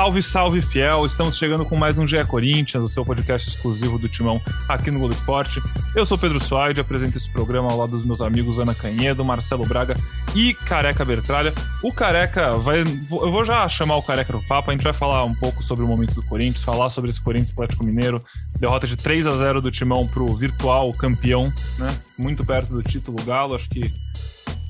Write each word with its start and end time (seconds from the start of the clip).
Salve, 0.00 0.22
salve, 0.22 0.62
fiel! 0.62 1.04
Estamos 1.04 1.36
chegando 1.36 1.62
com 1.62 1.76
mais 1.76 1.98
um 1.98 2.08
GE 2.08 2.24
Corinthians, 2.24 2.82
o 2.82 2.88
seu 2.88 3.04
podcast 3.04 3.50
exclusivo 3.50 3.98
do 3.98 4.08
Timão 4.08 4.40
aqui 4.66 4.90
no 4.90 4.98
Globo 4.98 5.12
Esporte. 5.12 5.60
Eu 5.94 6.06
sou 6.06 6.16
Pedro 6.16 6.42
Soares, 6.42 6.78
apresento 6.78 7.18
esse 7.18 7.30
programa 7.30 7.70
ao 7.70 7.76
lado 7.76 7.98
dos 7.98 8.06
meus 8.06 8.22
amigos 8.22 8.58
Ana 8.58 8.74
Canhedo, 8.74 9.22
Marcelo 9.22 9.66
Braga 9.66 9.94
e 10.34 10.54
Careca 10.54 11.04
Bertralha. 11.04 11.52
O 11.82 11.92
Careca 11.92 12.54
vai. 12.54 12.80
Eu 12.80 13.30
vou 13.30 13.44
já 13.44 13.68
chamar 13.68 13.96
o 13.96 14.02
Careca 14.02 14.32
no 14.32 14.42
papo, 14.46 14.70
a 14.70 14.72
gente 14.72 14.84
vai 14.84 14.94
falar 14.94 15.22
um 15.24 15.34
pouco 15.34 15.62
sobre 15.62 15.84
o 15.84 15.86
momento 15.86 16.14
do 16.14 16.22
Corinthians, 16.22 16.64
falar 16.64 16.88
sobre 16.88 17.10
esse 17.10 17.20
Corinthians 17.20 17.52
Atlético 17.52 17.84
Mineiro, 17.84 18.24
derrota 18.58 18.86
de 18.86 18.96
3 18.96 19.26
a 19.26 19.32
0 19.32 19.60
do 19.60 19.70
Timão 19.70 20.08
pro 20.08 20.34
virtual 20.34 20.92
campeão, 20.92 21.52
né? 21.78 21.94
Muito 22.16 22.42
perto 22.42 22.72
do 22.72 22.82
título 22.82 23.22
Galo, 23.22 23.54
acho 23.54 23.68
que 23.68 23.82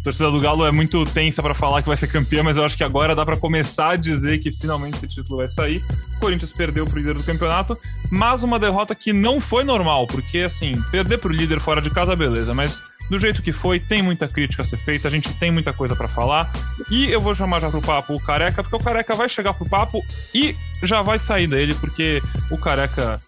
a 0.00 0.02
torcida 0.02 0.30
do 0.30 0.40
Galo 0.40 0.64
é 0.64 0.72
muito 0.72 1.04
tensa 1.04 1.42
para 1.42 1.54
falar 1.54 1.82
que 1.82 1.88
vai 1.88 1.96
ser 1.96 2.06
campeã, 2.06 2.42
mas 2.42 2.56
eu 2.56 2.64
acho 2.64 2.74
que 2.74 2.82
agora 2.82 3.14
dá 3.14 3.24
para 3.24 3.36
começar 3.36 3.90
a 3.90 3.96
dizer 3.96 4.38
que 4.38 4.50
finalmente 4.50 4.96
esse 4.96 5.06
título 5.06 5.38
vai 5.38 5.48
sair. 5.48 5.84
O 6.16 6.20
Corinthians 6.20 6.52
perdeu 6.52 6.86
pro 6.86 6.98
líder 6.98 7.14
do 7.14 7.22
campeonato, 7.22 7.78
mas 8.10 8.42
uma 8.42 8.58
derrota 8.58 8.94
que 8.94 9.12
não 9.12 9.40
foi 9.40 9.62
normal, 9.62 10.06
porque 10.06 10.38
assim, 10.38 10.72
perder 10.90 11.18
pro 11.18 11.30
líder 11.30 11.60
fora 11.60 11.82
de 11.82 11.90
casa, 11.90 12.16
beleza, 12.16 12.54
mas 12.54 12.80
do 13.10 13.18
jeito 13.18 13.42
que 13.42 13.52
foi, 13.52 13.78
tem 13.78 14.00
muita 14.00 14.26
crítica 14.26 14.62
a 14.62 14.64
ser 14.64 14.78
feita, 14.78 15.06
a 15.06 15.10
gente 15.10 15.34
tem 15.34 15.50
muita 15.50 15.72
coisa 15.72 15.94
para 15.94 16.08
falar. 16.08 16.50
E 16.90 17.10
eu 17.10 17.20
vou 17.20 17.34
chamar 17.34 17.60
já 17.60 17.68
pro 17.68 17.82
papo 17.82 18.14
o 18.14 18.20
Careca, 18.22 18.62
porque 18.62 18.76
o 18.76 18.80
Careca 18.80 19.14
vai 19.14 19.28
chegar 19.28 19.52
pro 19.52 19.68
papo 19.68 20.02
e 20.34 20.56
já 20.82 21.02
vai 21.02 21.18
sair 21.18 21.46
dele, 21.46 21.74
porque 21.74 22.22
o 22.50 22.56
Careca 22.56 23.20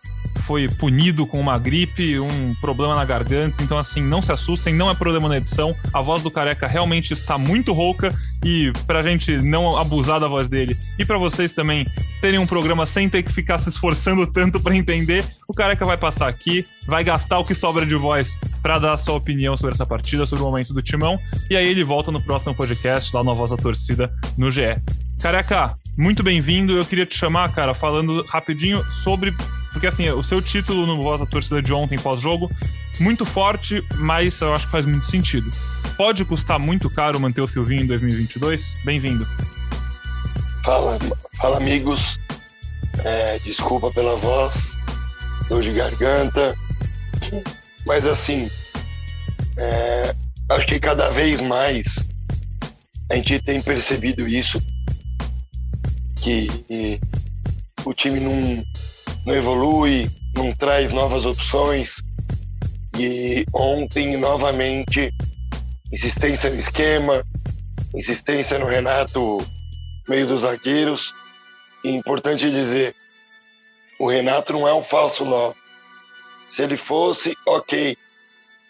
foi 0.47 0.69
punido 0.69 1.27
com 1.27 1.41
uma 1.41 1.59
gripe, 1.59 2.19
um 2.19 2.55
problema 2.61 2.95
na 2.95 3.05
garganta. 3.05 3.63
Então, 3.63 3.79
assim, 3.79 4.01
não 4.01 4.21
se 4.21 4.33
assustem, 4.33 4.75
não 4.75 4.91
é 4.91 4.95
problema 4.95 5.29
na 5.29 5.37
edição. 5.37 5.75
A 5.93 6.01
voz 6.01 6.23
do 6.23 6.31
careca 6.31 6.67
realmente 6.67 7.13
está 7.13 7.39
muito 7.39 7.73
rouca 7.73 8.13
e 8.45 8.73
pra 8.87 9.03
gente 9.03 9.39
não 9.39 9.77
abusar 9.77 10.19
da 10.19 10.27
voz 10.27 10.49
dele 10.49 10.77
e 10.99 11.05
para 11.05 11.17
vocês 11.17 11.53
também 11.53 11.87
terem 12.21 12.39
um 12.39 12.47
programa 12.47 12.87
sem 12.87 13.09
ter 13.09 13.23
que 13.23 13.33
ficar 13.33 13.59
se 13.59 13.69
esforçando 13.69 14.27
tanto 14.27 14.61
para 14.61 14.77
entender, 14.77 15.25
o 15.49 15.55
careca 15.55 15.87
vai 15.87 15.97
passar 15.97 16.29
aqui, 16.29 16.67
vai 16.87 17.05
gastar 17.05 17.39
o 17.39 17.45
que 17.45 17.55
sobra 17.55 17.87
de 17.87 17.95
voz 17.95 18.39
para 18.61 18.79
dar 18.79 18.93
a 18.93 18.97
sua 18.97 19.15
opinião 19.15 19.57
sobre 19.57 19.75
essa 19.75 19.87
partida, 19.87 20.27
sobre 20.27 20.45
o 20.45 20.47
momento 20.47 20.75
do 20.75 20.83
timão, 20.83 21.19
e 21.49 21.57
aí 21.57 21.69
ele 21.69 21.85
volta 21.85 22.11
no 22.11 22.23
próximo 22.23 22.55
podcast 22.55 23.15
lá 23.15 23.23
no 23.23 23.35
Voz 23.35 23.51
da 23.51 23.57
Torcida 23.57 24.13
no 24.37 24.51
GE. 24.51 24.77
Careca, 25.21 25.75
muito 25.97 26.23
bem-vindo. 26.23 26.77
Eu 26.77 26.85
queria 26.85 27.07
te 27.07 27.17
chamar, 27.17 27.53
cara, 27.53 27.75
falando 27.75 28.25
rapidinho 28.29 28.85
sobre 28.91 29.33
porque 29.73 29.87
assim, 29.87 30.09
o 30.11 30.23
seu 30.23 30.41
título 30.41 30.87
no 30.87 31.03
Voz 31.03 31.19
da 31.19 31.27
Torcida 31.27 31.63
de 31.63 31.73
ontem 31.73 31.99
pós-jogo, 31.99 32.51
muito 33.01 33.25
forte, 33.25 33.83
mas 33.97 34.41
eu 34.41 34.55
acho 34.55 34.67
que 34.67 34.73
faz 34.73 34.87
muito 34.87 35.07
sentido. 35.07 35.51
Pode 35.97 36.25
custar 36.25 36.59
muito 36.59 36.91
caro 36.91 37.19
manter 37.19 37.41
o 37.41 37.47
Silvinho 37.47 37.83
em 37.83 37.87
2022? 37.87 38.75
Bem-vindo. 38.85 39.27
Fala, 40.65 40.99
fala 41.37 41.57
amigos. 41.57 42.19
É, 43.05 43.39
desculpa 43.39 43.91
pela 43.91 44.17
voz, 44.17 44.77
dor 45.49 45.63
de 45.63 45.73
garganta. 45.73 46.55
Mas 47.87 48.07
assim, 48.07 48.49
é, 49.57 50.15
acho 50.51 50.67
que 50.67 50.79
cada 50.79 51.11
vez 51.11 51.41
mais 51.41 52.07
a 53.11 53.17
gente 53.17 53.39
tem 53.41 53.61
percebido 53.61 54.27
isso, 54.27 54.63
que, 56.17 56.49
que 56.69 57.01
o 57.85 57.93
time 57.93 58.21
não, 58.21 58.65
não 59.25 59.35
evolui, 59.35 60.11
não 60.35 60.53
traz 60.53 60.93
novas 60.93 61.25
opções. 61.27 62.03
E 62.99 63.45
ontem, 63.53 64.17
novamente, 64.17 65.13
insistência 65.93 66.51
no 66.51 66.59
esquema, 66.59 67.23
insistência 67.95 68.59
no 68.59 68.67
Renato, 68.67 69.39
meio 70.09 70.27
dos 70.27 70.43
zagueiros. 70.43 71.15
E 71.85 71.91
importante 71.91 72.51
dizer, 72.51 72.95
o 73.99 74.09
Renato 74.09 74.53
não 74.53 74.67
é 74.67 74.75
um 74.75 74.83
falso 74.83 75.25
nó. 75.25 75.53
Se 76.49 76.63
ele 76.63 76.77
fosse, 76.77 77.37
ok. 77.47 77.97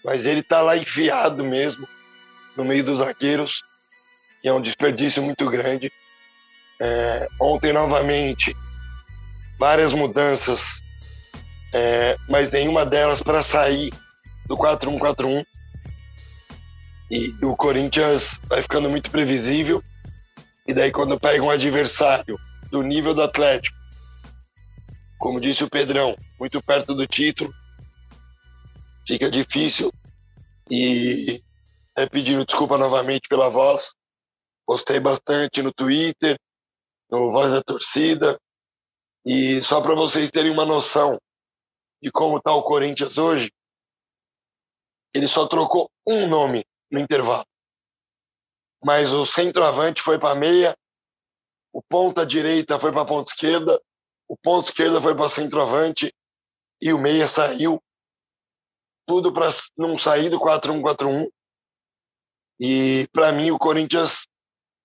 Mas 0.04 0.26
ele 0.26 0.42
tá 0.42 0.60
lá 0.62 0.76
enfiado 0.76 1.44
mesmo, 1.44 1.88
no 2.56 2.64
meio 2.64 2.84
dos 2.84 2.98
zagueiros, 2.98 3.62
e 4.42 4.48
é 4.48 4.52
um 4.52 4.60
desperdício 4.60 5.22
muito 5.22 5.48
grande. 5.48 5.92
É, 6.80 7.28
ontem, 7.40 7.72
novamente, 7.72 8.56
várias 9.62 9.92
mudanças, 9.92 10.82
é, 11.72 12.16
mas 12.28 12.50
nenhuma 12.50 12.84
delas 12.84 13.22
para 13.22 13.44
sair 13.44 13.92
do 14.48 14.56
4-1-4-1. 14.56 15.46
E 17.08 17.32
o 17.44 17.54
Corinthians 17.54 18.40
vai 18.48 18.60
ficando 18.60 18.90
muito 18.90 19.08
previsível. 19.08 19.80
E 20.66 20.74
daí, 20.74 20.90
quando 20.90 21.20
pega 21.20 21.44
um 21.44 21.48
adversário 21.48 22.36
do 22.72 22.82
nível 22.82 23.14
do 23.14 23.22
Atlético, 23.22 23.78
como 25.16 25.40
disse 25.40 25.62
o 25.62 25.70
Pedrão, 25.70 26.16
muito 26.40 26.60
perto 26.60 26.92
do 26.92 27.06
título, 27.06 27.54
fica 29.06 29.30
difícil. 29.30 29.92
E 30.68 31.40
é 31.96 32.04
pedindo 32.06 32.44
desculpa 32.44 32.76
novamente 32.76 33.28
pela 33.28 33.48
voz. 33.48 33.94
Postei 34.66 34.98
bastante 34.98 35.62
no 35.62 35.72
Twitter, 35.72 36.36
no 37.08 37.30
Voz 37.30 37.52
da 37.52 37.62
Torcida, 37.62 38.36
e 39.24 39.62
só 39.62 39.80
para 39.80 39.94
vocês 39.94 40.30
terem 40.30 40.50
uma 40.50 40.66
noção 40.66 41.20
de 42.02 42.10
como 42.10 42.38
está 42.38 42.52
o 42.52 42.62
Corinthians 42.62 43.18
hoje, 43.18 43.52
ele 45.14 45.28
só 45.28 45.46
trocou 45.46 45.90
um 46.06 46.26
nome 46.26 46.64
no 46.90 46.98
intervalo. 46.98 47.46
Mas 48.82 49.12
o 49.12 49.24
centroavante 49.24 50.02
foi 50.02 50.18
para 50.18 50.34
meia, 50.34 50.76
o 51.72 51.80
ponta 51.80 52.26
direita 52.26 52.78
foi 52.78 52.90
para 52.90 53.06
ponta 53.06 53.30
esquerda, 53.30 53.80
o 54.28 54.36
ponta 54.36 54.66
esquerda 54.66 55.00
foi 55.00 55.14
para 55.14 55.28
centroavante 55.28 56.12
e 56.80 56.92
o 56.92 56.98
meia 56.98 57.28
saiu. 57.28 57.80
Tudo 59.06 59.32
para 59.32 59.48
não 59.76 59.96
sair 59.96 60.28
do 60.30 60.40
4-1-4-1. 60.40 61.30
E 62.58 63.06
para 63.12 63.30
mim 63.30 63.50
o 63.50 63.58
Corinthians, 63.58 64.26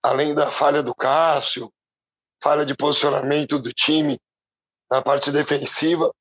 além 0.03 0.35
da 0.35 0.51
falha 0.51 0.83
do 0.83 0.93
Cássio, 0.93 1.71
falha 2.41 2.65
de 2.65 2.75
posicionamento 2.75 3.59
do 3.59 3.73
time, 3.73 4.19
na 4.89 5.01
parte 5.01 5.31
defensiva. 5.31 6.11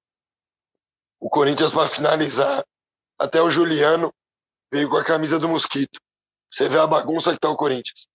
O 1.21 1.28
Corinthians, 1.28 1.71
para 1.71 1.88
finalizar, 1.88 2.65
até 3.19 3.41
o 3.41 3.50
Juliano 3.50 4.12
veio 4.72 4.88
com 4.91 4.97
a 4.97 5.04
camisa 5.04 5.38
do 5.38 5.49
Mosquito. 5.49 5.99
Você 6.50 6.69
vê 6.69 6.78
a 6.78 6.87
bagunça 6.87 7.32
que 7.32 7.41
tá 7.41 7.49
o 7.49 7.56
Corinthians. 7.56 8.06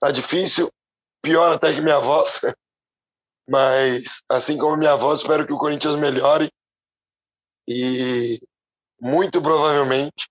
Tá 0.00 0.10
difícil, 0.10 0.70
pior 1.22 1.52
até 1.52 1.74
que 1.74 1.80
minha 1.80 1.98
voz. 1.98 2.40
Mas, 3.48 4.22
assim 4.28 4.56
como 4.56 4.76
minha 4.76 4.96
voz, 4.96 5.20
espero 5.20 5.46
que 5.46 5.52
o 5.52 5.58
Corinthians 5.58 5.96
melhore. 5.96 6.50
E, 7.68 8.40
muito 9.00 9.40
provavelmente, 9.42 10.28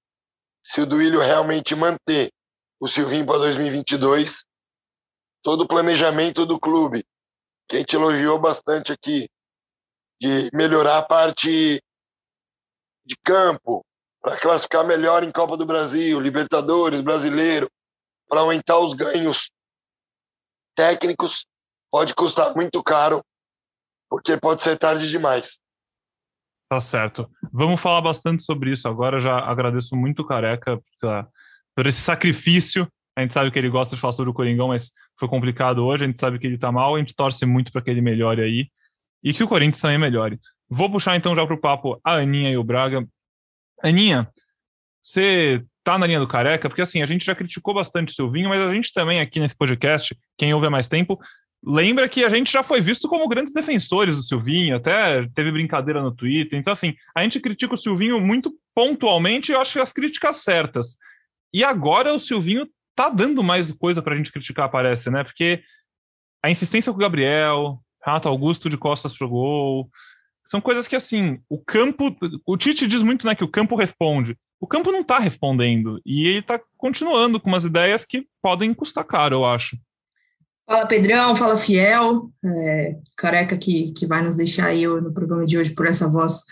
se 0.66 0.82
o 0.82 0.86
Duílio 0.86 1.20
realmente 1.20 1.76
manter 1.76 2.32
o 2.80 2.88
Silvinho 2.88 3.26
para 3.26 3.38
2022, 3.40 4.46
todo 5.42 5.62
o 5.62 5.68
planejamento 5.68 6.46
do 6.46 6.60
clube, 6.60 7.06
que 7.68 7.76
a 7.76 7.80
gente 7.80 7.96
elogiou 7.96 8.40
bastante 8.40 8.92
aqui, 8.92 9.30
de 10.22 10.50
melhorar 10.54 11.00
a 11.00 11.04
parte 11.04 11.82
de 13.06 13.16
campo, 13.24 13.86
para 14.22 14.40
classificar 14.40 14.86
melhor 14.86 15.24
em 15.24 15.32
Copa 15.32 15.58
do 15.58 15.66
Brasil, 15.66 16.20
Libertadores, 16.20 17.02
Brasileiro, 17.02 17.70
para 18.30 18.40
aumentar 18.40 18.80
os 18.80 18.94
ganhos 18.94 19.52
técnicos, 20.76 21.46
pode 21.92 22.16
custar 22.16 22.56
muito 22.56 22.82
caro, 22.82 23.22
porque 24.10 24.38
pode 24.38 24.64
ser 24.64 24.78
tarde 24.78 25.10
demais. 25.10 25.60
Tá 26.70 26.80
certo. 26.80 27.30
Vamos 27.52 27.82
falar 27.82 28.02
bastante 28.02 28.44
sobre 28.44 28.72
isso 28.72 28.88
agora. 28.88 29.20
Já 29.20 29.38
agradeço 29.38 29.96
muito 29.96 30.26
Careca 30.26 30.80
por, 31.00 31.28
por 31.76 31.86
esse 31.86 32.00
sacrifício. 32.00 32.88
A 33.16 33.22
gente 33.22 33.34
sabe 33.34 33.52
que 33.52 33.60
ele 33.60 33.70
gosta 33.70 33.96
de 33.96 34.02
falar 34.02 34.14
sobre 34.14 34.32
o 34.32 34.34
Coringão, 34.34 34.70
mas 34.70 34.92
foi 35.20 35.28
complicado 35.28 35.86
hoje. 35.86 36.06
A 36.06 36.08
gente 36.08 36.20
sabe 36.20 36.40
que 36.40 36.48
ele 36.48 36.58
tá 36.58 36.72
mal. 36.72 36.96
A 36.96 37.00
gente 37.00 37.14
torce 37.14 37.46
muito 37.46 37.72
para 37.72 37.82
que 37.82 37.92
ele 37.92 38.02
melhore 38.02 38.42
aí 38.42 38.72
e 39.24 39.34
que 39.34 39.44
o 39.44 39.48
Corinthians 39.48 39.82
também 39.82 39.98
melhore. 39.98 40.40
Vou 40.70 40.92
puxar 40.92 41.16
então 41.16 41.36
já 41.36 41.46
para 41.46 41.56
o 41.56 41.62
papo 41.62 42.00
a 42.04 42.16
Aninha 42.16 42.52
e 42.52 42.58
o 42.58 42.64
Braga. 42.64 43.08
Aninha, 43.84 44.30
você 45.04 45.64
tá 45.84 45.98
na 45.98 46.08
linha 46.08 46.20
do 46.20 46.28
careca, 46.28 46.70
porque 46.70 46.82
assim, 46.82 47.02
a 47.02 47.06
gente 47.06 47.26
já 47.26 47.36
criticou 47.36 47.74
bastante 47.74 48.12
o 48.12 48.16
Silvinho, 48.16 48.50
mas 48.50 48.62
a 48.62 48.74
gente 48.74 48.94
também 48.94 49.20
aqui 49.20 49.40
nesse 49.40 49.56
podcast, 49.56 50.18
quem 50.38 50.54
ouve 50.54 50.68
há 50.68 50.70
mais 50.70 50.88
tempo, 50.88 51.20
lembra 51.66 52.08
que 52.08 52.24
a 52.24 52.30
gente 52.30 52.52
já 52.52 52.64
foi 52.64 52.82
visto 52.82 53.08
como 53.08 53.28
grandes 53.28 53.54
defensores 53.54 54.16
do 54.16 54.24
Silvinho, 54.24 54.76
até 54.76 55.28
teve 55.36 55.52
brincadeira 55.52 56.02
no 56.02 56.14
Twitter. 56.14 56.58
Então, 56.58 56.74
assim, 56.74 56.96
a 57.16 57.24
gente 57.24 57.40
critica 57.40 57.76
o 57.76 57.78
Silvinho 57.78 58.20
muito 58.20 58.54
pontualmente 58.74 59.52
e 59.52 59.56
eu 59.56 59.62
acho 59.62 59.74
que 59.74 59.80
as 59.80 59.94
críticas 59.94 60.38
certas. 60.38 60.98
E 61.54 61.64
agora 61.64 62.14
o 62.14 62.20
Silvinho 62.20 62.68
tá 62.96 63.10
dando 63.10 63.44
mais 63.44 63.72
coisa 63.74 64.02
pra 64.02 64.16
gente 64.16 64.32
criticar, 64.32 64.70
parece, 64.70 65.10
né? 65.10 65.24
Porque 65.24 65.64
a 66.42 66.50
insistência 66.50 66.92
com 66.92 66.98
o 66.98 67.02
Gabriel, 67.02 67.83
Renato 68.06 68.28
Augusto 68.28 68.70
de 68.70 68.78
costas 68.78 69.16
pro 69.18 69.30
gol. 69.30 69.90
São 70.46 70.60
coisas 70.60 70.88
que, 70.88 70.96
assim, 70.96 71.40
o 71.50 71.58
campo. 71.58 72.16
O 72.46 72.58
Tite 72.58 72.88
diz 72.88 73.02
muito 73.02 73.26
né, 73.26 73.34
que 73.34 73.44
o 73.44 73.52
campo 73.52 73.76
responde. 73.76 74.38
O 74.60 74.68
campo 74.68 74.92
não 74.92 75.02
está 75.02 75.20
respondendo. 75.20 76.02
E 76.06 76.28
ele 76.28 76.40
está 76.40 76.60
continuando 76.78 77.40
com 77.40 77.50
umas 77.50 77.66
ideias 77.66 78.06
que 78.06 78.28
podem 78.42 78.74
custar 78.74 79.06
caro, 79.06 79.36
eu 79.38 79.46
acho. 79.46 79.78
Fala 80.66 80.86
Pedrão, 80.86 81.36
fala 81.36 81.58
Fiel, 81.58 82.32
é, 82.46 82.96
careca 83.18 83.58
que, 83.58 83.92
que 83.92 84.06
vai 84.06 84.22
nos 84.22 84.38
deixar 84.38 84.68
aí 84.68 84.88
no 84.88 85.14
programa 85.14 85.46
de 85.46 85.58
hoje 85.58 85.74
por 85.74 85.86
essa 85.86 86.08
voz 86.08 86.44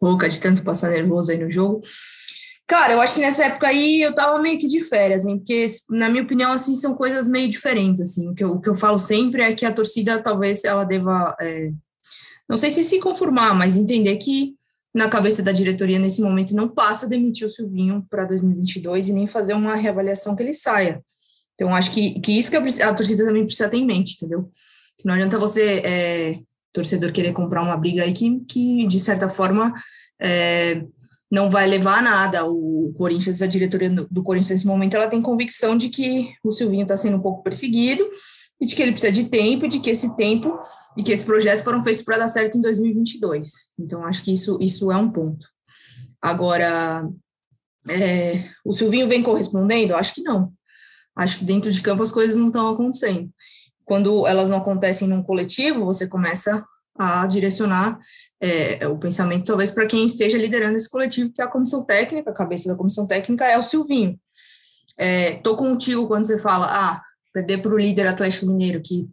rouca 0.00 0.28
de 0.28 0.38
tanto 0.38 0.62
passar 0.62 0.90
nervoso 0.90 1.32
aí 1.32 1.38
no 1.38 1.50
jogo. 1.50 1.80
Cara, 2.66 2.94
eu 2.94 3.00
acho 3.00 3.14
que 3.14 3.20
nessa 3.20 3.44
época 3.44 3.68
aí 3.68 4.00
eu 4.00 4.14
tava 4.14 4.40
meio 4.40 4.58
que 4.58 4.66
de 4.66 4.80
férias, 4.80 5.26
hein? 5.26 5.38
Porque, 5.38 5.66
na 5.90 6.08
minha 6.08 6.22
opinião, 6.22 6.52
assim, 6.52 6.74
são 6.74 6.94
coisas 6.94 7.28
meio 7.28 7.48
diferentes, 7.48 8.00
assim. 8.00 8.28
O 8.30 8.34
que 8.34 8.42
eu, 8.42 8.52
o 8.52 8.60
que 8.60 8.68
eu 8.68 8.74
falo 8.74 8.98
sempre 8.98 9.42
é 9.42 9.52
que 9.52 9.66
a 9.66 9.72
torcida 9.72 10.22
talvez 10.22 10.64
ela 10.64 10.84
deva, 10.84 11.36
é, 11.40 11.70
não 12.48 12.56
sei 12.56 12.70
se 12.70 12.82
se 12.82 12.98
conformar, 13.00 13.54
mas 13.54 13.76
entender 13.76 14.16
que 14.16 14.54
na 14.94 15.08
cabeça 15.08 15.42
da 15.42 15.52
diretoria 15.52 15.98
nesse 15.98 16.22
momento 16.22 16.54
não 16.54 16.68
passa 16.68 17.08
demitir 17.08 17.46
o 17.46 17.50
Silvinho 17.50 18.06
para 18.08 18.24
2022 18.24 19.08
e 19.08 19.12
nem 19.12 19.26
fazer 19.26 19.52
uma 19.52 19.74
reavaliação 19.74 20.34
que 20.34 20.42
ele 20.42 20.54
saia. 20.54 21.02
Então, 21.54 21.74
acho 21.74 21.90
que, 21.90 22.18
que 22.20 22.38
isso 22.38 22.50
que 22.50 22.56
a, 22.56 22.88
a 22.88 22.94
torcida 22.94 23.24
também 23.24 23.44
precisa 23.44 23.68
ter 23.68 23.76
em 23.76 23.86
mente, 23.86 24.14
entendeu? 24.14 24.50
Que 24.96 25.06
não 25.06 25.14
adianta 25.14 25.38
você, 25.38 25.82
é, 25.84 26.38
torcedor, 26.72 27.12
querer 27.12 27.32
comprar 27.32 27.62
uma 27.62 27.76
briga 27.76 28.04
aí 28.04 28.12
que, 28.12 28.40
que 28.48 28.86
de 28.86 28.98
certa 28.98 29.28
forma, 29.28 29.72
é, 30.20 30.84
não 31.30 31.50
vai 31.50 31.66
levar 31.66 31.98
a 31.98 32.02
nada. 32.02 32.44
O 32.46 32.92
Corinthians, 32.96 33.42
a 33.42 33.46
diretoria 33.46 33.90
do 33.90 34.22
Corinthians 34.22 34.50
nesse 34.50 34.66
momento, 34.66 34.94
ela 34.94 35.08
tem 35.08 35.22
convicção 35.22 35.76
de 35.76 35.88
que 35.88 36.32
o 36.42 36.52
Silvinho 36.52 36.82
está 36.82 36.96
sendo 36.96 37.16
um 37.16 37.22
pouco 37.22 37.42
perseguido 37.42 38.08
e 38.60 38.66
de 38.66 38.74
que 38.74 38.82
ele 38.82 38.92
precisa 38.92 39.12
de 39.12 39.24
tempo 39.24 39.66
e 39.66 39.68
de 39.68 39.80
que 39.80 39.90
esse 39.90 40.16
tempo 40.16 40.58
e 40.96 41.02
que 41.02 41.12
esse 41.12 41.24
projeto 41.24 41.64
foram 41.64 41.82
feitos 41.82 42.02
para 42.02 42.18
dar 42.18 42.28
certo 42.28 42.56
em 42.56 42.60
2022. 42.60 43.50
Então, 43.78 44.04
acho 44.04 44.22
que 44.22 44.32
isso, 44.32 44.58
isso 44.60 44.92
é 44.92 44.96
um 44.96 45.10
ponto. 45.10 45.46
Agora, 46.22 47.08
é, 47.88 48.44
o 48.64 48.72
Silvinho 48.72 49.08
vem 49.08 49.22
correspondendo? 49.22 49.94
Acho 49.94 50.14
que 50.14 50.22
não. 50.22 50.52
Acho 51.16 51.38
que 51.38 51.44
dentro 51.44 51.70
de 51.70 51.82
campo 51.82 52.02
as 52.02 52.10
coisas 52.10 52.36
não 52.36 52.48
estão 52.48 52.68
acontecendo. 52.70 53.30
Quando 53.84 54.26
elas 54.26 54.48
não 54.48 54.58
acontecem 54.58 55.06
num 55.06 55.22
coletivo, 55.22 55.84
você 55.84 56.06
começa 56.06 56.64
a 56.96 57.26
direcionar 57.26 57.98
é, 58.40 58.86
o 58.86 58.98
pensamento, 58.98 59.46
talvez, 59.46 59.70
para 59.70 59.86
quem 59.86 60.06
esteja 60.06 60.38
liderando 60.38 60.76
esse 60.76 60.88
coletivo, 60.88 61.32
que 61.32 61.42
é 61.42 61.44
a 61.44 61.50
comissão 61.50 61.84
técnica, 61.84 62.30
a 62.30 62.34
cabeça 62.34 62.68
da 62.68 62.76
comissão 62.76 63.06
técnica 63.06 63.44
é 63.46 63.58
o 63.58 63.62
Silvinho. 63.62 64.18
É, 64.96 65.32
tô 65.36 65.56
contigo 65.56 66.06
quando 66.06 66.24
você 66.24 66.38
fala, 66.38 66.66
ah, 66.68 67.02
perder 67.32 67.58
para 67.58 67.74
o 67.74 67.78
líder 67.78 68.06
Atlético 68.06 68.46
Mineiro, 68.46 68.80
que 68.80 69.08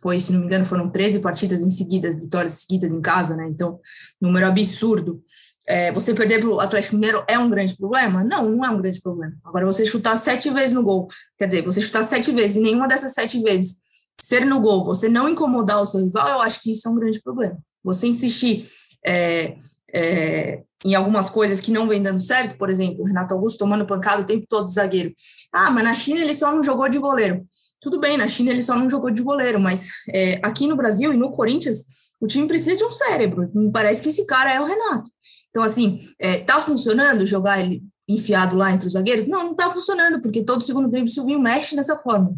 foi, 0.00 0.20
se 0.20 0.32
não 0.32 0.40
me 0.40 0.46
engano, 0.46 0.64
foram 0.64 0.88
13 0.88 1.18
partidas 1.20 1.62
em 1.62 1.70
seguidas, 1.70 2.20
vitórias 2.20 2.54
seguidas 2.54 2.92
em 2.92 3.00
casa, 3.00 3.34
né? 3.34 3.46
Então, 3.48 3.80
número 4.20 4.46
absurdo. 4.46 5.22
É, 5.66 5.90
você 5.90 6.14
perder 6.14 6.40
para 6.40 6.48
o 6.48 6.60
Atlético 6.60 6.94
Mineiro 6.94 7.24
é 7.26 7.36
um 7.36 7.50
grande 7.50 7.76
problema? 7.76 8.22
Não, 8.22 8.48
não 8.48 8.64
é 8.64 8.70
um 8.70 8.80
grande 8.80 9.00
problema. 9.00 9.34
Agora, 9.44 9.66
você 9.66 9.84
chutar 9.84 10.16
sete 10.16 10.48
vezes 10.50 10.72
no 10.72 10.82
gol, 10.82 11.08
quer 11.36 11.46
dizer, 11.46 11.62
você 11.62 11.80
chutar 11.80 12.04
sete 12.04 12.30
vezes 12.30 12.56
e 12.56 12.60
nenhuma 12.60 12.86
dessas 12.86 13.12
sete 13.12 13.40
vezes 13.42 13.80
ser 14.20 14.44
no 14.44 14.60
gol, 14.60 14.84
você 14.84 15.08
não 15.08 15.28
incomodar 15.28 15.82
o 15.82 15.86
seu 15.86 16.04
rival, 16.04 16.28
eu 16.28 16.40
acho 16.40 16.60
que 16.60 16.72
isso 16.72 16.88
é 16.88 16.90
um 16.90 16.96
grande 16.96 17.20
problema. 17.22 17.58
Você 17.84 18.06
insistir 18.06 18.66
é, 19.06 19.56
é, 19.94 20.62
em 20.84 20.94
algumas 20.94 21.30
coisas 21.30 21.60
que 21.60 21.70
não 21.70 21.86
vem 21.86 22.02
dando 22.02 22.20
certo, 22.20 22.56
por 22.56 22.70
exemplo, 22.70 23.02
o 23.02 23.06
Renato 23.06 23.34
Augusto 23.34 23.58
tomando 23.58 23.86
pancada 23.86 24.22
o 24.22 24.26
tempo 24.26 24.46
todo 24.48 24.66
do 24.66 24.72
zagueiro. 24.72 25.12
Ah, 25.52 25.70
mas 25.70 25.84
na 25.84 25.94
China 25.94 26.20
ele 26.20 26.34
só 26.34 26.52
não 26.52 26.62
jogou 26.62 26.88
de 26.88 26.98
goleiro. 26.98 27.46
Tudo 27.80 28.00
bem, 28.00 28.16
na 28.16 28.28
China 28.28 28.50
ele 28.50 28.62
só 28.62 28.76
não 28.76 28.88
jogou 28.88 29.10
de 29.10 29.22
goleiro, 29.22 29.60
mas 29.60 29.88
é, 30.12 30.40
aqui 30.42 30.66
no 30.66 30.76
Brasil 30.76 31.12
e 31.12 31.16
no 31.16 31.30
Corinthians, 31.30 31.84
o 32.20 32.26
time 32.26 32.48
precisa 32.48 32.76
de 32.76 32.84
um 32.84 32.90
cérebro. 32.90 33.50
Me 33.54 33.70
parece 33.70 34.02
que 34.02 34.08
esse 34.08 34.24
cara 34.26 34.52
é 34.52 34.60
o 34.60 34.64
Renato. 34.64 35.10
Então, 35.50 35.62
assim, 35.62 36.00
é, 36.18 36.38
tá 36.38 36.60
funcionando 36.60 37.26
jogar 37.26 37.60
ele 37.60 37.82
enfiado 38.08 38.56
lá 38.56 38.72
entre 38.72 38.86
os 38.86 38.94
zagueiros? 38.94 39.26
Não, 39.26 39.44
não 39.44 39.54
tá 39.54 39.70
funcionando, 39.70 40.20
porque 40.20 40.44
todo 40.44 40.62
segundo 40.62 40.90
tempo 40.90 41.06
o 41.06 41.08
Silvinho 41.08 41.40
mexe 41.40 41.76
dessa 41.76 41.96
forma. 41.96 42.34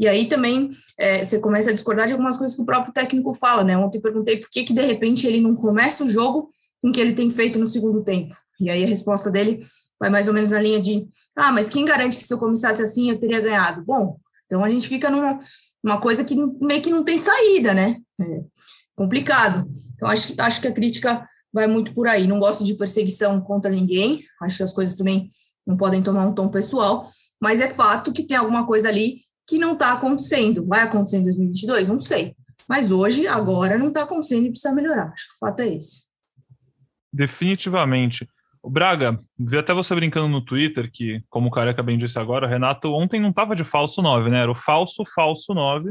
E 0.00 0.08
aí 0.08 0.24
também 0.24 0.70
é, 0.98 1.22
você 1.22 1.38
começa 1.38 1.68
a 1.68 1.72
discordar 1.74 2.06
de 2.06 2.14
algumas 2.14 2.38
coisas 2.38 2.56
que 2.56 2.62
o 2.62 2.64
próprio 2.64 2.90
técnico 2.90 3.34
fala, 3.34 3.62
né? 3.62 3.76
Ontem 3.76 4.00
perguntei 4.00 4.38
por 4.38 4.48
que, 4.48 4.64
que 4.64 4.72
de 4.72 4.80
repente 4.80 5.26
ele 5.26 5.42
não 5.42 5.54
começa 5.54 6.02
o 6.02 6.08
jogo 6.08 6.48
com 6.80 6.88
o 6.88 6.92
que 6.92 6.98
ele 6.98 7.12
tem 7.12 7.28
feito 7.28 7.58
no 7.58 7.66
segundo 7.66 8.02
tempo. 8.02 8.34
E 8.58 8.70
aí 8.70 8.82
a 8.82 8.86
resposta 8.86 9.30
dele 9.30 9.60
vai 10.00 10.08
mais 10.08 10.26
ou 10.26 10.32
menos 10.32 10.52
na 10.52 10.62
linha 10.62 10.80
de: 10.80 11.06
ah, 11.36 11.52
mas 11.52 11.68
quem 11.68 11.84
garante 11.84 12.16
que 12.16 12.24
se 12.24 12.32
eu 12.32 12.38
começasse 12.38 12.80
assim 12.80 13.10
eu 13.10 13.20
teria 13.20 13.42
ganhado? 13.42 13.84
Bom, 13.84 14.18
então 14.46 14.64
a 14.64 14.70
gente 14.70 14.88
fica 14.88 15.10
numa 15.10 15.38
uma 15.84 16.00
coisa 16.00 16.24
que 16.24 16.34
meio 16.34 16.80
que 16.80 16.90
não 16.90 17.04
tem 17.04 17.18
saída, 17.18 17.74
né? 17.74 17.98
É 18.18 18.42
complicado. 18.96 19.68
Então 19.94 20.08
acho, 20.08 20.34
acho 20.38 20.62
que 20.62 20.68
a 20.68 20.72
crítica 20.72 21.26
vai 21.52 21.66
muito 21.66 21.92
por 21.92 22.08
aí. 22.08 22.26
Não 22.26 22.38
gosto 22.38 22.64
de 22.64 22.72
perseguição 22.72 23.38
contra 23.42 23.70
ninguém, 23.70 24.24
acho 24.40 24.56
que 24.56 24.62
as 24.62 24.72
coisas 24.72 24.96
também 24.96 25.28
não 25.66 25.76
podem 25.76 26.02
tomar 26.02 26.26
um 26.26 26.34
tom 26.34 26.48
pessoal, 26.48 27.06
mas 27.38 27.60
é 27.60 27.68
fato 27.68 28.12
que 28.12 28.22
tem 28.22 28.38
alguma 28.38 28.66
coisa 28.66 28.88
ali 28.88 29.18
que 29.50 29.58
não 29.58 29.72
está 29.72 29.94
acontecendo. 29.94 30.64
Vai 30.64 30.82
acontecer 30.82 31.18
em 31.18 31.24
2022? 31.24 31.88
Não 31.88 31.98
sei. 31.98 32.36
Mas 32.68 32.92
hoje, 32.92 33.26
agora, 33.26 33.76
não 33.76 33.88
está 33.88 34.04
acontecendo 34.04 34.46
e 34.46 34.50
precisa 34.50 34.72
melhorar. 34.72 35.12
Acho 35.12 35.26
que 35.26 35.34
o 35.34 35.38
fato 35.40 35.60
é 35.60 35.68
esse. 35.74 36.04
Definitivamente. 37.12 38.28
O 38.62 38.70
Braga, 38.70 39.18
vi 39.36 39.58
até 39.58 39.74
você 39.74 39.92
brincando 39.94 40.28
no 40.28 40.44
Twitter 40.44 40.88
que, 40.92 41.20
como 41.28 41.48
o 41.48 41.50
Careca 41.50 41.82
bem 41.82 41.98
disse 41.98 42.18
agora, 42.18 42.46
o 42.46 42.48
Renato 42.48 42.92
ontem 42.92 43.20
não 43.20 43.30
estava 43.30 43.56
de 43.56 43.64
falso 43.64 44.00
9, 44.00 44.30
né? 44.30 44.42
Era 44.42 44.52
o 44.52 44.54
falso, 44.54 45.02
falso 45.14 45.52
9, 45.52 45.90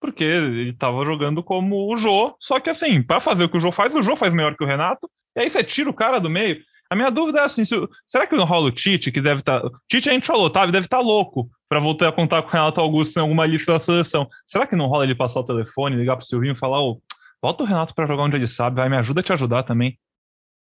porque 0.00 0.22
ele 0.22 0.70
estava 0.70 1.04
jogando 1.04 1.42
como 1.42 1.92
o 1.92 1.96
Jô, 1.96 2.36
só 2.38 2.60
que 2.60 2.70
assim, 2.70 3.02
para 3.02 3.20
fazer 3.20 3.44
o 3.44 3.48
que 3.48 3.56
o 3.56 3.60
Jô 3.60 3.72
faz, 3.72 3.94
o 3.94 4.02
Jô 4.02 4.14
faz 4.16 4.34
melhor 4.34 4.54
que 4.54 4.62
o 4.62 4.66
Renato, 4.66 5.10
e 5.34 5.40
aí 5.40 5.50
você 5.50 5.64
tira 5.64 5.88
o 5.88 5.94
cara 5.94 6.20
do 6.20 6.28
meio. 6.28 6.62
A 6.90 6.94
minha 6.94 7.10
dúvida 7.10 7.40
é 7.40 7.44
assim: 7.44 7.64
se, 7.64 7.74
será 8.06 8.26
que 8.26 8.36
não 8.36 8.44
rola 8.44 8.66
o 8.66 8.72
Tite, 8.72 9.10
que 9.10 9.22
deve 9.22 9.40
estar. 9.40 9.60
Tá, 9.60 9.70
Tite 9.88 10.10
a 10.10 10.12
gente 10.12 10.26
falou, 10.26 10.50
tá? 10.50 10.66
Deve 10.66 10.86
estar 10.86 10.98
tá 10.98 11.02
louco 11.02 11.50
para 11.70 11.78
voltar 11.78 12.08
a 12.08 12.12
contar 12.12 12.42
com 12.42 12.48
o 12.48 12.50
Renato 12.50 12.80
Augusto 12.80 13.16
em 13.16 13.20
alguma 13.22 13.46
lista 13.46 13.72
da 13.72 13.78
seleção. 13.78 14.28
Será 14.44 14.66
que 14.66 14.74
não 14.74 14.88
rola 14.88 15.04
ele 15.04 15.14
passar 15.14 15.38
o 15.38 15.44
telefone, 15.44 15.94
ligar 15.94 16.16
pro 16.16 16.26
Silvinho 16.26 16.52
e 16.52 16.58
falar: 16.58 16.82
ô, 16.82 17.00
volta 17.40 17.62
o 17.62 17.66
Renato 17.66 17.94
para 17.94 18.08
jogar 18.08 18.24
onde 18.24 18.34
ele 18.34 18.48
sabe, 18.48 18.76
vai, 18.76 18.88
me 18.88 18.96
ajuda 18.96 19.20
a 19.20 19.22
te 19.22 19.32
ajudar 19.32 19.62
também? 19.62 19.96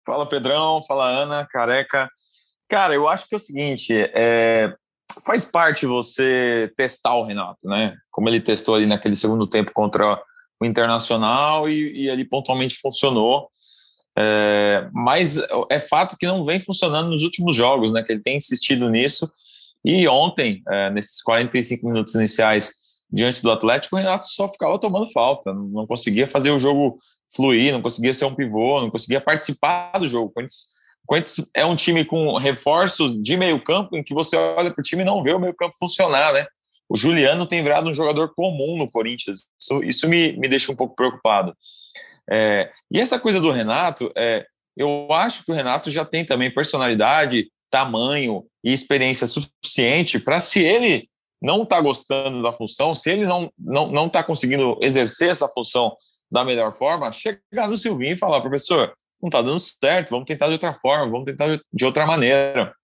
Fala 0.05 0.27
Pedrão, 0.27 0.83
fala 0.83 1.09
Ana, 1.09 1.47
careca. 1.49 2.07
Cara, 2.69 2.93
eu 2.93 3.07
acho 3.07 3.27
que 3.27 3.33
é 3.33 3.37
o 3.37 3.41
seguinte: 3.41 3.91
é, 4.13 4.71
faz 5.25 5.43
parte 5.43 5.87
você 5.87 6.71
testar 6.77 7.15
o 7.15 7.25
Renato, 7.25 7.67
né? 7.67 7.95
Como 8.11 8.29
ele 8.29 8.39
testou 8.39 8.75
ali 8.75 8.85
naquele 8.85 9.15
segundo 9.15 9.47
tempo 9.47 9.71
contra 9.73 10.21
o 10.61 10.65
Internacional 10.65 11.67
e, 11.67 12.03
e 12.03 12.09
ali 12.09 12.23
pontualmente 12.23 12.77
funcionou. 12.79 13.49
É, 14.15 14.87
mas 14.93 15.39
é 15.71 15.79
fato 15.79 16.15
que 16.17 16.27
não 16.27 16.45
vem 16.45 16.59
funcionando 16.59 17.09
nos 17.09 17.23
últimos 17.23 17.55
jogos, 17.55 17.91
né? 17.91 18.03
Que 18.03 18.11
ele 18.11 18.21
tem 18.21 18.37
insistido 18.37 18.91
nisso. 18.91 19.27
E 19.83 20.07
ontem, 20.07 20.61
é, 20.69 20.89
nesses 20.89 21.21
45 21.21 21.85
minutos 21.85 22.15
iniciais 22.15 22.71
diante 23.11 23.41
do 23.41 23.51
Atlético, 23.51 23.95
o 23.95 23.99
Renato 23.99 24.25
só 24.25 24.49
ficava 24.51 24.79
tomando 24.79 25.11
falta, 25.11 25.53
não 25.53 25.85
conseguia 25.85 26.27
fazer 26.27 26.51
o 26.51 26.59
jogo 26.59 26.97
fluir, 27.35 27.71
não 27.71 27.81
conseguia 27.81 28.13
ser 28.13 28.25
um 28.25 28.35
pivô, 28.35 28.79
não 28.81 28.89
conseguia 28.89 29.19
participar 29.19 29.91
do 29.99 30.07
jogo. 30.07 30.27
O 30.27 31.05
Corinthians 31.05 31.49
é 31.53 31.65
um 31.65 31.75
time 31.75 32.05
com 32.05 32.37
reforços 32.37 33.21
de 33.21 33.35
meio 33.35 33.61
campo 33.61 33.97
em 33.97 34.03
que 34.03 34.13
você 34.13 34.35
olha 34.37 34.71
para 34.71 34.81
o 34.81 34.83
time 34.83 35.01
e 35.01 35.05
não 35.05 35.21
vê 35.21 35.33
o 35.33 35.39
meio 35.39 35.53
campo 35.53 35.75
funcionar, 35.77 36.33
né? 36.33 36.45
O 36.87 36.95
Juliano 36.95 37.47
tem 37.47 37.63
virado 37.63 37.89
um 37.89 37.93
jogador 37.93 38.33
comum 38.35 38.77
no 38.77 38.89
Corinthians. 38.89 39.47
Isso, 39.59 39.83
isso 39.83 40.07
me, 40.07 40.33
me 40.37 40.47
deixa 40.47 40.71
um 40.71 40.75
pouco 40.75 40.95
preocupado. 40.95 41.55
É, 42.29 42.71
e 42.91 42.99
essa 42.99 43.19
coisa 43.19 43.39
do 43.39 43.51
Renato, 43.51 44.11
é, 44.15 44.45
eu 44.77 45.07
acho 45.11 45.43
que 45.43 45.51
o 45.51 45.55
Renato 45.55 45.91
já 45.91 46.05
tem 46.05 46.25
também 46.25 46.53
personalidade, 46.53 47.51
tamanho 47.73 48.45
e 48.63 48.71
experiência 48.71 49.25
suficiente 49.25 50.19
para, 50.19 50.39
se 50.39 50.63
ele 50.63 51.09
não 51.41 51.63
está 51.63 51.81
gostando 51.81 52.43
da 52.43 52.53
função, 52.53 52.93
se 52.93 53.09
ele 53.09 53.25
não 53.25 53.51
não 53.57 53.91
não 53.91 54.05
está 54.05 54.23
conseguindo 54.23 54.77
exercer 54.79 55.31
essa 55.31 55.47
função 55.47 55.95
da 56.31 56.45
melhor 56.45 56.75
forma, 56.75 57.11
chegar 57.11 57.67
no 57.67 57.75
Silvinho 57.75 58.13
e 58.13 58.17
falar, 58.17 58.41
professor, 58.41 58.93
não 59.19 59.27
está 59.27 59.41
dando 59.41 59.59
certo, 59.59 60.11
vamos 60.11 60.27
tentar 60.27 60.47
de 60.47 60.53
outra 60.53 60.75
forma, 60.75 61.09
vamos 61.09 61.25
tentar 61.25 61.59
de 61.73 61.85
outra 61.85 62.05
maneira. 62.05 62.75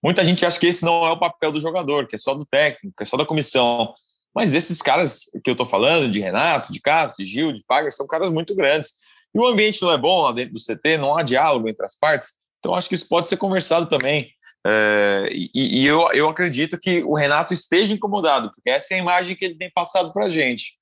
Muita 0.00 0.24
gente 0.24 0.46
acha 0.46 0.60
que 0.60 0.68
esse 0.68 0.84
não 0.84 1.04
é 1.04 1.10
o 1.10 1.18
papel 1.18 1.50
do 1.50 1.60
jogador, 1.60 2.06
que 2.06 2.14
é 2.14 2.18
só 2.18 2.32
do 2.32 2.46
técnico, 2.46 2.94
que 2.96 3.02
é 3.02 3.06
só 3.06 3.16
da 3.16 3.26
comissão. 3.26 3.92
Mas 4.32 4.54
esses 4.54 4.80
caras 4.80 5.22
que 5.42 5.50
eu 5.50 5.52
estou 5.52 5.66
falando, 5.66 6.12
de 6.12 6.20
Renato, 6.20 6.72
de 6.72 6.80
Castro, 6.80 7.24
de 7.24 7.28
Gil, 7.28 7.52
de 7.52 7.64
Fagner, 7.66 7.92
são 7.92 8.06
caras 8.06 8.30
muito 8.30 8.54
grandes. 8.54 8.92
E 9.34 9.38
o 9.38 9.46
ambiente 9.46 9.82
não 9.82 9.90
é 9.90 9.98
bom 9.98 10.22
lá 10.22 10.30
dentro 10.30 10.54
do 10.54 10.60
CT, 10.60 10.98
não 10.98 11.16
há 11.16 11.24
diálogo 11.24 11.68
entre 11.68 11.84
as 11.84 11.98
partes. 11.98 12.34
Então, 12.66 12.74
acho 12.74 12.88
que 12.88 12.96
isso 12.96 13.08
pode 13.08 13.28
ser 13.28 13.36
conversado 13.36 13.86
também. 13.86 14.28
É, 14.66 15.28
e, 15.30 15.50
e 15.54 15.86
eu, 15.86 16.10
eu 16.10 16.28
acredito 16.28 16.76
que 16.76 17.00
o 17.04 17.14
Renato 17.14 17.54
esteja 17.54 17.94
incomodado, 17.94 18.50
porque 18.52 18.68
essa 18.68 18.92
é 18.92 18.96
a 18.96 19.00
imagem 19.00 19.36
que 19.36 19.44
ele 19.44 19.54
tem 19.54 19.70
passado 19.70 20.12
para 20.12 20.24
a 20.24 20.28
gente. 20.28 20.72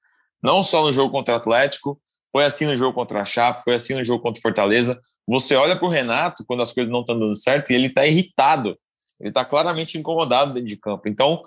Não 0.42 0.62
só 0.62 0.82
no 0.82 0.94
jogo 0.94 1.12
contra 1.12 1.34
o 1.34 1.36
Atlético, 1.36 2.00
foi 2.32 2.46
assim 2.46 2.64
no 2.64 2.78
jogo 2.78 2.94
contra 2.94 3.20
a 3.20 3.24
Chape, 3.26 3.62
foi 3.62 3.74
assim 3.74 3.92
no 3.92 4.02
jogo 4.02 4.22
contra 4.22 4.38
o 4.38 4.42
Fortaleza. 4.42 4.98
Você 5.28 5.54
olha 5.56 5.76
para 5.76 5.84
o 5.84 5.90
Renato 5.90 6.42
quando 6.46 6.62
as 6.62 6.72
coisas 6.72 6.90
não 6.90 7.00
estão 7.00 7.18
dando 7.18 7.36
certo 7.36 7.70
e 7.70 7.74
ele 7.74 7.88
está 7.88 8.06
irritado. 8.06 8.78
Ele 9.20 9.28
está 9.28 9.44
claramente 9.44 9.98
incomodado 9.98 10.54
dentro 10.54 10.70
de 10.70 10.76
campo. 10.78 11.06
Então, 11.06 11.42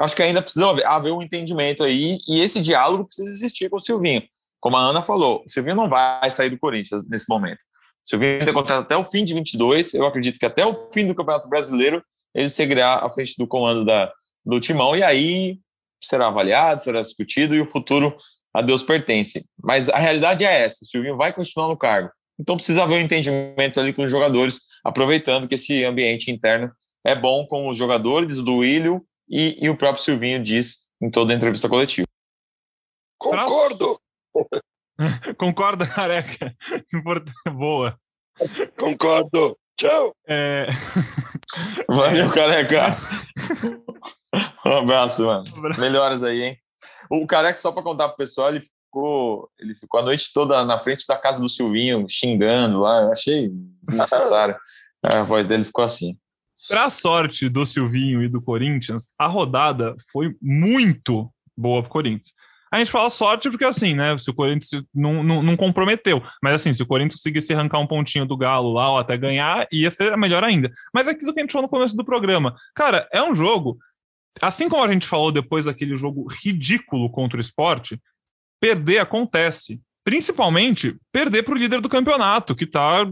acho 0.00 0.16
que 0.16 0.22
ainda 0.22 0.40
precisa 0.40 0.66
haver 0.86 1.12
um 1.12 1.20
entendimento 1.20 1.84
aí 1.84 2.20
e 2.26 2.40
esse 2.40 2.58
diálogo 2.62 3.04
precisa 3.04 3.28
existir 3.28 3.68
com 3.68 3.76
o 3.76 3.80
Silvinho. 3.80 4.22
Como 4.58 4.78
a 4.78 4.80
Ana 4.80 5.02
falou, 5.02 5.42
o 5.44 5.48
Silvinho 5.50 5.76
não 5.76 5.90
vai 5.90 6.30
sair 6.30 6.48
do 6.48 6.58
Corinthians 6.58 7.06
nesse 7.06 7.28
momento. 7.28 7.62
O 8.06 8.10
Silvinho 8.10 8.44
tem 8.44 8.52
contrato 8.52 8.84
até 8.84 8.96
o 8.96 9.04
fim 9.04 9.24
de 9.24 9.34
22. 9.34 9.94
Eu 9.94 10.06
acredito 10.06 10.38
que 10.38 10.46
até 10.46 10.64
o 10.64 10.90
fim 10.92 11.06
do 11.06 11.14
Campeonato 11.14 11.48
Brasileiro 11.48 12.04
ele 12.34 12.50
seguirá 12.50 12.96
à 12.96 13.10
frente 13.10 13.34
do 13.38 13.46
comando 13.46 13.84
da, 13.84 14.12
do 14.44 14.60
Timão. 14.60 14.94
E 14.94 15.02
aí, 15.02 15.58
será 16.02 16.26
avaliado, 16.26 16.82
será 16.82 17.00
discutido 17.00 17.54
e 17.54 17.60
o 17.60 17.66
futuro 17.66 18.16
a 18.52 18.60
Deus 18.60 18.82
pertence. 18.82 19.44
Mas 19.62 19.88
a 19.88 19.98
realidade 19.98 20.44
é 20.44 20.64
essa: 20.64 20.84
o 20.84 20.86
Silvinho 20.86 21.16
vai 21.16 21.32
continuar 21.32 21.68
no 21.68 21.76
cargo. 21.76 22.10
Então 22.38 22.56
precisa 22.56 22.82
haver 22.82 22.96
um 22.96 23.04
entendimento 23.04 23.80
ali 23.80 23.92
com 23.92 24.02
os 24.02 24.10
jogadores, 24.10 24.60
aproveitando 24.84 25.48
que 25.48 25.54
esse 25.54 25.84
ambiente 25.84 26.30
interno 26.30 26.70
é 27.04 27.14
bom 27.14 27.46
com 27.46 27.68
os 27.68 27.76
jogadores 27.76 28.36
do 28.38 28.56
Willio 28.56 29.04
e, 29.28 29.56
e 29.64 29.68
o 29.68 29.76
próprio 29.76 30.02
Silvinho 30.02 30.42
diz 30.42 30.86
em 31.00 31.10
toda 31.10 31.32
a 31.32 31.36
entrevista 31.36 31.68
coletiva. 31.68 32.06
Concordo! 33.18 33.98
Concorda, 35.36 35.86
careca? 35.86 36.54
Boa. 37.52 37.98
Concordo. 38.78 39.56
Tchau. 39.76 40.14
É... 40.28 40.66
Valeu, 41.88 42.30
careca. 42.30 42.96
Um 44.64 44.78
abraço, 44.78 45.26
mano. 45.26 45.44
Melhoras 45.78 46.22
aí, 46.22 46.42
hein? 46.42 46.58
O 47.10 47.26
careca, 47.26 47.58
só 47.58 47.72
para 47.72 47.82
contar 47.82 48.08
pro 48.08 48.16
pessoal, 48.16 48.50
ele 48.50 48.60
ficou, 48.60 49.50
ele 49.58 49.74
ficou 49.74 50.00
a 50.00 50.02
noite 50.04 50.32
toda 50.32 50.64
na 50.64 50.78
frente 50.78 51.06
da 51.06 51.16
casa 51.16 51.40
do 51.40 51.48
Silvinho, 51.48 52.06
xingando 52.08 52.80
lá. 52.80 53.02
Eu 53.02 53.12
achei 53.12 53.50
desnecessário. 53.82 54.56
a 55.02 55.22
voz 55.22 55.46
dele 55.46 55.64
ficou 55.64 55.84
assim. 55.84 56.16
Para 56.68 56.88
sorte 56.88 57.48
do 57.48 57.66
Silvinho 57.66 58.22
e 58.22 58.28
do 58.28 58.40
Corinthians, 58.40 59.08
a 59.18 59.26
rodada 59.26 59.94
foi 60.10 60.34
muito 60.40 61.30
boa 61.56 61.82
pro 61.82 61.90
Corinthians. 61.90 62.32
A 62.74 62.78
gente 62.78 62.90
fala 62.90 63.08
sorte 63.08 63.48
porque, 63.48 63.64
assim, 63.64 63.94
né? 63.94 64.18
Se 64.18 64.28
o 64.28 64.34
Corinthians 64.34 64.82
não, 64.92 65.22
não, 65.22 65.44
não, 65.44 65.56
comprometeu. 65.56 66.20
Mas, 66.42 66.54
assim, 66.54 66.72
se 66.72 66.82
o 66.82 66.86
Corinthians 66.86 67.20
conseguisse 67.20 67.54
arrancar 67.54 67.78
um 67.78 67.86
pontinho 67.86 68.26
do 68.26 68.36
Galo 68.36 68.72
lá 68.72 68.90
ou 68.90 68.98
até 68.98 69.16
ganhar, 69.16 69.68
ia 69.70 69.92
ser 69.92 70.16
melhor 70.16 70.42
ainda. 70.42 70.72
Mas 70.92 71.06
é 71.06 71.12
aquilo 71.12 71.32
que 71.32 71.38
a 71.38 71.44
gente 71.44 71.52
falou 71.52 71.68
no 71.68 71.70
começo 71.70 71.96
do 71.96 72.04
programa. 72.04 72.56
Cara, 72.74 73.08
é 73.12 73.22
um 73.22 73.32
jogo. 73.32 73.78
Assim 74.42 74.68
como 74.68 74.82
a 74.82 74.92
gente 74.92 75.06
falou 75.06 75.30
depois 75.30 75.66
daquele 75.66 75.96
jogo 75.96 76.26
ridículo 76.26 77.08
contra 77.08 77.36
o 77.36 77.40
esporte, 77.40 77.96
perder 78.60 78.98
acontece 78.98 79.80
principalmente 80.04 80.96
perder 81.10 81.42
para 81.42 81.54
o 81.54 81.56
líder 81.56 81.80
do 81.80 81.88
campeonato, 81.88 82.54
que 82.54 82.66
tá, 82.66 83.06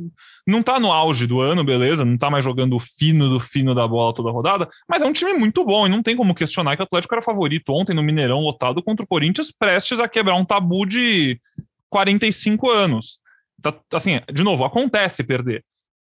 não 0.46 0.61
está 0.61 0.78
no 0.78 0.92
auge 0.92 1.26
do 1.26 1.40
ano, 1.40 1.64
beleza, 1.64 2.04
não 2.04 2.14
está 2.14 2.30
mais 2.30 2.44
jogando 2.44 2.76
o 2.76 2.78
fino 2.78 3.30
do 3.30 3.40
fino 3.40 3.75
da 3.75 3.88
bola 3.88 4.14
toda 4.14 4.30
rodada, 4.30 4.68
mas 4.87 5.00
é 5.00 5.06
um 5.06 5.12
time 5.12 5.32
muito 5.32 5.64
bom 5.64 5.87
e 5.87 5.90
não 5.90 6.02
tem 6.02 6.14
como 6.14 6.34
questionar 6.34 6.76
que 6.76 6.82
o 6.82 6.84
Atlético 6.84 7.14
era 7.14 7.22
favorito 7.22 7.72
ontem 7.72 7.94
no 7.94 8.02
Mineirão 8.02 8.40
lotado 8.40 8.82
contra 8.82 9.04
o 9.04 9.08
Corinthians, 9.08 9.50
prestes 9.50 9.99
a 9.99 10.06
quebrar 10.06 10.34
um 10.34 10.44
tabu 10.44 10.84
de 10.84 11.40
45 11.88 12.70
anos. 12.70 13.20
Tá, 13.62 13.75
assim, 13.92 14.20
de 14.30 14.42
novo, 14.42 14.64
acontece 14.64 15.25
perder. 15.25 15.64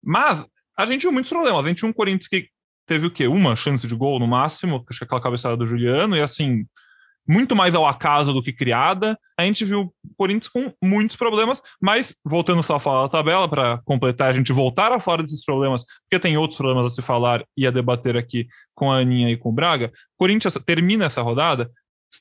Mas 0.01 0.45
a 0.77 0.85
gente 0.85 1.01
viu 1.01 1.11
muitos 1.11 1.29
problemas. 1.29 1.65
A 1.65 1.67
gente 1.67 1.79
tinha 1.79 1.89
um 1.89 1.93
Corinthians 1.93 2.29
que 2.29 2.47
teve 2.85 3.05
o 3.05 3.11
quê? 3.11 3.27
Uma 3.27 3.55
chance 3.55 3.85
de 3.85 3.95
gol 3.95 4.17
no 4.17 4.27
máximo, 4.27 4.85
acho 4.89 4.99
que 4.99 5.03
é 5.03 5.05
aquela 5.05 5.21
cabeçada 5.21 5.57
do 5.57 5.67
Juliano, 5.67 6.15
e 6.15 6.21
assim, 6.21 6.65
muito 7.29 7.55
mais 7.55 7.75
ao 7.75 7.85
acaso 7.85 8.33
do 8.33 8.41
que 8.41 8.51
criada. 8.51 9.15
A 9.37 9.43
gente 9.43 9.63
viu 9.63 9.81
o 9.81 9.93
Corinthians 10.17 10.47
com 10.47 10.73
muitos 10.83 11.15
problemas, 11.15 11.61
mas 11.79 12.15
voltando 12.25 12.63
só 12.63 12.77
a 12.77 12.79
falar 12.79 13.03
da 13.03 13.09
tabela, 13.09 13.47
para 13.47 13.77
completar, 13.85 14.31
a 14.31 14.33
gente 14.33 14.51
voltar 14.51 14.91
a 14.91 14.99
falar 14.99 15.21
desses 15.21 15.45
problemas, 15.45 15.85
porque 16.09 16.19
tem 16.19 16.37
outros 16.37 16.57
problemas 16.57 16.87
a 16.87 16.89
se 16.89 17.03
falar 17.03 17.45
e 17.55 17.67
a 17.67 17.71
debater 17.71 18.17
aqui 18.17 18.47
com 18.73 18.91
a 18.91 18.97
Aninha 18.97 19.29
e 19.29 19.37
com 19.37 19.49
o 19.49 19.53
Braga. 19.53 19.91
Corinthians 20.17 20.57
termina 20.65 21.05
essa 21.05 21.21
rodada 21.21 21.69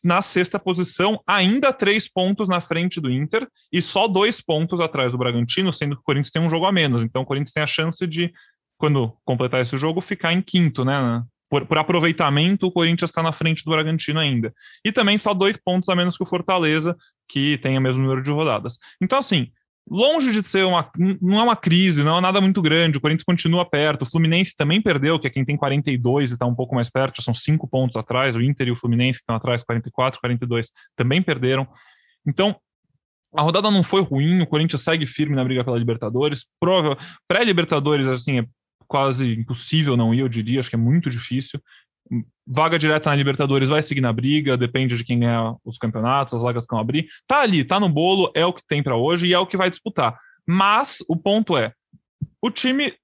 na 0.05 0.21
sexta 0.21 0.59
posição, 0.59 1.19
ainda 1.27 1.73
três 1.73 2.07
pontos 2.07 2.47
na 2.47 2.61
frente 2.61 3.01
do 3.01 3.11
Inter 3.11 3.49
e 3.73 3.81
só 3.81 4.07
dois 4.07 4.43
pontos 4.43 4.79
atrás 4.79 5.11
do 5.11 5.17
Bragantino, 5.17 5.73
sendo 5.73 5.97
que 5.97 6.03
o 6.03 6.05
Corinthians 6.05 6.31
tem 6.31 6.43
um 6.43 6.51
jogo 6.51 6.67
a 6.67 6.73
menos. 6.73 7.03
Então 7.03 7.23
o 7.23 7.27
Corinthians 7.27 7.55
tem 7.55 7.63
a 7.63 7.67
chance 7.67 8.07
de, 8.07 8.31
quando 8.77 9.17
completar 9.25 9.63
esse 9.63 9.79
jogo, 9.79 10.03
ficar 10.03 10.35
em 10.35 10.43
quinto, 10.43 10.85
né? 10.85 11.23
Por, 11.49 11.67
por 11.67 11.79
aproveitamento, 11.79 12.67
o 12.67 12.73
Corinthians 12.73 13.11
está 13.11 13.23
na 13.23 13.33
frente 13.33 13.65
do 13.65 13.71
Bragantino 13.71 14.21
ainda. 14.21 14.53
E 14.85 14.93
também 14.93 15.17
só 15.19 15.33
dois 15.33 15.57
pontos 15.57 15.89
a 15.89 15.97
menos 15.97 16.17
que 16.17 16.23
o 16.23 16.27
Fortaleza, 16.27 16.97
que 17.29 17.59
tem 17.59 17.77
o 17.79 17.81
mesmo 17.81 18.03
número 18.03 18.23
de 18.23 18.31
rodadas. 18.31 18.79
Então, 19.01 19.19
assim, 19.19 19.51
longe 19.91 20.31
de 20.31 20.47
ser 20.47 20.65
uma. 20.65 20.91
Não 21.21 21.39
é 21.39 21.43
uma 21.43 21.57
crise, 21.57 22.03
não 22.03 22.19
é 22.19 22.21
nada 22.21 22.41
muito 22.41 22.61
grande. 22.61 22.99
O 22.99 23.01
Corinthians 23.01 23.25
continua 23.25 23.65
perto. 23.65 24.03
O 24.03 24.07
Fluminense 24.07 24.55
também 24.55 24.81
perdeu, 24.81 25.19
que 25.19 25.27
é 25.27 25.31
quem 25.31 25.45
tem 25.45 25.57
42 25.57 26.31
e 26.31 26.33
está 26.35 26.47
um 26.47 26.55
pouco 26.55 26.75
mais 26.75 26.91
perto, 26.91 27.23
são 27.23 27.35
cinco 27.35 27.67
pontos 27.67 27.97
atrás. 27.97 28.37
O 28.37 28.43
Inter 28.43 28.69
e 28.69 28.73
o 28.73 28.77
Fluminense, 28.77 29.19
que 29.19 29.23
estão 29.23 29.37
atrás, 29.37 29.63
44, 29.63 30.21
42, 30.21 30.71
também 30.95 31.23
perderam. 31.23 31.67
Então, 32.27 32.57
a 33.35 33.43
rodada 33.43 33.71
não 33.71 33.83
foi 33.83 34.03
ruim, 34.03 34.41
o 34.41 34.47
Corinthians 34.47 34.83
segue 34.83 35.07
firme 35.07 35.37
na 35.37 35.45
briga 35.45 35.65
pela 35.65 35.79
Libertadores. 35.79 36.47
Prova, 36.59 36.97
pré-Libertadores, 37.27 38.09
assim, 38.09 38.41
é 38.41 38.45
quase 38.89 39.35
impossível 39.35 39.97
não 39.97 40.15
ir, 40.15 40.21
eu 40.21 40.29
diria, 40.29 40.59
acho 40.59 40.71
que 40.71 40.77
é 40.77 40.79
muito 40.79 41.09
difícil. 41.11 41.61
Vaga 42.47 42.79
direta 42.79 43.11
na 43.11 43.17
Libertadores 43.17 43.69
vai 43.69 43.83
seguir 43.83 44.01
na 44.01 44.13
briga, 44.13 44.57
depende 44.57 44.97
de 44.97 45.05
quem 45.05 45.21
ganhar 45.21 45.55
os 45.63 45.77
campeonatos, 45.77 46.35
as 46.35 46.43
vagas 46.43 46.65
que 46.65 46.71
vão 46.73 46.81
abrir. 46.81 47.07
Tá 47.27 47.43
ali, 47.43 47.63
tá 47.63 47.79
no 47.79 47.89
bolo, 47.89 48.33
é 48.35 48.47
o 48.47 48.53
que 48.53 48.67
tem 48.67 48.83
para 48.83 48.97
hoje 48.97 49.27
e 49.27 49.35
é 49.35 49.39
o 49.39 49.47
que 49.47 49.57
vai 49.57 49.69
disputar. 49.69 50.19
Mas 50.47 51.05
o 51.07 51.15
ponto 51.15 51.57
é, 51.57 51.75
o 52.41 52.51
time, 52.51 52.95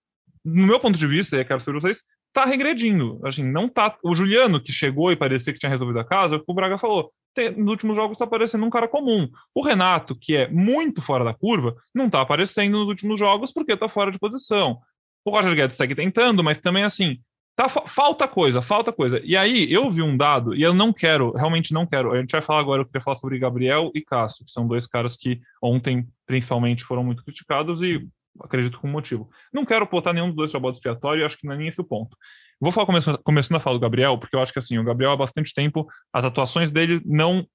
no 0.45 0.67
meu 0.67 0.81
ponto 0.81 0.99
de 0.99 1.07
vista, 1.07 1.37
e 1.37 1.41
eu 1.41 1.45
quero 1.45 1.61
saber 1.61 1.81
vocês, 1.81 2.03
tá 2.33 2.45
regredindo. 2.45 3.21
Assim, 3.25 3.45
não 3.45 3.69
tá. 3.69 3.97
O 4.03 4.15
Juliano, 4.15 4.61
que 4.61 4.73
chegou 4.73 5.13
e 5.13 5.17
parecia 5.17 5.53
que 5.53 5.59
tinha 5.59 5.71
resolvido 5.71 5.99
a 5.99 6.05
casa, 6.05 6.43
o 6.47 6.55
Braga 6.55 6.79
falou. 6.79 7.13
Nos 7.57 7.71
últimos 7.71 7.97
jogos 7.97 8.13
está 8.13 8.25
aparecendo 8.25 8.65
um 8.65 8.71
cara 8.71 8.87
comum. 8.87 9.29
O 9.53 9.61
Renato, 9.61 10.15
que 10.15 10.37
é 10.37 10.49
muito 10.49 11.03
fora 11.03 11.25
da 11.25 11.35
curva, 11.35 11.75
não 11.93 12.07
está 12.07 12.21
aparecendo 12.21 12.79
nos 12.79 12.89
últimos 12.89 13.19
jogos 13.19 13.53
porque 13.53 13.73
está 13.73 13.89
fora 13.89 14.13
de 14.13 14.21
posição. 14.21 14.79
O 15.25 15.31
Roger 15.31 15.55
Guedes 15.55 15.77
segue 15.77 15.95
tentando, 15.95 16.45
mas 16.45 16.59
também 16.59 16.85
assim, 16.85 17.19
tá, 17.57 17.69
falta 17.69 18.29
coisa, 18.29 18.61
falta 18.61 18.93
coisa. 18.93 19.21
E 19.25 19.37
aí 19.37 19.73
eu 19.73 19.91
vi 19.91 20.03
um 20.03 20.17
dado, 20.17 20.55
e 20.55 20.63
eu 20.63 20.75
não 20.75 20.93
quero, 20.93 21.33
realmente 21.33 21.73
não 21.73 21.87
quero. 21.87 22.13
A 22.13 22.21
gente 22.21 22.33
vai 22.33 22.43
falar 22.43 22.61
agora, 22.61 22.83
eu 22.83 22.87
queria 22.87 23.03
falar 23.03 23.17
sobre 23.17 23.39
Gabriel 23.39 23.91
e 23.95 24.03
Cássio, 24.03 24.45
que 24.45 24.53
são 24.53 24.67
dois 24.67 24.87
caras 24.87 25.17
que 25.17 25.41
ontem, 25.63 26.07
principalmente, 26.27 26.85
foram 26.85 27.03
muito 27.03 27.25
criticados 27.25 27.83
e 27.83 28.07
acredito 28.41 28.79
com 28.79 28.89
motivo. 28.89 29.31
Não 29.53 29.65
quero 29.65 29.87
botar 29.87 30.13
nenhum 30.13 30.27
dos 30.27 30.37
dois 30.37 30.51
para 30.51 30.61
bode 30.61 30.77
expiatório, 30.77 31.25
acho 31.25 31.39
que 31.39 31.47
não 31.47 31.55
é 31.55 31.57
nem 31.57 31.69
esse 31.69 31.81
o 31.81 31.85
ponto. 31.85 32.17
Vou 32.61 32.73
falar 32.73 32.87
começando, 32.87 33.19
começando 33.19 33.57
a 33.57 33.61
falar 33.61 33.77
do 33.77 33.81
Gabriel, 33.81 34.19
porque 34.19 34.35
eu 34.35 34.41
acho 34.41 34.53
que 34.53 34.59
assim, 34.59 34.79
o 34.79 34.85
Gabriel 34.85 35.13
há 35.13 35.17
bastante 35.17 35.55
tempo, 35.55 35.87
as 36.13 36.25
atuações 36.25 36.71
dele 36.71 37.01
não 37.05 37.47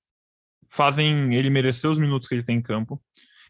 fazem 0.72 1.36
ele 1.36 1.50
merecer 1.50 1.90
os 1.90 2.00
minutos 2.00 2.28
que 2.28 2.36
ele 2.36 2.44
tem 2.44 2.58
em 2.58 2.62
campo. 2.62 3.02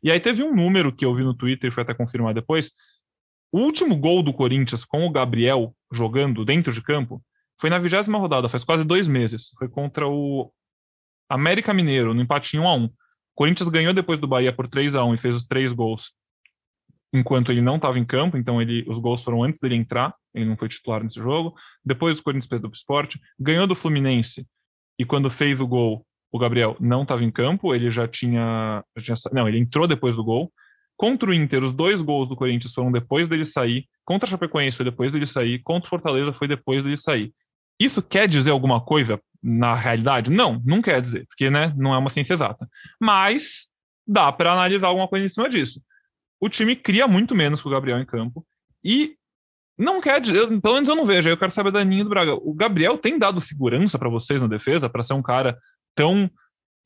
E 0.02 0.10
aí 0.10 0.20
teve 0.20 0.42
um 0.42 0.56
número 0.56 0.96
que 0.96 1.06
eu 1.06 1.14
vi 1.14 1.24
no 1.24 1.34
Twitter, 1.34 1.70
e 1.70 1.74
foi 1.74 1.84
até 1.84 1.94
confirmar 1.94 2.34
depois, 2.34 2.72
o 3.52 3.60
último 3.60 3.96
gol 3.96 4.22
do 4.22 4.34
Corinthians 4.34 4.86
com 4.86 5.06
o 5.06 5.12
Gabriel 5.12 5.76
jogando 5.92 6.46
dentro 6.46 6.72
de 6.72 6.82
campo 6.82 7.22
foi 7.60 7.70
na 7.70 7.80
vigésima 7.80 8.18
rodada, 8.18 8.48
faz 8.48 8.64
quase 8.64 8.84
dois 8.84 9.08
meses. 9.08 9.50
Foi 9.58 9.68
contra 9.68 10.08
o 10.08 10.52
América 11.30 11.74
Mineiro, 11.74 12.14
no 12.14 12.22
empate 12.22 12.56
em 12.56 12.60
1 12.60 12.68
a 12.68 12.76
1 12.76 12.86
O 12.86 12.92
Corinthians 13.36 13.70
ganhou 13.70 13.94
depois 13.94 14.20
do 14.20 14.28
Bahia 14.28 14.54
por 14.54 14.68
3 14.68 14.96
a 14.96 15.04
1 15.04 15.16
e 15.16 15.18
fez 15.18 15.36
os 15.36 15.46
três 15.46 15.74
gols 15.74 16.14
enquanto 17.14 17.52
ele 17.52 17.62
não 17.62 17.78
estava 17.78 17.98
em 17.98 18.06
campo, 18.06 18.38
então 18.38 18.62
ele, 18.62 18.86
os 18.88 19.00
gols 19.00 19.24
foram 19.24 19.44
antes 19.44 19.60
dele 19.60 19.76
entrar, 19.76 20.14
ele 20.34 20.46
não 20.46 20.56
foi 20.56 20.70
titular 20.70 21.04
nesse 21.04 21.20
jogo. 21.20 21.56
Depois 21.84 22.20
o 22.20 22.24
Corinthians 22.24 22.48
perdeu 22.48 22.70
para 22.70 22.76
o 22.76 22.78
esporte, 22.78 23.20
ganhou 23.40 23.68
do 23.68 23.76
Fluminense 23.76 24.46
e 24.98 25.06
quando 25.06 25.30
fez 25.30 25.60
o 25.60 25.68
gol, 25.68 26.06
o 26.32 26.38
Gabriel 26.38 26.78
não 26.80 27.04
estava 27.04 27.24
em 27.24 27.32
campo, 27.32 27.74
ele 27.74 27.90
já 27.90 28.08
tinha, 28.08 28.84
já 28.96 29.16
tinha. 29.16 29.34
Não, 29.34 29.48
ele 29.48 29.58
entrou 29.58 29.88
depois 29.88 30.16
do 30.16 30.24
gol. 30.24 30.52
Contra 31.00 31.30
o 31.30 31.34
Inter, 31.34 31.64
os 31.64 31.72
dois 31.72 32.02
gols 32.02 32.28
do 32.28 32.36
Corinthians 32.36 32.74
foram 32.74 32.92
depois 32.92 33.26
dele 33.26 33.46
sair. 33.46 33.88
Contra 34.04 34.28
a 34.28 34.30
Chapecoense 34.30 34.76
foi 34.76 34.84
depois 34.84 35.14
dele 35.14 35.26
sair. 35.26 35.60
Contra 35.64 35.88
o 35.88 35.90
Fortaleza 35.90 36.34
foi 36.34 36.46
depois 36.46 36.84
dele 36.84 36.98
sair. 36.98 37.34
Isso 37.80 38.04
quer 38.04 38.28
dizer 38.28 38.52
alguma 38.52 38.82
coisa 38.82 39.18
na 39.42 39.74
realidade? 39.74 40.30
Não, 40.30 40.62
não 40.66 40.82
quer 40.82 41.02
dizer, 41.02 41.26
porque 41.26 41.50
né, 41.50 41.74
não 41.78 41.94
é 41.94 41.98
uma 41.98 42.10
ciência 42.10 42.34
exata. 42.34 42.68
Mas 43.00 43.70
dá 44.06 44.30
para 44.30 44.52
analisar 44.52 44.88
alguma 44.88 45.08
coisa 45.08 45.26
em 45.26 45.30
cima 45.30 45.50
disso. 45.50 45.82
O 46.38 46.50
time 46.50 46.76
cria 46.76 47.08
muito 47.08 47.34
menos 47.34 47.62
que 47.62 47.68
o 47.70 47.72
Gabriel 47.72 48.02
em 48.02 48.06
campo. 48.06 48.46
E 48.84 49.16
não 49.78 50.02
quer 50.02 50.20
dizer, 50.20 50.48
pelo 50.60 50.74
menos 50.74 50.90
eu 50.90 50.98
não 50.98 51.06
vejo, 51.06 51.30
aí 51.30 51.34
eu 51.34 51.38
quero 51.38 51.54
saber 51.54 51.72
da 51.72 51.82
Ninha 51.82 52.04
do 52.04 52.10
Braga. 52.10 52.34
O 52.34 52.54
Gabriel 52.54 52.98
tem 52.98 53.18
dado 53.18 53.40
segurança 53.40 53.98
para 53.98 54.10
vocês 54.10 54.42
na 54.42 54.50
defesa, 54.50 54.90
para 54.90 55.02
ser 55.02 55.14
um 55.14 55.22
cara 55.22 55.58
tão 55.96 56.30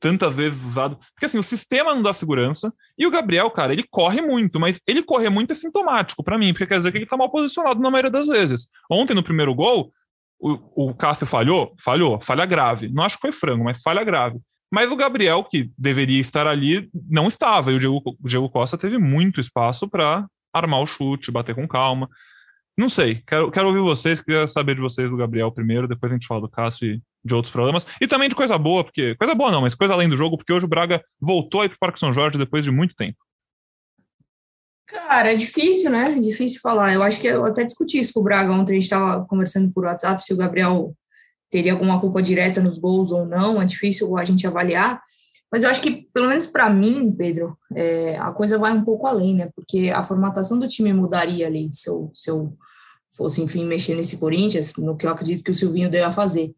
tantas 0.00 0.34
vezes 0.34 0.62
usado. 0.64 0.98
Porque 1.14 1.26
assim, 1.26 1.38
o 1.38 1.42
sistema 1.42 1.94
não 1.94 2.02
dá 2.02 2.12
segurança. 2.12 2.72
E 2.98 3.06
o 3.06 3.10
Gabriel, 3.10 3.50
cara, 3.50 3.72
ele 3.72 3.84
corre 3.90 4.20
muito, 4.20 4.60
mas 4.60 4.80
ele 4.86 5.02
correr 5.02 5.30
muito 5.30 5.52
é 5.52 5.54
sintomático 5.54 6.22
para 6.22 6.38
mim, 6.38 6.52
porque 6.52 6.66
quer 6.66 6.78
dizer 6.78 6.92
que 6.92 6.98
ele 6.98 7.06
tá 7.06 7.16
mal 7.16 7.30
posicionado 7.30 7.80
na 7.80 7.90
maioria 7.90 8.10
das 8.10 8.26
vezes. 8.26 8.68
Ontem, 8.90 9.14
no 9.14 9.22
primeiro 9.22 9.54
gol, 9.54 9.92
o, 10.38 10.88
o 10.88 10.94
Cássio 10.94 11.26
falhou? 11.26 11.74
Falhou, 11.80 12.20
falha 12.20 12.44
grave. 12.44 12.88
Não 12.92 13.02
acho 13.02 13.16
que 13.16 13.22
foi 13.22 13.32
frango, 13.32 13.64
mas 13.64 13.80
falha 13.80 14.04
grave. 14.04 14.38
Mas 14.70 14.90
o 14.90 14.96
Gabriel, 14.96 15.44
que 15.44 15.70
deveria 15.78 16.20
estar 16.20 16.46
ali, 16.46 16.90
não 17.08 17.28
estava. 17.28 17.70
E 17.72 17.76
o 17.76 17.78
Diego, 17.78 18.02
o 18.04 18.28
Diego 18.28 18.50
Costa 18.50 18.76
teve 18.76 18.98
muito 18.98 19.40
espaço 19.40 19.88
para 19.88 20.26
armar 20.52 20.80
o 20.80 20.86
chute, 20.86 21.30
bater 21.30 21.54
com 21.54 21.66
calma. 21.66 22.08
Não 22.76 22.88
sei, 22.88 23.22
quero, 23.26 23.50
quero 23.50 23.68
ouvir 23.68 23.80
vocês, 23.80 24.20
queria 24.20 24.48
saber 24.48 24.74
de 24.74 24.80
vocês 24.80 25.08
do 25.08 25.16
Gabriel 25.16 25.52
primeiro, 25.52 25.86
depois 25.86 26.10
a 26.10 26.14
gente 26.16 26.26
fala 26.26 26.40
do 26.40 26.48
Cássio 26.48 26.94
e 26.94 27.02
de 27.24 27.34
outros 27.34 27.52
problemas. 27.52 27.86
E 28.00 28.06
também 28.06 28.28
de 28.28 28.34
coisa 28.34 28.58
boa, 28.58 28.84
porque. 28.84 29.14
Coisa 29.16 29.34
boa 29.34 29.50
não, 29.50 29.62
mas 29.62 29.74
coisa 29.74 29.94
além 29.94 30.08
do 30.08 30.16
jogo, 30.16 30.36
porque 30.36 30.52
hoje 30.52 30.66
o 30.66 30.68
Braga 30.68 31.02
voltou 31.20 31.62
aí 31.62 31.68
pro 31.68 31.78
Parque 31.78 32.00
São 32.00 32.12
Jorge 32.12 32.38
depois 32.38 32.64
de 32.64 32.70
muito 32.70 32.94
tempo. 32.94 33.16
Cara, 34.86 35.32
é 35.32 35.36
difícil, 35.36 35.90
né? 35.90 36.18
Difícil 36.20 36.60
falar. 36.60 36.92
Eu 36.92 37.02
acho 37.02 37.20
que 37.20 37.26
eu 37.26 37.44
até 37.44 37.64
discuti 37.64 37.98
isso 37.98 38.12
com 38.12 38.20
o 38.20 38.24
Braga 38.24 38.52
ontem, 38.52 38.72
a 38.72 38.74
gente 38.74 38.84
estava 38.84 39.24
conversando 39.24 39.72
por 39.72 39.84
WhatsApp 39.84 40.22
se 40.22 40.34
o 40.34 40.36
Gabriel 40.36 40.94
teria 41.50 41.72
alguma 41.72 42.00
culpa 42.00 42.20
direta 42.20 42.60
nos 42.60 42.78
gols 42.78 43.10
ou 43.12 43.24
não, 43.24 43.62
é 43.62 43.64
difícil 43.64 44.18
a 44.18 44.24
gente 44.24 44.46
avaliar. 44.46 45.00
Mas 45.50 45.62
eu 45.62 45.70
acho 45.70 45.80
que, 45.80 46.08
pelo 46.12 46.26
menos 46.26 46.46
para 46.46 46.68
mim, 46.68 47.12
Pedro, 47.12 47.56
é, 47.74 48.16
a 48.18 48.32
coisa 48.32 48.58
vai 48.58 48.72
um 48.72 48.84
pouco 48.84 49.06
além, 49.06 49.36
né? 49.36 49.48
Porque 49.54 49.90
a 49.94 50.02
formatação 50.02 50.58
do 50.58 50.66
time 50.66 50.92
mudaria 50.92 51.46
ali 51.46 51.72
se 51.72 51.88
eu, 51.88 52.10
se 52.12 52.28
fosse, 53.16 53.40
enfim, 53.40 53.64
mexer 53.64 53.94
nesse 53.94 54.16
Corinthians, 54.16 54.72
no 54.76 54.96
que 54.96 55.06
eu 55.06 55.10
acredito 55.10 55.44
que 55.44 55.50
o 55.50 55.54
Silvinho 55.54 55.90
deva 55.90 56.12
fazer. 56.12 56.54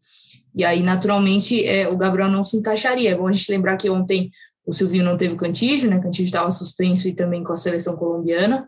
E 0.55 0.65
aí, 0.65 0.81
naturalmente, 0.81 1.63
é, 1.65 1.87
o 1.87 1.95
Gabriel 1.95 2.29
não 2.29 2.43
se 2.43 2.57
encaixaria. 2.57 3.11
É 3.11 3.15
bom 3.15 3.27
a 3.27 3.31
gente 3.31 3.51
lembrar 3.51 3.77
que 3.77 3.89
ontem 3.89 4.31
o 4.65 4.73
Silvinho 4.73 5.05
não 5.05 5.15
teve 5.15 5.35
Cantígio, 5.35 5.89
né? 5.89 5.99
Cantígio 5.99 6.25
estava 6.25 6.51
suspenso 6.51 7.07
e 7.07 7.13
também 7.13 7.43
com 7.43 7.53
a 7.53 7.57
seleção 7.57 7.95
colombiana. 7.95 8.67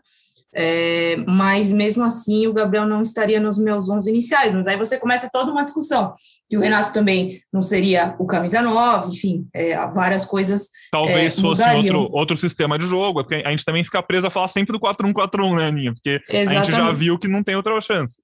É, 0.52 1.16
mas 1.28 1.70
mesmo 1.70 2.02
assim 2.02 2.46
o 2.48 2.52
Gabriel 2.52 2.84
não 2.84 3.02
estaria 3.02 3.38
nos 3.38 3.56
meus 3.56 3.88
11 3.88 4.10
iniciais, 4.10 4.52
mas 4.52 4.66
aí 4.66 4.76
você 4.76 4.98
começa 4.98 5.30
toda 5.32 5.52
uma 5.52 5.62
discussão, 5.62 6.12
que 6.48 6.56
o 6.56 6.60
Renato 6.60 6.92
também 6.92 7.30
não 7.52 7.62
seria 7.62 8.16
o 8.18 8.26
camisa 8.26 8.60
9, 8.60 9.12
enfim, 9.12 9.46
é, 9.54 9.76
várias 9.92 10.24
coisas 10.24 10.68
Talvez 10.90 11.38
é, 11.38 11.40
fosse 11.40 11.62
outro, 11.62 12.08
outro 12.12 12.36
sistema 12.36 12.78
de 12.78 12.86
jogo, 12.86 13.22
porque 13.22 13.42
a 13.46 13.50
gente 13.50 13.64
também 13.64 13.84
fica 13.84 14.02
preso 14.02 14.26
a 14.26 14.30
falar 14.30 14.48
sempre 14.48 14.72
do 14.72 14.80
4-1-4-1, 14.80 15.56
né, 15.56 15.66
Aninha? 15.68 15.94
Porque 15.94 16.20
Exatamente. 16.28 16.56
a 16.56 16.64
gente 16.64 16.76
já 16.76 16.92
viu 16.92 17.18
que 17.18 17.28
não 17.28 17.44
tem 17.44 17.54
outra 17.54 17.80
chance. 17.80 18.20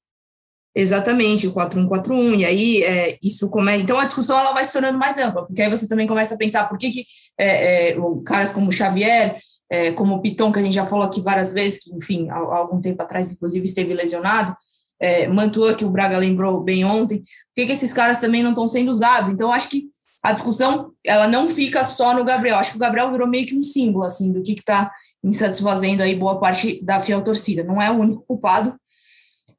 Exatamente, 0.75 1.47
o 1.47 1.54
4-1-4-1, 1.54 2.40
e 2.40 2.45
aí 2.45 2.83
é, 2.83 3.18
isso 3.23 3.49
começa. 3.49 3.83
Então 3.83 3.99
a 3.99 4.04
discussão 4.04 4.38
ela 4.38 4.52
vai 4.52 4.62
se 4.62 4.73
tornando 4.73 4.99
mais 4.99 5.16
ampla, 5.16 5.47
porque 5.47 5.62
aí 5.62 5.71
você 5.71 5.88
também 5.88 6.06
começa 6.06 6.35
a 6.35 6.38
pensar 6.38 6.68
por 6.68 6.76
que, 6.76 6.90
que 6.90 7.06
é, 7.38 7.92
é, 7.92 7.97
caras 8.26 8.52
como 8.52 8.71
Xavier 8.71 9.38
é, 9.70 9.92
como 9.92 10.14
o 10.14 10.23
Piton, 10.23 10.52
que 10.52 10.58
a 10.58 10.62
gente 10.62 10.75
já 10.75 10.85
falou 10.85 11.04
aqui 11.04 11.20
várias 11.20 11.52
vezes, 11.52 11.85
que, 11.85 11.94
enfim, 11.94 12.28
há, 12.30 12.37
há 12.37 12.56
algum 12.58 12.80
tempo 12.80 13.02
atrás, 13.02 13.32
inclusive, 13.32 13.64
esteve 13.64 13.92
lesionado, 13.94 14.56
é, 14.99 15.28
Mantua, 15.28 15.75
que 15.75 15.85
o 15.85 15.90
Braga 15.90 16.16
lembrou 16.16 16.62
bem 16.62 16.85
ontem, 16.85 17.18
por 17.18 17.26
que, 17.54 17.66
que 17.66 17.73
esses 17.73 17.92
caras 17.92 18.20
também 18.20 18.42
não 18.42 18.50
estão 18.50 18.66
sendo 18.66 18.90
usados? 18.90 19.30
Então, 19.30 19.52
acho 19.52 19.68
que 19.68 19.88
a 20.23 20.32
discussão, 20.32 20.92
ela 21.04 21.28
não 21.28 21.49
fica 21.49 21.85
só 21.85 22.14
no 22.14 22.25
Gabriel, 22.25 22.56
acho 22.56 22.73
que 22.73 22.76
o 22.76 22.80
Gabriel 22.80 23.11
virou 23.11 23.28
meio 23.28 23.46
que 23.46 23.56
um 23.56 23.62
símbolo, 23.62 24.04
assim, 24.04 24.32
do 24.32 24.42
que 24.42 24.52
está 24.52 24.90
insatisfazendo 25.23 26.02
aí 26.02 26.14
boa 26.14 26.38
parte 26.40 26.82
da 26.82 26.99
fiel 26.99 27.23
torcida, 27.23 27.62
não 27.62 27.80
é 27.80 27.90
o 27.90 28.00
único 28.00 28.25
culpado, 28.26 28.75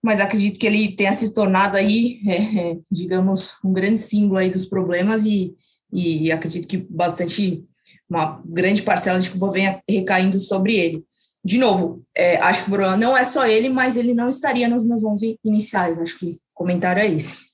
mas 0.03 0.19
acredito 0.19 0.59
que 0.59 0.67
ele 0.67 0.93
tenha 0.95 1.13
se 1.13 1.33
tornado 1.33 1.77
aí, 1.77 2.19
é, 2.27 2.71
é, 2.71 2.77
digamos, 2.91 3.53
um 3.63 3.71
grande 3.71 3.99
símbolo 3.99 4.39
aí 4.39 4.49
dos 4.49 4.65
problemas 4.65 5.25
e, 5.25 5.53
e 5.91 6.31
acredito 6.31 6.67
que 6.67 6.77
bastante 6.77 7.63
uma 8.09 8.41
grande 8.45 8.81
parcela 8.81 9.19
de 9.19 9.29
culpa 9.29 9.51
venha 9.51 9.81
recaindo 9.89 10.39
sobre 10.39 10.75
ele. 10.75 11.03
De 11.43 11.57
novo, 11.57 12.03
é, 12.15 12.37
acho 12.37 12.63
que 12.63 12.69
o 12.69 12.73
problema 12.73 12.97
não 12.97 13.15
é 13.15 13.23
só 13.23 13.45
ele, 13.45 13.69
mas 13.69 13.95
ele 13.95 14.13
não 14.13 14.27
estaria 14.27 14.67
nos 14.67 14.83
meus 14.83 15.03
11 15.03 15.39
iniciais. 15.43 15.99
Acho 15.99 16.19
que 16.19 16.31
o 16.31 16.39
comentário 16.53 17.01
é 17.01 17.07
esse. 17.07 17.47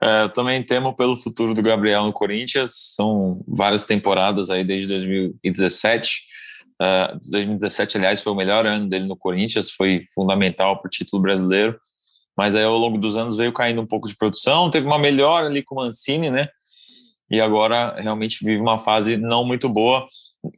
É, 0.00 0.24
eu 0.24 0.32
também 0.32 0.62
temo 0.62 0.94
pelo 0.94 1.16
futuro 1.16 1.54
do 1.54 1.62
Gabriel 1.62 2.04
no 2.04 2.12
Corinthians. 2.12 2.72
São 2.94 3.40
várias 3.46 3.84
temporadas 3.84 4.50
aí 4.50 4.64
desde 4.64 4.88
2017. 4.88 6.22
Uh, 6.80 7.18
2017, 7.30 7.96
aliás, 7.96 8.22
foi 8.22 8.32
o 8.32 8.36
melhor 8.36 8.66
ano 8.66 8.88
dele 8.88 9.06
no 9.06 9.16
Corinthians, 9.16 9.70
foi 9.70 10.04
fundamental 10.14 10.78
para 10.78 10.88
o 10.88 10.90
título 10.90 11.22
brasileiro. 11.22 11.78
Mas 12.36 12.54
aí 12.54 12.64
ao 12.64 12.76
longo 12.76 12.98
dos 12.98 13.16
anos 13.16 13.36
veio 13.36 13.52
caindo 13.52 13.80
um 13.80 13.86
pouco 13.86 14.08
de 14.08 14.16
produção. 14.16 14.68
Teve 14.68 14.86
uma 14.86 14.98
melhora 14.98 15.46
ali 15.46 15.62
com 15.62 15.76
o 15.76 15.78
Mancini, 15.78 16.28
né? 16.28 16.48
E 17.30 17.40
agora 17.40 18.00
realmente 18.00 18.44
vive 18.44 18.60
uma 18.60 18.78
fase 18.78 19.16
não 19.16 19.44
muito 19.44 19.68
boa. 19.68 20.08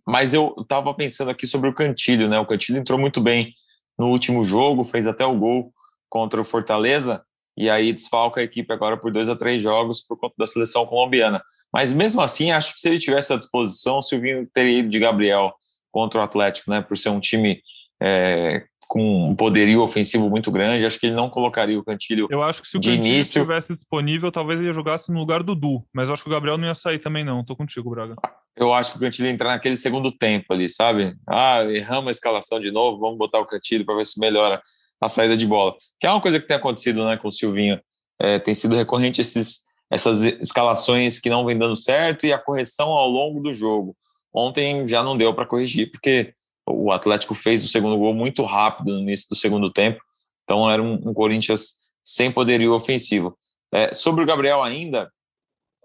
Mas 0.07 0.35
eu 0.35 0.55
estava 0.61 0.93
pensando 0.93 1.31
aqui 1.31 1.47
sobre 1.47 1.71
o 1.71 1.75
Cantilho, 1.75 2.29
né? 2.29 2.39
O 2.39 2.47
Cantilho 2.47 2.79
entrou 2.79 2.99
muito 2.99 3.21
bem 3.21 3.55
no 3.99 4.09
último 4.09 4.45
jogo, 4.45 4.85
fez 4.85 5.07
até 5.07 5.25
o 5.25 5.37
gol 5.37 5.73
contra 6.09 6.41
o 6.41 6.45
Fortaleza, 6.45 7.23
e 7.57 7.69
aí 7.69 7.93
desfalca 7.93 8.41
a 8.41 8.45
equipe 8.45 8.73
agora 8.73 8.97
por 8.97 9.11
dois 9.11 9.29
a 9.29 9.37
três 9.37 9.63
jogos 9.63 10.03
por 10.03 10.19
conta 10.19 10.35
da 10.39 10.47
seleção 10.47 10.87
colombiana. 10.87 11.43
Mas 11.73 11.93
mesmo 11.93 12.21
assim, 12.21 12.51
acho 12.51 12.75
que 12.75 12.81
se 12.81 12.89
ele 12.89 12.99
tivesse 12.99 13.33
à 13.33 13.37
disposição, 13.37 13.99
o 13.99 14.03
Silvinho 14.03 14.49
teria 14.53 14.79
ido 14.79 14.89
de 14.89 14.99
Gabriel 14.99 15.53
contra 15.91 16.21
o 16.21 16.23
Atlético, 16.23 16.71
né? 16.71 16.81
Por 16.81 16.97
ser 16.97 17.09
um 17.09 17.21
time 17.21 17.61
é, 18.01 18.65
com 18.89 19.31
um 19.31 19.37
poderio 19.37 19.83
ofensivo 19.83 20.31
muito 20.31 20.51
grande. 20.51 20.85
Acho 20.85 20.99
que 20.99 21.07
ele 21.07 21.15
não 21.15 21.29
colocaria 21.29 21.79
o 21.79 21.85
Cantilho 21.85 22.27
Eu 22.31 22.43
acho 22.43 22.63
que 22.63 22.69
se 22.69 22.79
o 22.79 22.81
Cantilho 22.81 23.05
início. 23.05 23.41
estivesse 23.41 23.75
disponível, 23.75 24.33
talvez 24.33 24.59
ele 24.59 24.73
jogasse 24.73 25.13
no 25.13 25.19
lugar 25.19 25.43
do 25.43 25.55
Du, 25.55 25.85
mas 25.93 26.09
acho 26.09 26.23
que 26.23 26.29
o 26.29 26.33
Gabriel 26.33 26.57
não 26.57 26.67
ia 26.67 26.75
sair 26.75 26.99
também 26.99 27.23
não. 27.23 27.45
Tô 27.45 27.55
contigo, 27.55 27.91
Braga. 27.91 28.17
Eu 28.57 28.73
acho 28.73 28.91
que 28.93 28.97
o 28.97 29.01
Cantilho 29.01 29.29
ia 29.29 29.33
entrar 29.33 29.51
naquele 29.51 29.77
segundo 29.77 30.11
tempo 30.11 30.53
ali, 30.53 30.69
sabe? 30.69 31.15
Ah, 31.29 31.63
erramos 31.65 32.09
a 32.09 32.13
escalação 32.13 32.59
de 32.59 32.73
novo, 32.73 32.99
vamos 32.99 33.19
botar 33.19 33.39
o 33.39 33.47
Cantilho 33.47 33.85
para 33.85 33.97
ver 33.97 34.07
se 34.07 34.19
melhora 34.19 34.61
a 35.01 35.09
saída 35.09 35.37
de 35.37 35.47
bola. 35.47 35.77
Que 36.01 36.07
é 36.07 36.11
uma 36.11 36.21
coisa 36.21 36.41
que 36.41 36.47
tem 36.47 36.57
acontecido 36.57 37.05
né, 37.05 37.17
com 37.19 37.29
o 37.29 37.33
Silvinho. 37.33 37.79
É, 38.21 38.39
tem 38.39 38.55
sido 38.55 38.75
recorrente 38.75 39.21
esses, 39.21 39.61
essas 39.91 40.25
escalações 40.25 41.21
que 41.21 41.31
não 41.31 41.45
vem 41.45 41.57
dando 41.57 41.77
certo 41.77 42.27
e 42.27 42.33
a 42.33 42.39
correção 42.39 42.89
ao 42.89 43.09
longo 43.09 43.41
do 43.41 43.53
jogo. 43.53 43.95
Ontem 44.35 44.89
já 44.89 45.03
não 45.03 45.17
deu 45.17 45.33
para 45.35 45.47
corrigir, 45.47 45.91
porque 45.91 46.35
o 46.71 46.93
Atlético 46.93 47.35
fez 47.35 47.65
o 47.65 47.69
segundo 47.69 47.99
gol 47.99 48.15
muito 48.15 48.43
rápido 48.45 48.93
no 48.93 49.01
início 49.01 49.29
do 49.29 49.37
segundo 49.37 49.71
tempo, 49.71 50.01
então 50.45 50.69
era 50.69 50.83
um, 50.83 50.95
um 50.95 51.15
Corinthians 51.15 51.89
sem 52.03 52.31
poderio 52.31 52.73
ofensivo. 52.75 53.37
É, 53.73 53.93
sobre 53.93 54.23
o 54.23 54.27
Gabriel 54.27 54.63
ainda, 54.63 55.11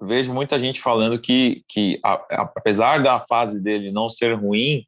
vejo 0.01 0.33
muita 0.33 0.57
gente 0.59 0.81
falando 0.81 1.19
que, 1.19 1.63
que 1.67 1.99
a, 2.03 2.13
a, 2.13 2.51
apesar 2.55 3.01
da 3.01 3.19
fase 3.19 3.61
dele 3.61 3.91
não 3.91 4.09
ser 4.09 4.33
ruim, 4.33 4.85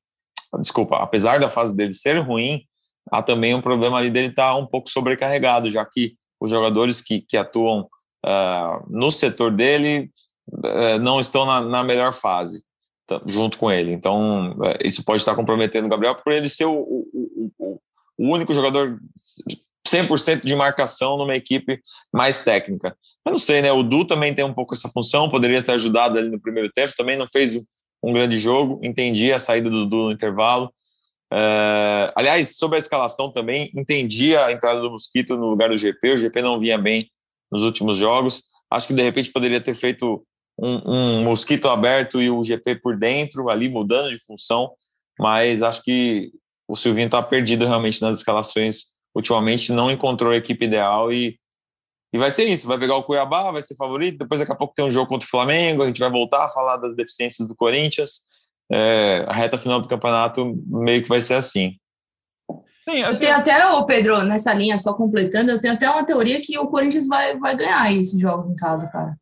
desculpa, 0.60 0.98
apesar 0.98 1.40
da 1.40 1.50
fase 1.50 1.76
dele 1.76 1.94
ser 1.94 2.20
ruim, 2.20 2.64
há 3.12 3.22
também 3.22 3.54
um 3.54 3.62
problema 3.62 3.98
ali 3.98 4.10
dele 4.10 4.28
estar 4.28 4.52
tá 4.52 4.56
um 4.56 4.66
pouco 4.66 4.90
sobrecarregado, 4.90 5.70
já 5.70 5.86
que 5.86 6.16
os 6.40 6.50
jogadores 6.50 7.02
que, 7.02 7.22
que 7.22 7.38
atuam 7.38 7.88
uh, 8.26 8.86
no 8.90 9.12
setor 9.12 9.52
dele 9.52 10.10
uh, 10.50 11.00
não 11.00 11.20
estão 11.20 11.46
na, 11.46 11.62
na 11.62 11.84
melhor 11.84 12.14
fase 12.14 12.65
junto 13.26 13.58
com 13.58 13.72
ele. 13.72 13.92
Então, 13.92 14.56
é, 14.64 14.88
isso 14.88 15.04
pode 15.04 15.22
estar 15.22 15.36
comprometendo 15.36 15.86
o 15.86 15.90
Gabriel 15.90 16.16
por 16.16 16.34
ele 16.34 16.50
ser 16.50 16.66
o, 16.66 16.74
o, 16.74 17.52
o, 17.60 17.80
o 18.18 18.34
único 18.34 18.54
jogador 18.54 19.00
100% 19.88 20.44
de 20.44 20.56
marcação 20.56 21.18
numa 21.18 21.36
equipe 21.36 21.80
mais 22.12 22.44
técnica. 22.44 22.98
Eu 23.26 23.32
não 23.32 23.40
sei, 23.40 23.62
né? 23.62 23.72
O 23.72 23.84
Du 23.84 24.06
também 24.06 24.34
tem 24.34 24.44
um 24.44 24.54
pouco 24.54 24.74
essa 24.74 24.90
função, 24.90 25.30
poderia 25.30 25.62
ter 25.62 25.74
ajudado 25.74 26.18
ali 26.18 26.30
no 26.30 26.42
primeiro 26.42 26.72
tempo, 26.72 26.94
também 26.98 27.18
não 27.18 27.28
fez 27.28 27.56
um 28.04 28.14
grande 28.14 28.40
jogo, 28.40 28.80
entendi 28.84 29.32
a 29.32 29.40
saída 29.40 29.70
do 29.70 29.86
Du 29.86 30.06
no 30.06 30.12
intervalo. 30.12 30.72
É, 31.32 32.14
aliás, 32.16 32.58
sobre 32.58 32.78
a 32.78 32.80
escalação 32.80 33.32
também, 33.32 33.72
entendi 33.76 34.36
a 34.36 34.52
entrada 34.52 34.82
do 34.82 34.92
Mosquito 34.92 35.36
no 35.38 35.48
lugar 35.48 35.70
do 35.70 35.78
GP, 35.78 36.14
o 36.14 36.18
GP 36.18 36.42
não 36.42 36.60
vinha 36.60 36.78
bem 36.78 37.10
nos 37.52 37.64
últimos 37.64 37.98
jogos, 37.98 38.44
acho 38.72 38.88
que 38.88 38.94
de 38.94 39.02
repente 39.02 39.32
poderia 39.32 39.62
ter 39.62 39.76
feito 39.76 40.26
um, 40.58 40.82
um 40.86 41.24
mosquito 41.24 41.68
aberto 41.68 42.22
e 42.22 42.30
o 42.30 42.44
GP 42.44 42.76
por 42.76 42.98
dentro, 42.98 43.50
ali 43.50 43.70
mudando 43.70 44.10
de 44.10 44.24
função, 44.24 44.72
mas 45.20 45.62
acho 45.62 45.84
que 45.84 46.32
o 46.68 46.76
Silvinho 46.76 47.08
está 47.08 47.22
perdido 47.22 47.66
realmente 47.66 48.02
nas 48.02 48.20
escalações. 48.20 48.96
Ultimamente 49.14 49.72
não 49.72 49.92
encontrou 49.92 50.32
a 50.32 50.38
equipe 50.38 50.66
ideal 50.66 51.12
e, 51.12 51.40
e 52.12 52.18
vai 52.18 52.32
ser 52.32 52.46
isso. 52.46 52.68
Vai 52.68 52.78
pegar 52.78 52.98
o 52.98 53.04
Cuiabá, 53.04 53.52
vai 53.52 53.62
ser 53.62 53.76
favorito. 53.76 54.18
Depois, 54.18 54.40
daqui 54.40 54.52
a 54.52 54.56
pouco, 54.56 54.74
tem 54.74 54.84
um 54.84 54.92
jogo 54.92 55.08
contra 55.08 55.26
o 55.26 55.30
Flamengo. 55.30 55.84
A 55.84 55.86
gente 55.86 56.00
vai 56.00 56.10
voltar 56.10 56.46
a 56.46 56.50
falar 56.50 56.78
das 56.78 56.96
deficiências 56.96 57.48
do 57.48 57.56
Corinthians. 57.56 58.22
É, 58.72 59.24
a 59.28 59.34
reta 59.34 59.60
final 59.60 59.80
do 59.80 59.88
campeonato 59.88 60.58
meio 60.68 61.04
que 61.04 61.10
vai 61.10 61.22
ser 61.22 61.36
assim. 61.36 61.78
Sim, 62.84 63.04
assim... 63.04 63.14
Eu 63.14 63.20
tenho 63.20 63.36
até, 63.36 63.68
o 63.68 63.86
Pedro, 63.86 64.24
nessa 64.24 64.54
linha, 64.54 64.78
só 64.78 64.94
completando, 64.94 65.52
eu 65.52 65.60
tenho 65.60 65.74
até 65.74 65.90
uma 65.90 66.06
teoria 66.06 66.42
que 66.42 66.58
o 66.58 66.68
Corinthians 66.68 67.08
vai, 67.08 67.38
vai 67.38 67.56
ganhar 67.56 67.92
esses 67.94 68.20
jogos 68.20 68.48
em 68.48 68.56
casa, 68.56 68.88
cara. 68.90 69.16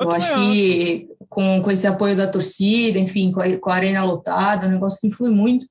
Eu, 0.00 0.06
eu 0.06 0.10
acho 0.12 0.34
que 0.34 1.08
com, 1.28 1.62
com 1.62 1.70
esse 1.70 1.86
apoio 1.86 2.16
da 2.16 2.26
torcida, 2.26 2.98
enfim, 2.98 3.30
com 3.30 3.40
a, 3.40 3.56
com 3.56 3.70
a 3.70 3.74
arena 3.74 4.04
lotada, 4.04 4.66
um 4.66 4.70
negócio 4.70 4.98
que 5.00 5.06
influi 5.06 5.30
muito. 5.30 5.66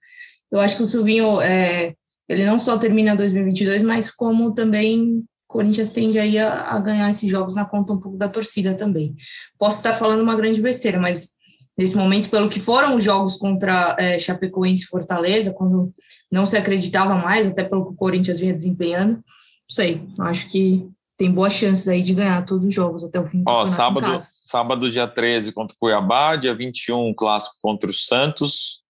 Eu 0.52 0.60
acho 0.60 0.78
que 0.78 0.84
o 0.84 0.88
Silvinho, 0.88 1.42
é, 1.42 1.94
ele 2.30 2.46
não 2.46 2.60
só 2.60 2.78
termina 2.78 3.16
2022, 3.16 3.84
mas 3.84 4.12
como 4.12 4.54
também 4.54 5.24
Corinthians 5.48 5.90
tende 5.90 6.20
aí 6.20 6.38
a, 6.38 6.62
a, 6.74 6.80
ganhar 6.80 7.10
esses 7.10 7.30
jogos 7.30 7.56
na 7.56 7.66
conta 7.66 7.94
um 7.94 8.00
pouco 8.00 8.18
da 8.18 8.28
torcida 8.28 8.74
também. 8.76 9.16
Posso 9.58 9.78
estar 9.78 9.94
falando 9.94 10.22
uma 10.22 10.36
grande 10.36 10.62
besteira, 10.62 11.00
mas 11.00 11.30
nesse 11.78 11.96
momento, 11.96 12.30
pelo 12.30 12.50
que 12.50 12.60
foram 12.60 12.96
os 12.96 13.04
jogos 13.04 13.38
contra 13.38 13.96
é, 13.98 14.20
Chapecoense 14.20 14.84
e 14.84 14.88
Fortaleza, 14.88 15.54
quando 15.54 15.94
não 16.32 16.46
se 16.46 16.58
acreditava 16.58 17.16
mais, 17.16 17.48
até 17.48 17.64
pelo 17.64 17.86
que 17.86 17.94
o 17.94 17.98
Corinthians 17.98 18.40
vinha 18.40 18.54
desempenhando, 18.54 19.14
não 19.14 19.24
sei, 19.70 20.02
acho 20.20 20.48
que 20.50 20.86
tem 21.18 21.32
boas 21.32 21.54
chances 21.54 21.88
aí 21.88 22.02
de 22.02 22.14
ganhar 22.14 22.46
todos 22.46 22.66
os 22.66 22.74
jogos 22.74 23.04
até 23.04 23.20
o 23.20 23.26
fim 23.26 23.44
do 23.44 23.50
Ó, 23.50 23.66
sábado, 23.66 24.06
sábado, 24.20 24.92
dia 24.92 25.08
13 25.08 25.52
contra 25.52 25.76
o 25.76 25.80
Cuiabá, 25.80 26.36
dia 26.36 26.54
21, 26.54 27.14
clássico 27.16 27.56
contra 27.62 27.90
o 27.90 27.94
Santos, 27.94 28.84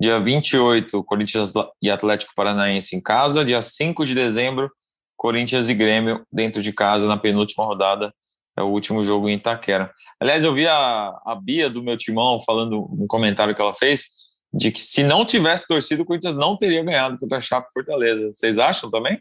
dia 0.00 0.18
28, 0.18 1.04
Corinthians 1.04 1.52
e 1.82 1.90
Atlético 1.90 2.32
Paranaense 2.34 2.96
em 2.96 3.00
casa, 3.00 3.44
dia 3.44 3.60
5 3.60 4.06
de 4.06 4.14
dezembro, 4.14 4.72
Corinthians 5.14 5.68
e 5.68 5.74
Grêmio 5.74 6.24
dentro 6.32 6.62
de 6.62 6.72
casa 6.72 7.06
na 7.06 7.18
penúltima 7.18 7.66
rodada, 7.66 8.14
é 8.56 8.62
o 8.62 8.68
último 8.68 9.04
jogo 9.04 9.28
em 9.28 9.34
Itaquera. 9.34 9.92
Aliás, 10.18 10.42
eu 10.42 10.54
vi 10.54 10.66
a, 10.66 11.12
a 11.26 11.34
Bia 11.40 11.68
do 11.68 11.82
meu 11.82 11.96
timão 11.96 12.40
falando 12.40 12.88
um 12.92 13.06
comentário 13.06 13.54
que 13.54 13.60
ela 13.60 13.74
fez 13.74 14.06
de 14.52 14.72
que 14.72 14.80
se 14.80 15.02
não 15.02 15.24
tivesse 15.24 15.66
torcido, 15.66 16.02
o 16.02 16.06
Corinthians 16.06 16.34
não 16.34 16.56
teria 16.56 16.82
ganhado 16.82 17.18
contra 17.18 17.38
a 17.38 17.40
Chape 17.40 17.72
Fortaleza. 17.72 18.32
Vocês 18.32 18.58
acham 18.58 18.90
também? 18.90 19.20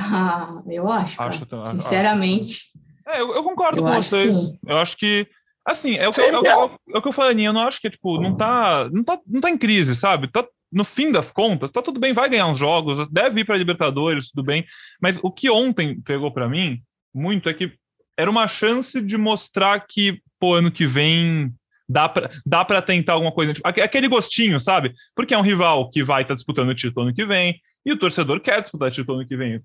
Ah, 0.00 0.62
eu 0.66 0.88
acho. 0.90 1.20
acho 1.20 1.46
sinceramente. 1.64 2.66
É, 3.06 3.20
eu, 3.20 3.34
eu 3.34 3.42
concordo 3.42 3.78
eu 3.78 3.84
com 3.84 3.92
vocês. 3.92 4.52
Eu 4.66 4.78
acho 4.78 4.96
que 4.96 5.26
Assim, 5.68 5.96
é 5.96 6.08
o 6.08 6.10
que, 6.10 6.20
eu, 6.22 6.24
é, 6.24 6.56
o, 6.56 6.70
é 6.94 6.98
o 6.98 7.02
que 7.02 7.08
eu 7.08 7.12
falei, 7.12 7.32
Aninha, 7.32 7.50
eu 7.50 7.52
não 7.52 7.60
acho 7.60 7.78
que, 7.78 7.90
tipo, 7.90 8.18
não 8.18 8.34
tá, 8.34 8.88
não 8.90 9.04
tá, 9.04 9.20
não 9.26 9.38
tá 9.38 9.50
em 9.50 9.58
crise, 9.58 9.94
sabe? 9.94 10.26
Tá, 10.26 10.42
no 10.72 10.82
fim 10.82 11.12
das 11.12 11.30
contas, 11.30 11.70
tá 11.70 11.82
tudo 11.82 12.00
bem, 12.00 12.14
vai 12.14 12.30
ganhar 12.30 12.46
uns 12.46 12.58
jogos, 12.58 13.06
deve 13.10 13.42
ir 13.42 13.44
para 13.44 13.58
Libertadores, 13.58 14.30
tudo 14.30 14.46
bem. 14.46 14.64
Mas 14.98 15.18
o 15.22 15.30
que 15.30 15.50
ontem 15.50 16.00
pegou 16.00 16.32
para 16.32 16.48
mim 16.48 16.80
muito 17.14 17.50
é 17.50 17.54
que 17.54 17.74
era 18.16 18.30
uma 18.30 18.48
chance 18.48 18.98
de 19.02 19.18
mostrar 19.18 19.84
que, 19.86 20.22
pô, 20.40 20.54
ano 20.54 20.70
que 20.70 20.86
vem 20.86 21.52
dá 21.86 22.08
pra, 22.08 22.30
dá 22.46 22.64
pra 22.64 22.80
tentar 22.80 23.12
alguma 23.12 23.32
coisa. 23.32 23.52
Tipo, 23.52 23.68
aquele 23.68 24.08
gostinho, 24.08 24.58
sabe? 24.58 24.94
Porque 25.14 25.34
é 25.34 25.38
um 25.38 25.42
rival 25.42 25.90
que 25.90 26.02
vai 26.02 26.22
estar 26.22 26.32
tá 26.32 26.36
disputando 26.36 26.70
o 26.70 26.74
título 26.74 27.06
ano 27.06 27.14
que 27.14 27.26
vem, 27.26 27.60
e 27.84 27.92
o 27.92 27.98
torcedor 27.98 28.40
quer 28.40 28.62
disputar 28.62 28.90
título 28.90 29.18
ano 29.18 29.28
que 29.28 29.36
vem. 29.36 29.62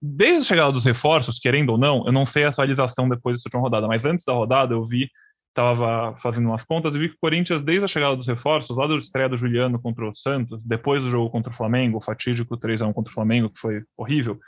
Desde 0.00 0.42
a 0.42 0.44
chegada 0.44 0.72
dos 0.72 0.84
reforços, 0.84 1.38
querendo 1.38 1.70
ou 1.70 1.78
não, 1.78 2.06
eu 2.06 2.12
não 2.12 2.24
sei 2.24 2.44
a 2.44 2.48
atualização 2.48 3.08
depois 3.08 3.36
dessa 3.36 3.48
última 3.48 3.62
rodada, 3.62 3.88
mas 3.88 4.04
antes 4.04 4.24
da 4.24 4.32
rodada 4.32 4.74
eu 4.74 4.86
vi 4.86 5.08
estava 5.48 6.16
fazendo 6.18 6.46
umas 6.46 6.64
contas 6.64 6.94
e 6.94 6.98
vi 6.98 7.08
que 7.08 7.16
o 7.16 7.20
Corinthians, 7.20 7.60
desde 7.62 7.84
a 7.84 7.88
chegada 7.88 8.14
dos 8.14 8.28
reforços, 8.28 8.76
lá 8.76 8.86
do 8.86 8.94
estreia 8.94 9.28
do 9.28 9.36
Juliano 9.36 9.80
contra 9.80 10.08
o 10.08 10.14
Santos, 10.14 10.62
depois 10.64 11.02
do 11.02 11.10
jogo 11.10 11.30
contra 11.30 11.52
o 11.52 11.56
Flamengo, 11.56 11.98
o 11.98 12.00
fatídico 12.00 12.56
3x1 12.56 12.92
contra 12.92 13.10
o 13.10 13.14
Flamengo, 13.14 13.50
que 13.50 13.58
foi 13.58 13.82
horrível, 13.96 14.38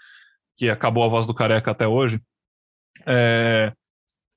que 0.57 0.69
acabou 0.69 1.03
a 1.03 1.09
voz 1.09 1.27
do 1.27 1.35
Careca 1.35 1.73
até 1.73 1.89
hoje, 1.89 2.21
é, 3.07 3.73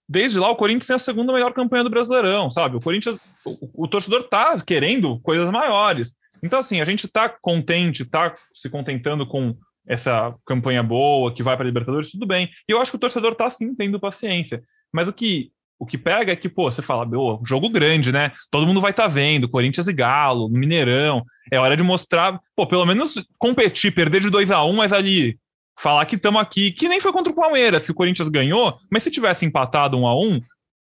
desde 0.08 0.40
lá 0.40 0.50
o 0.50 0.56
Corinthians 0.56 0.88
tem 0.88 0.96
a 0.96 1.00
segunda 1.00 1.34
melhor 1.34 1.54
campanha 1.54 1.84
do 1.84 1.90
Brasileirão, 1.90 2.52
sabe? 2.52 2.76
O 2.76 2.82
Corinthians, 2.82 3.20
o, 3.46 3.84
o 3.84 3.88
torcedor 3.88 4.24
tá 4.24 4.60
querendo 4.62 5.20
coisas 5.20 5.50
maiores. 5.52 6.16
Então, 6.44 6.60
assim, 6.60 6.82
a 6.82 6.86
gente 6.86 7.08
tá 7.08 7.30
contente, 7.30 8.06
tá 8.06 8.36
se 8.54 8.70
contentando 8.70 9.26
com 9.26 9.56
essa 9.88 10.36
campanha 10.46 10.84
boa, 10.84 11.34
que 11.34 11.44
vai 11.44 11.56
para 11.56 11.66
a 11.66 11.68
Libertadores, 11.68 12.12
tudo 12.12 12.26
bem. 12.26 12.50
E 12.68 12.72
eu 12.72 12.82
acho 12.82 12.92
que 12.92 12.98
o 12.98 13.00
torcedor 13.00 13.36
tá 13.36 13.50
sim 13.50 13.74
tendo 13.74 14.00
paciência. 14.00 14.62
Mas 14.92 15.08
o 15.08 15.14
que 15.14 15.52
o 15.80 15.86
que 15.86 15.98
pega 15.98 16.32
é 16.32 16.36
que, 16.36 16.48
pô, 16.48 16.72
você 16.72 16.82
fala, 16.82 17.06
meu, 17.06 17.42
jogo 17.44 17.68
grande, 17.68 18.10
né? 18.10 18.32
Todo 18.50 18.66
mundo 18.66 18.80
vai 18.80 18.92
estar 18.92 19.04
tá 19.04 19.10
vendo, 19.10 19.50
Corinthians 19.50 19.88
e 19.88 19.94
Galo, 19.94 20.48
Mineirão. 20.48 21.26
É 21.52 21.60
hora 21.60 21.76
de 21.76 21.84
mostrar, 21.84 22.40
pô, 22.56 22.66
pelo 22.66 22.86
menos 22.86 23.22
competir, 23.38 23.94
perder 23.94 24.22
de 24.22 24.30
2 24.30 24.50
a 24.50 24.64
1 24.64 24.70
um, 24.70 24.76
mas 24.78 24.94
ali 24.94 25.38
falar 25.78 26.06
que 26.06 26.16
estamos 26.16 26.40
aqui, 26.42 26.72
que 26.72 26.88
nem 26.88 27.02
foi 27.02 27.12
contra 27.12 27.34
o 27.34 27.36
Palmeiras, 27.36 27.84
que 27.84 27.92
o 27.92 27.96
Corinthians 27.96 28.30
ganhou, 28.30 28.80
mas 28.90 29.04
se 29.04 29.12
tivesse 29.12 29.46
empatado 29.46 29.98
1 29.98 30.02
um 30.02 30.08
a 30.08 30.16
1 30.16 30.24
um, 30.24 30.40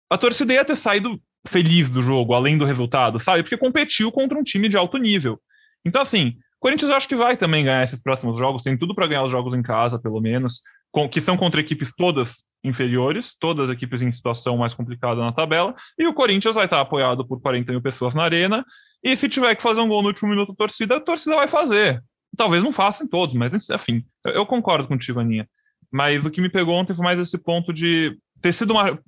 a 0.09 0.17
torcida 0.17 0.53
ia 0.53 0.63
ter 0.63 0.77
saído 0.77 1.19
feliz 1.47 1.89
do 1.89 2.01
jogo, 2.01 2.33
além 2.33 2.57
do 2.57 2.65
resultado, 2.65 3.19
sabe? 3.19 3.43
Porque 3.43 3.57
competiu 3.57 4.11
contra 4.11 4.37
um 4.37 4.43
time 4.43 4.69
de 4.69 4.77
alto 4.77 4.97
nível. 4.97 5.39
Então, 5.85 6.01
assim, 6.01 6.35
Corinthians 6.59 6.89
eu 6.89 6.97
acho 6.97 7.07
que 7.07 7.15
vai 7.15 7.37
também 7.37 7.63
ganhar 7.63 7.83
esses 7.83 8.01
próximos 8.01 8.39
jogos, 8.39 8.63
tem 8.63 8.77
tudo 8.77 8.95
para 8.95 9.07
ganhar 9.07 9.23
os 9.23 9.31
jogos 9.31 9.53
em 9.53 9.61
casa, 9.61 9.99
pelo 9.99 10.19
menos, 10.19 10.61
com, 10.91 11.07
que 11.07 11.21
são 11.21 11.37
contra 11.37 11.61
equipes 11.61 11.93
todas 11.95 12.43
inferiores, 12.63 13.35
todas 13.39 13.69
as 13.69 13.75
equipes 13.75 14.01
em 14.01 14.11
situação 14.11 14.57
mais 14.57 14.73
complicada 14.73 15.21
na 15.21 15.31
tabela, 15.31 15.75
e 15.97 16.07
o 16.07 16.13
Corinthians 16.13 16.55
vai 16.55 16.65
estar 16.65 16.81
apoiado 16.81 17.25
por 17.27 17.39
40 17.39 17.71
mil 17.71 17.81
pessoas 17.81 18.15
na 18.15 18.23
arena, 18.23 18.65
e 19.03 19.15
se 19.15 19.29
tiver 19.29 19.53
que 19.55 19.61
fazer 19.61 19.81
um 19.81 19.87
gol 19.87 20.01
no 20.01 20.07
último 20.07 20.29
minuto 20.29 20.49
da 20.49 20.55
torcida, 20.55 20.95
a 20.95 20.99
torcida 20.99 21.35
vai 21.35 21.47
fazer. 21.47 22.03
Talvez 22.35 22.63
não 22.63 22.73
faça 22.73 23.03
em 23.03 23.07
todos, 23.07 23.35
mas 23.35 23.69
enfim, 23.69 24.03
eu 24.25 24.45
concordo 24.45 24.87
contigo, 24.87 25.19
Aninha. 25.19 25.47
Mas 25.91 26.25
o 26.25 26.31
que 26.31 26.41
me 26.41 26.49
pegou 26.49 26.75
ontem 26.75 26.95
foi 26.95 27.05
mais 27.05 27.19
esse 27.19 27.37
ponto 27.37 27.71
de 27.71 28.17
ter 28.45 28.53
sido 28.53 28.73
uma. 28.73 28.99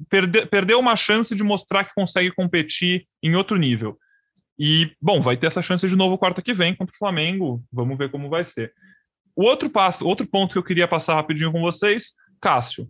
Perder 0.50 0.76
uma 0.76 0.96
chance 0.96 1.36
de 1.36 1.44
mostrar 1.44 1.84
que 1.84 1.94
consegue 1.94 2.32
competir 2.32 3.08
em 3.22 3.36
outro 3.36 3.56
nível. 3.56 3.96
E, 4.58 4.92
bom, 5.00 5.22
vai 5.22 5.38
ter 5.38 5.46
essa 5.46 5.62
chance 5.62 5.88
de 5.88 5.96
novo 5.96 6.18
quarta 6.18 6.42
que 6.42 6.56
vem 6.56 6.74
contra 6.74 6.92
o 6.92 6.98
Flamengo. 6.98 7.64
Vamos 7.72 7.96
ver 8.00 8.10
como 8.10 8.30
vai 8.30 8.44
ser. 8.44 8.74
O 9.36 9.44
outro 9.44 9.70
passo, 9.70 10.08
outro 10.08 10.26
ponto 10.26 10.54
que 10.54 10.58
eu 10.58 10.64
queria 10.64 10.88
passar 10.88 11.14
rapidinho 11.14 11.52
com 11.52 11.62
vocês, 11.62 12.14
Cássio. 12.42 12.90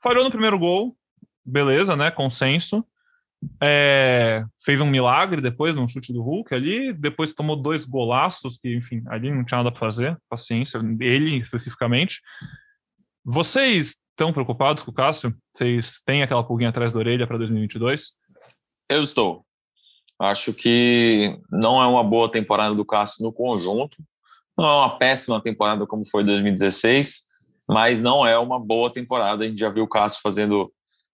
Falhou 0.00 0.22
no 0.22 0.30
primeiro 0.30 0.56
gol, 0.60 0.96
beleza, 1.44 1.96
né? 1.96 2.08
Consenso. 2.08 2.86
É, 3.60 4.44
fez 4.64 4.80
um 4.80 4.86
milagre 4.86 5.40
depois, 5.40 5.74
num 5.74 5.88
chute 5.88 6.12
do 6.12 6.22
Hulk 6.22 6.54
ali. 6.54 6.92
Depois 6.92 7.34
tomou 7.34 7.56
dois 7.56 7.84
golaços, 7.84 8.58
que, 8.62 8.76
enfim, 8.76 9.02
ali 9.08 9.28
não 9.28 9.44
tinha 9.44 9.58
nada 9.58 9.72
para 9.72 9.80
fazer. 9.80 10.16
Paciência, 10.28 10.80
ele 11.00 11.36
especificamente. 11.38 12.20
Vocês 13.24 13.96
estão 14.14 14.32
preocupados 14.32 14.82
com 14.82 14.90
o 14.90 14.94
Cássio? 14.94 15.34
Vocês 15.52 16.00
têm 16.06 16.22
aquela 16.22 16.42
pulguinha 16.42 16.70
atrás 16.70 16.92
da 16.92 16.98
orelha 16.98 17.26
para 17.26 17.38
2022? 17.38 18.12
Eu 18.88 19.02
estou. 19.02 19.44
Acho 20.18 20.54
que 20.54 21.38
não 21.50 21.82
é 21.82 21.86
uma 21.86 22.02
boa 22.02 22.30
temporada 22.30 22.74
do 22.74 22.84
Cássio 22.84 23.24
no 23.24 23.32
conjunto. 23.32 23.96
Não 24.56 24.64
é 24.64 24.72
uma 24.72 24.98
péssima 24.98 25.40
temporada 25.40 25.86
como 25.86 26.08
foi 26.08 26.22
2016 26.24 27.24
mas 27.68 28.00
não 28.00 28.26
é 28.26 28.38
uma 28.38 28.58
boa 28.58 28.92
temporada. 28.92 29.44
A 29.44 29.48
gente 29.48 29.58
já 29.58 29.70
viu 29.70 29.84
o 29.84 29.88
Cássio 29.88 30.20
fazendo 30.22 30.72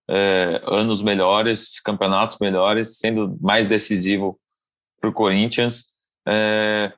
é, 0.09 0.61
anos 0.65 1.01
melhores, 1.01 1.81
campeonatos 1.81 2.39
melhores, 2.41 2.99
sendo 2.99 3.37
mais 3.41 3.67
decisivo 3.67 4.39
para 5.01 5.11
o 5.11 5.13
Corinthians. 5.13 5.85
É, 6.29 6.93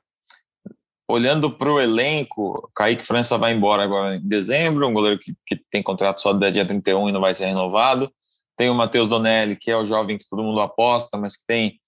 olhando 1.13 1.51
para 1.51 1.71
o 1.71 1.79
elenco, 1.79 2.71
Kaique 2.75 3.05
França 3.05 3.37
vai 3.37 3.53
embora 3.53 3.83
agora 3.83 4.15
em 4.15 4.27
dezembro, 4.27 4.87
um 4.87 4.93
goleiro 4.93 5.19
que, 5.19 5.35
que 5.45 5.55
tem 5.69 5.83
contrato 5.83 6.19
só 6.19 6.31
até 6.31 6.49
dia 6.49 6.65
31 6.65 7.09
e 7.09 7.11
não 7.11 7.21
vai 7.21 7.35
ser 7.35 7.45
renovado. 7.45 8.11
Tem 8.57 8.69
o 8.69 8.73
Matheus 8.73 9.07
Donelli, 9.07 9.55
que 9.55 9.69
é 9.69 9.77
o 9.77 9.85
jovem 9.85 10.17
que 10.17 10.27
todo 10.27 10.41
mundo 10.41 10.59
aposta, 10.59 11.15
mas 11.15 11.37
que 11.37 11.45
tem 11.45 11.79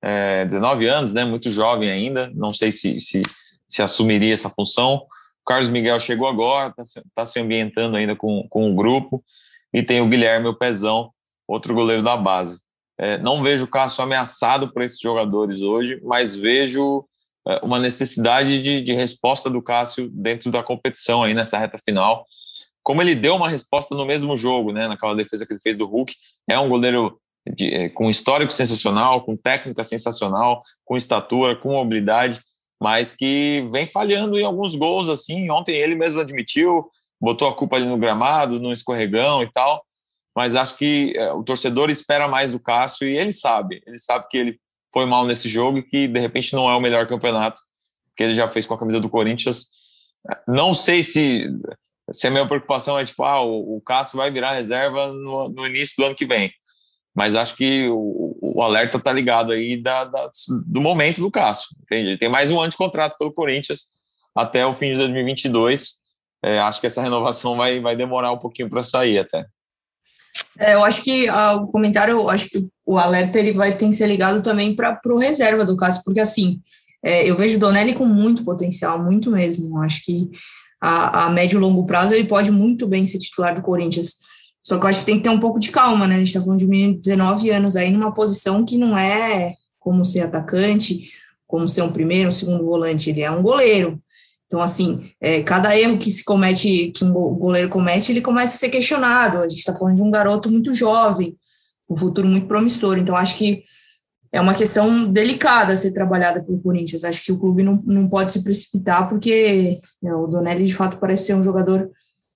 é, 0.00 0.44
19 0.44 0.86
anos, 0.86 1.12
né, 1.12 1.24
muito 1.24 1.50
jovem 1.50 1.90
ainda, 1.90 2.30
não 2.34 2.52
sei 2.54 2.70
se, 2.70 3.00
se, 3.00 3.22
se 3.68 3.82
assumiria 3.82 4.32
essa 4.32 4.48
função. 4.48 5.04
Carlos 5.44 5.68
Miguel 5.68 5.98
chegou 5.98 6.28
agora, 6.28 6.72
está 6.78 7.02
tá 7.14 7.26
se 7.26 7.40
ambientando 7.40 7.96
ainda 7.96 8.14
com, 8.14 8.46
com 8.48 8.70
o 8.70 8.76
grupo. 8.76 9.24
E 9.72 9.82
tem 9.82 10.00
o 10.00 10.08
Guilherme, 10.08 10.46
o 10.46 10.54
Pezão, 10.54 11.10
outro 11.48 11.74
goleiro 11.74 12.02
da 12.02 12.16
base. 12.16 12.60
É, 12.96 13.18
não 13.18 13.42
vejo 13.42 13.64
o 13.64 13.68
Cássio 13.68 14.04
ameaçado 14.04 14.72
por 14.72 14.82
esses 14.82 15.00
jogadores 15.00 15.62
hoje, 15.62 16.00
mas 16.04 16.34
vejo 16.34 17.04
uma 17.62 17.78
necessidade 17.78 18.62
de, 18.62 18.82
de, 18.82 18.92
resposta 18.92 19.48
do 19.48 19.62
Cássio 19.62 20.10
dentro 20.10 20.50
da 20.50 20.62
competição 20.62 21.22
aí 21.22 21.34
nessa 21.34 21.58
reta 21.58 21.78
final. 21.84 22.26
Como 22.82 23.02
ele 23.02 23.14
deu 23.14 23.36
uma 23.36 23.48
resposta 23.48 23.94
no 23.94 24.04
mesmo 24.04 24.36
jogo, 24.36 24.72
né, 24.72 24.86
naquela 24.88 25.14
defesa 25.14 25.46
que 25.46 25.52
ele 25.52 25.60
fez 25.60 25.76
do 25.76 25.86
Hulk, 25.86 26.14
é 26.48 26.58
um 26.58 26.68
goleiro 26.68 27.18
de, 27.54 27.72
é, 27.72 27.88
com 27.88 28.10
histórico 28.10 28.52
sensacional, 28.52 29.22
com 29.22 29.36
técnica 29.36 29.82
sensacional, 29.84 30.60
com 30.84 30.96
estatura, 30.96 31.56
com 31.56 31.72
mobilidade 31.72 32.40
mas 32.80 33.14
que 33.14 33.66
vem 33.72 33.86
falhando 33.86 34.38
em 34.38 34.44
alguns 34.44 34.76
gols 34.76 35.08
assim. 35.08 35.50
Ontem 35.50 35.74
ele 35.74 35.94
mesmo 35.94 36.20
admitiu, 36.20 36.88
botou 37.20 37.48
a 37.48 37.54
culpa 37.54 37.76
ali 37.76 37.86
no 37.86 37.98
gramado, 37.98 38.60
no 38.60 38.72
escorregão 38.72 39.42
e 39.42 39.50
tal. 39.50 39.84
Mas 40.36 40.54
acho 40.54 40.76
que 40.76 41.12
é, 41.16 41.32
o 41.32 41.42
torcedor 41.42 41.90
espera 41.90 42.28
mais 42.28 42.52
do 42.52 42.60
Cássio 42.60 43.08
e 43.08 43.16
ele 43.16 43.32
sabe, 43.32 43.82
ele 43.86 43.98
sabe 43.98 44.26
que 44.30 44.36
ele 44.36 44.60
foi 44.98 45.06
mal 45.06 45.24
nesse 45.24 45.48
jogo 45.48 45.78
e 45.78 45.82
que 45.82 46.08
de 46.08 46.18
repente 46.18 46.52
não 46.54 46.68
é 46.68 46.74
o 46.74 46.80
melhor 46.80 47.06
campeonato 47.06 47.60
que 48.16 48.24
ele 48.24 48.34
já 48.34 48.48
fez 48.48 48.66
com 48.66 48.74
a 48.74 48.78
camisa 48.78 49.00
do 49.00 49.08
Corinthians. 49.08 49.66
Não 50.46 50.74
sei 50.74 51.04
se, 51.04 51.46
se 52.10 52.26
a 52.26 52.30
minha 52.30 52.46
preocupação 52.46 52.98
é 52.98 53.04
tipo, 53.04 53.22
ah, 53.22 53.40
o, 53.40 53.76
o 53.76 53.80
Cássio 53.80 54.16
vai 54.16 54.30
virar 54.30 54.54
reserva 54.54 55.12
no, 55.12 55.48
no 55.48 55.66
início 55.66 55.94
do 55.96 56.04
ano 56.04 56.16
que 56.16 56.26
vem 56.26 56.52
mas 57.18 57.34
acho 57.34 57.56
que 57.56 57.88
o, 57.88 58.38
o 58.40 58.62
alerta 58.62 58.96
está 58.96 59.12
ligado 59.12 59.50
aí 59.50 59.76
da, 59.76 60.04
da, 60.04 60.30
do 60.64 60.80
momento 60.80 61.20
do 61.20 61.32
Cássio, 61.32 61.66
entende? 61.82 62.10
Ele 62.10 62.16
tem 62.16 62.28
mais 62.28 62.48
um 62.52 62.60
ano 62.60 62.70
de 62.70 62.76
contrato 62.76 63.18
pelo 63.18 63.32
Corinthians 63.32 63.86
até 64.36 64.64
o 64.64 64.72
fim 64.72 64.92
de 64.92 64.98
2022. 64.98 65.94
É, 66.44 66.60
acho 66.60 66.80
que 66.80 66.86
essa 66.86 67.02
renovação 67.02 67.56
vai, 67.56 67.80
vai 67.80 67.96
demorar 67.96 68.30
um 68.30 68.38
pouquinho 68.38 68.70
para 68.70 68.84
sair 68.84 69.18
até. 69.18 69.44
É, 70.58 70.74
eu 70.74 70.84
acho 70.84 71.02
que 71.02 71.28
ah, 71.28 71.54
o 71.54 71.68
comentário, 71.68 72.28
acho 72.28 72.48
que 72.48 72.66
o 72.84 72.98
alerta 72.98 73.38
ele 73.38 73.52
vai 73.52 73.76
ter 73.76 73.88
que 73.88 73.94
ser 73.94 74.06
ligado 74.06 74.42
também 74.42 74.74
para 74.74 74.98
o 75.06 75.18
reserva 75.18 75.64
do 75.64 75.76
Cássio, 75.76 76.02
porque 76.04 76.20
assim, 76.20 76.60
é, 77.02 77.28
eu 77.28 77.36
vejo 77.36 77.56
o 77.56 77.60
Donelli 77.60 77.94
com 77.94 78.04
muito 78.04 78.44
potencial, 78.44 79.02
muito 79.02 79.30
mesmo. 79.30 79.78
Acho 79.82 80.02
que 80.04 80.30
a, 80.80 81.26
a 81.26 81.30
médio 81.30 81.58
e 81.58 81.60
longo 81.60 81.86
prazo 81.86 82.12
ele 82.12 82.26
pode 82.26 82.50
muito 82.50 82.86
bem 82.86 83.06
ser 83.06 83.18
titular 83.18 83.54
do 83.54 83.62
Corinthians. 83.62 84.14
Só 84.62 84.78
que 84.78 84.84
eu 84.84 84.90
acho 84.90 85.00
que 85.00 85.06
tem 85.06 85.16
que 85.16 85.22
ter 85.22 85.30
um 85.30 85.38
pouco 85.38 85.58
de 85.58 85.70
calma, 85.70 86.06
né? 86.06 86.16
A 86.16 86.18
gente 86.18 86.32
tá 86.32 86.40
falando 86.40 86.58
de 86.58 86.66
um 86.66 86.68
menino 86.68 86.94
de 86.94 87.00
19 87.00 87.50
anos 87.50 87.76
aí 87.76 87.90
numa 87.90 88.12
posição 88.12 88.64
que 88.64 88.76
não 88.76 88.98
é 88.98 89.54
como 89.78 90.04
ser 90.04 90.20
atacante, 90.20 91.10
como 91.46 91.68
ser 91.68 91.82
um 91.82 91.92
primeiro, 91.92 92.28
um 92.28 92.32
segundo 92.32 92.64
volante, 92.64 93.08
ele 93.08 93.22
é 93.22 93.30
um 93.30 93.42
goleiro. 93.42 93.98
Então, 94.48 94.60
assim, 94.60 95.08
é, 95.20 95.42
cada 95.42 95.78
erro 95.78 95.98
que 95.98 96.10
se 96.10 96.24
comete, 96.24 96.90
que 96.90 97.04
um 97.04 97.12
goleiro 97.12 97.68
comete, 97.68 98.10
ele 98.10 98.20
começa 98.20 98.54
a 98.54 98.58
ser 98.58 98.70
questionado. 98.70 99.38
A 99.38 99.48
gente 99.48 99.58
está 99.58 99.76
falando 99.76 99.96
de 99.96 100.02
um 100.02 100.10
garoto 100.10 100.50
muito 100.50 100.74
jovem, 100.74 101.36
um 101.88 101.96
futuro 101.96 102.26
muito 102.26 102.48
promissor. 102.48 102.98
Então, 102.98 103.14
acho 103.14 103.36
que 103.36 103.62
é 104.32 104.40
uma 104.40 104.54
questão 104.54 105.10
delicada 105.12 105.74
a 105.74 105.76
ser 105.76 105.92
trabalhada 105.92 106.42
pelo 106.42 106.60
Corinthians. 106.60 107.04
Acho 107.04 107.22
que 107.22 107.32
o 107.32 107.38
clube 107.38 107.62
não, 107.62 107.82
não 107.84 108.08
pode 108.08 108.32
se 108.32 108.42
precipitar, 108.42 109.08
porque 109.08 109.80
né, 110.02 110.12
o 110.14 110.26
Donelli, 110.26 110.66
de 110.66 110.74
fato, 110.74 110.98
parece 110.98 111.26
ser 111.26 111.34
um 111.34 111.44
jogador 111.44 111.86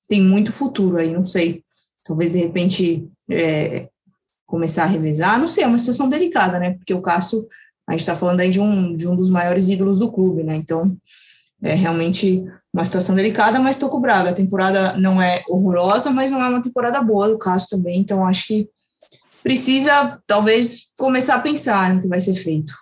que 0.03 0.09
tem 0.09 0.21
muito 0.21 0.53
futuro 0.53 0.99
aí, 0.99 1.13
não 1.13 1.25
sei 1.25 1.65
talvez 2.05 2.33
de 2.33 2.39
repente 2.39 3.09
é, 3.31 3.89
começar 4.47 4.85
a 4.85 4.87
revezar, 4.87 5.39
não 5.39 5.49
sei, 5.49 5.65
é 5.65 5.67
uma 5.67 5.79
situação 5.79 6.09
delicada, 6.09 6.59
né? 6.59 6.73
Porque 6.73 6.93
o 6.93 7.01
Cássio, 7.01 7.47
a 7.87 7.93
gente 7.93 8.01
está 8.01 8.15
falando 8.15 8.41
aí 8.41 8.51
de 8.51 8.61
um, 8.61 8.97
de 8.97 9.09
um 9.09 9.17
dos 9.17 9.31
maiores 9.31 9.69
ídolos 9.69 10.01
do 10.01 10.13
clube, 10.13 10.43
né? 10.43 10.57
Então, 10.57 10.97
é 11.63 11.75
realmente 11.75 12.45
uma 12.73 12.85
situação 12.85 13.15
delicada, 13.15 13.61
mas 13.61 13.77
estou 13.77 13.89
com 13.89 13.99
o 13.99 14.01
Braga. 14.01 14.31
A 14.31 14.35
temporada 14.35 14.97
não 14.97 15.21
é 15.21 15.45
horrorosa, 15.49 16.11
mas 16.11 16.33
não 16.33 16.41
é 16.41 16.49
uma 16.49 16.63
temporada 16.63 17.01
boa 17.03 17.29
do 17.29 17.39
Cássio 17.39 17.77
também, 17.77 18.01
então 18.01 18.27
acho 18.27 18.47
que 18.47 18.69
precisa, 19.43 20.21
talvez, 20.27 20.93
começar 20.97 21.37
a 21.37 21.41
pensar 21.41 21.95
no 21.95 22.03
que 22.03 22.09
vai 22.09 22.21
ser 22.21 22.35
feito. 22.35 22.73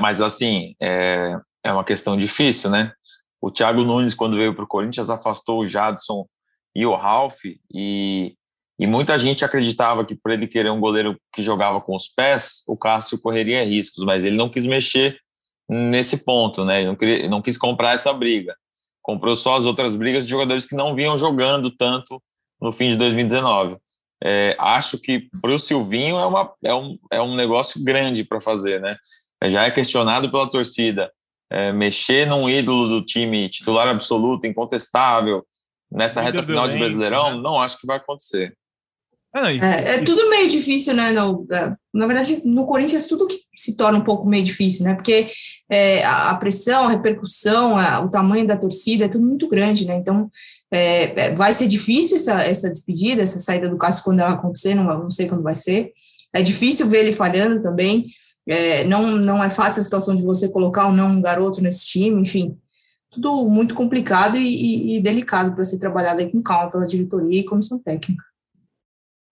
Mas, 0.00 0.20
assim, 0.20 0.74
é, 0.80 1.36
é 1.62 1.72
uma 1.72 1.84
questão 1.84 2.16
difícil, 2.16 2.70
né? 2.70 2.92
O 3.40 3.50
Thiago 3.50 3.82
Nunes, 3.82 4.14
quando 4.14 4.36
veio 4.36 4.54
para 4.54 4.64
o 4.64 4.68
Corinthians, 4.68 5.10
afastou 5.10 5.60
o 5.60 5.68
Jadson 5.68 6.26
e 6.74 6.84
o 6.86 6.94
Ralph, 6.94 7.44
e, 7.72 8.34
e 8.78 8.86
muita 8.86 9.18
gente 9.18 9.44
acreditava 9.44 10.04
que 10.04 10.14
por 10.14 10.32
ele 10.32 10.46
querer 10.46 10.70
um 10.70 10.80
goleiro 10.80 11.18
que 11.32 11.42
jogava 11.42 11.80
com 11.80 11.94
os 11.94 12.08
pés, 12.08 12.62
o 12.66 12.76
Cássio 12.76 13.20
correria 13.20 13.64
riscos, 13.64 14.04
mas 14.04 14.24
ele 14.24 14.36
não 14.36 14.50
quis 14.50 14.66
mexer 14.66 15.18
nesse 15.68 16.24
ponto, 16.24 16.64
né? 16.64 16.78
Ele 16.78 16.88
não, 16.88 16.96
queria, 16.96 17.28
não 17.28 17.42
quis 17.42 17.58
comprar 17.58 17.92
essa 17.92 18.12
briga. 18.12 18.56
Comprou 19.02 19.36
só 19.36 19.56
as 19.56 19.64
outras 19.64 19.94
brigas 19.94 20.24
de 20.24 20.30
jogadores 20.30 20.66
que 20.66 20.74
não 20.74 20.94
vinham 20.94 21.16
jogando 21.16 21.70
tanto 21.70 22.22
no 22.60 22.72
fim 22.72 22.88
de 22.88 22.96
2019. 22.96 23.76
É, 24.22 24.56
acho 24.58 24.98
que 24.98 25.28
para 25.40 25.54
o 25.54 25.58
Silvinho 25.58 26.18
é, 26.18 26.26
uma, 26.26 26.52
é, 26.64 26.74
um, 26.74 26.94
é 27.12 27.20
um 27.20 27.34
negócio 27.34 27.82
grande 27.82 28.24
para 28.24 28.40
fazer, 28.40 28.80
né? 28.80 28.96
Já 29.44 29.64
é 29.64 29.70
questionado 29.70 30.30
pela 30.30 30.50
torcida. 30.50 31.12
É, 31.50 31.72
mexer 31.72 32.26
num 32.26 32.48
ídolo 32.48 32.88
do 32.88 33.04
time 33.04 33.48
titular 33.48 33.86
absoluto, 33.86 34.46
incontestável, 34.46 35.46
nessa 35.90 36.20
reta 36.20 36.42
final 36.42 36.66
de 36.66 36.76
Brasileirão, 36.76 37.36
né? 37.36 37.42
não 37.42 37.60
acho 37.60 37.78
que 37.78 37.86
vai 37.86 37.98
acontecer. 37.98 38.56
É, 39.36 39.56
é, 39.58 39.94
é, 39.96 40.02
tudo 40.02 40.30
meio 40.30 40.48
difícil, 40.48 40.94
né? 40.94 41.12
No, 41.12 41.46
é, 41.50 41.74
na 41.92 42.06
verdade, 42.06 42.40
no 42.44 42.64
Corinthians, 42.64 43.06
tudo 43.06 43.26
que 43.26 43.36
se 43.54 43.76
torna 43.76 43.98
um 43.98 44.04
pouco 44.04 44.26
meio 44.26 44.42
difícil, 44.42 44.84
né? 44.84 44.94
Porque 44.94 45.28
é, 45.70 46.04
a 46.04 46.34
pressão, 46.36 46.84
a 46.84 46.90
repercussão, 46.90 47.76
a, 47.76 48.00
o 48.00 48.08
tamanho 48.08 48.46
da 48.46 48.56
torcida 48.56 49.04
é 49.04 49.08
tudo 49.08 49.26
muito 49.26 49.46
grande, 49.46 49.84
né? 49.84 49.96
Então, 49.96 50.30
é, 50.72 51.26
é, 51.26 51.34
vai 51.34 51.52
ser 51.52 51.68
difícil 51.68 52.16
essa, 52.16 52.42
essa 52.42 52.70
despedida, 52.70 53.22
essa 53.22 53.38
saída 53.38 53.68
do 53.68 53.76
Cássio 53.76 54.04
quando 54.04 54.20
ela 54.20 54.32
acontecer, 54.32 54.74
não, 54.74 54.84
não 54.84 55.10
sei 55.10 55.28
quando 55.28 55.42
vai 55.42 55.54
ser. 55.54 55.92
É 56.32 56.42
difícil 56.42 56.88
ver 56.88 57.00
ele 57.00 57.12
falhando 57.12 57.62
também. 57.62 58.06
não, 58.88 59.06
não 59.06 59.44
é 59.44 59.50
fácil 59.50 59.80
a 59.80 59.84
situação 59.84 60.14
de 60.14 60.22
você 60.22 60.48
colocar 60.48 60.86
ou 60.86 60.92
não 60.92 61.10
um 61.10 61.20
garoto 61.20 61.60
nesse 61.60 61.84
time, 61.84 62.22
enfim. 62.22 62.56
Tudo 63.10 63.48
muito 63.48 63.74
complicado 63.74 64.36
e, 64.36 64.42
e, 64.42 64.96
e 64.96 65.02
delicado 65.02 65.54
para 65.54 65.64
ser 65.64 65.78
trabalhado 65.78 66.20
aí 66.20 66.30
com 66.30 66.42
calma 66.42 66.70
pela 66.70 66.86
diretoria 66.86 67.40
e 67.40 67.44
comissão 67.44 67.78
técnica. 67.78 68.22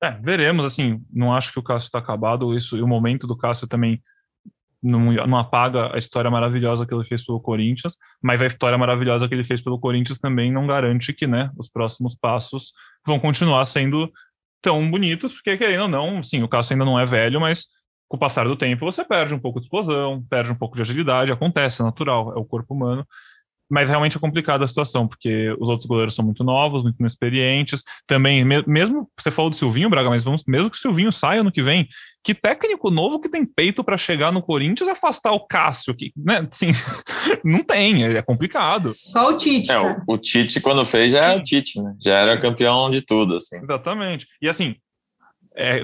É, 0.05 0.19
veremos, 0.23 0.67
assim, 0.67 1.01
não 1.11 1.33
acho 1.33 1.51
que 1.51 1.59
o 1.59 1.63
Cássio 1.63 1.87
está 1.87 1.99
acabado, 1.99 2.55
isso, 2.55 2.77
e 2.77 2.83
o 2.83 2.87
momento 2.87 3.27
do 3.27 3.35
Cássio 3.35 3.67
também 3.67 4.03
não, 4.83 5.01
não, 5.27 5.39
apaga 5.39 5.95
a 5.95 5.99
história 5.99 6.31
maravilhosa 6.31 6.85
que 6.85 6.93
ele 6.93 7.07
fez 7.07 7.25
pelo 7.25 7.41
Corinthians, 7.41 7.97
mas 8.23 8.43
a 8.43 8.47
história 8.47 8.77
maravilhosa 8.77 9.27
que 9.27 9.35
ele 9.35 9.45
fez 9.45 9.63
pelo 9.63 9.79
Corinthians 9.79 10.19
também 10.19 10.53
não 10.53 10.67
garante 10.67 11.15
que, 11.15 11.27
né, 11.27 11.51
os 11.57 11.71
próximos 11.71 12.15
passos 12.15 12.75
vão 13.07 13.19
continuar 13.19 13.65
sendo 13.65 14.13
tão 14.61 14.91
bonitos, 14.91 15.33
porque 15.33 15.57
querendo 15.57 15.85
ou 15.85 15.89
não, 15.89 16.23
sim, 16.23 16.43
o 16.43 16.49
Cássio 16.49 16.75
ainda 16.75 16.85
não 16.85 17.01
é 17.01 17.07
velho, 17.07 17.41
mas 17.41 17.67
com 18.07 18.19
o 18.19 18.21
passar 18.21 18.47
do 18.47 18.57
tempo 18.57 18.85
você 18.85 19.03
perde 19.03 19.35
um 19.35 19.39
pouco 19.39 19.59
de 19.59 19.65
explosão, 19.65 20.23
perde 20.29 20.53
um 20.53 20.55
pouco 20.55 20.77
de 20.77 20.83
agilidade, 20.83 21.33
acontece, 21.33 21.81
é 21.81 21.85
natural, 21.87 22.35
é 22.37 22.39
o 22.39 22.45
corpo 22.45 22.75
humano, 22.75 23.07
mas 23.71 23.89
realmente 23.89 24.17
é 24.17 24.21
complicada 24.21 24.65
a 24.65 24.69
situação, 24.69 25.09
porque 25.09 25.55
os 25.59 25.69
outros 25.69 25.87
goleiros 25.87 26.15
são 26.15 26.25
muito 26.25 26.45
novos, 26.45 26.83
muito 26.83 26.99
inexperientes. 27.01 27.83
Também, 28.07 28.45
mesmo 28.67 29.09
você 29.19 29.31
falou 29.31 29.51
do 29.51 29.57
Silvinho, 29.57 29.91
Braga, 29.91 30.11
mas 30.11 30.25
vamos, 30.25 30.45
mesmo 30.47 30.71
que 30.71 30.77
o 30.77 30.81
Silvinho 30.81 31.11
saia 31.11 31.43
no 31.43 31.53
que 31.53 31.63
vem, 31.63 31.89
que 32.23 32.35
técnico 32.35 32.91
novo 32.91 33.21
que 33.21 33.29
tem 33.29 33.45
peito 33.45 33.85
para 33.85 33.99
chegar 33.99 34.33
no 34.33 34.43
Corinthians 34.43 34.89
e 34.89 34.93
afastar 34.93 35.33
o 35.33 35.47
Cássio, 35.47 35.95
que, 35.95 36.13
né, 36.17 36.47
assim, 36.51 36.69
não 37.45 37.63
tem, 37.63 38.05
é 38.05 38.23
complicado. 38.23 38.89
Só 38.91 39.31
o 39.31 39.37
Tite. 39.37 39.71
É, 39.71 39.79
o, 39.79 39.97
o, 40.09 40.19
Tite, 40.19 40.61
quando 40.61 40.87
fez, 40.87 41.13
já 41.13 41.25
era 41.25 41.39
o 41.39 41.43
Tite, 41.43 41.81
né? 41.83 41.95
Já 42.01 42.15
era 42.15 42.41
campeão 42.41 42.91
de 42.91 43.03
tudo, 43.03 43.37
assim. 43.37 43.57
Exatamente. 43.63 44.27
E 44.41 44.49
assim, 44.49 44.75
é, 45.57 45.81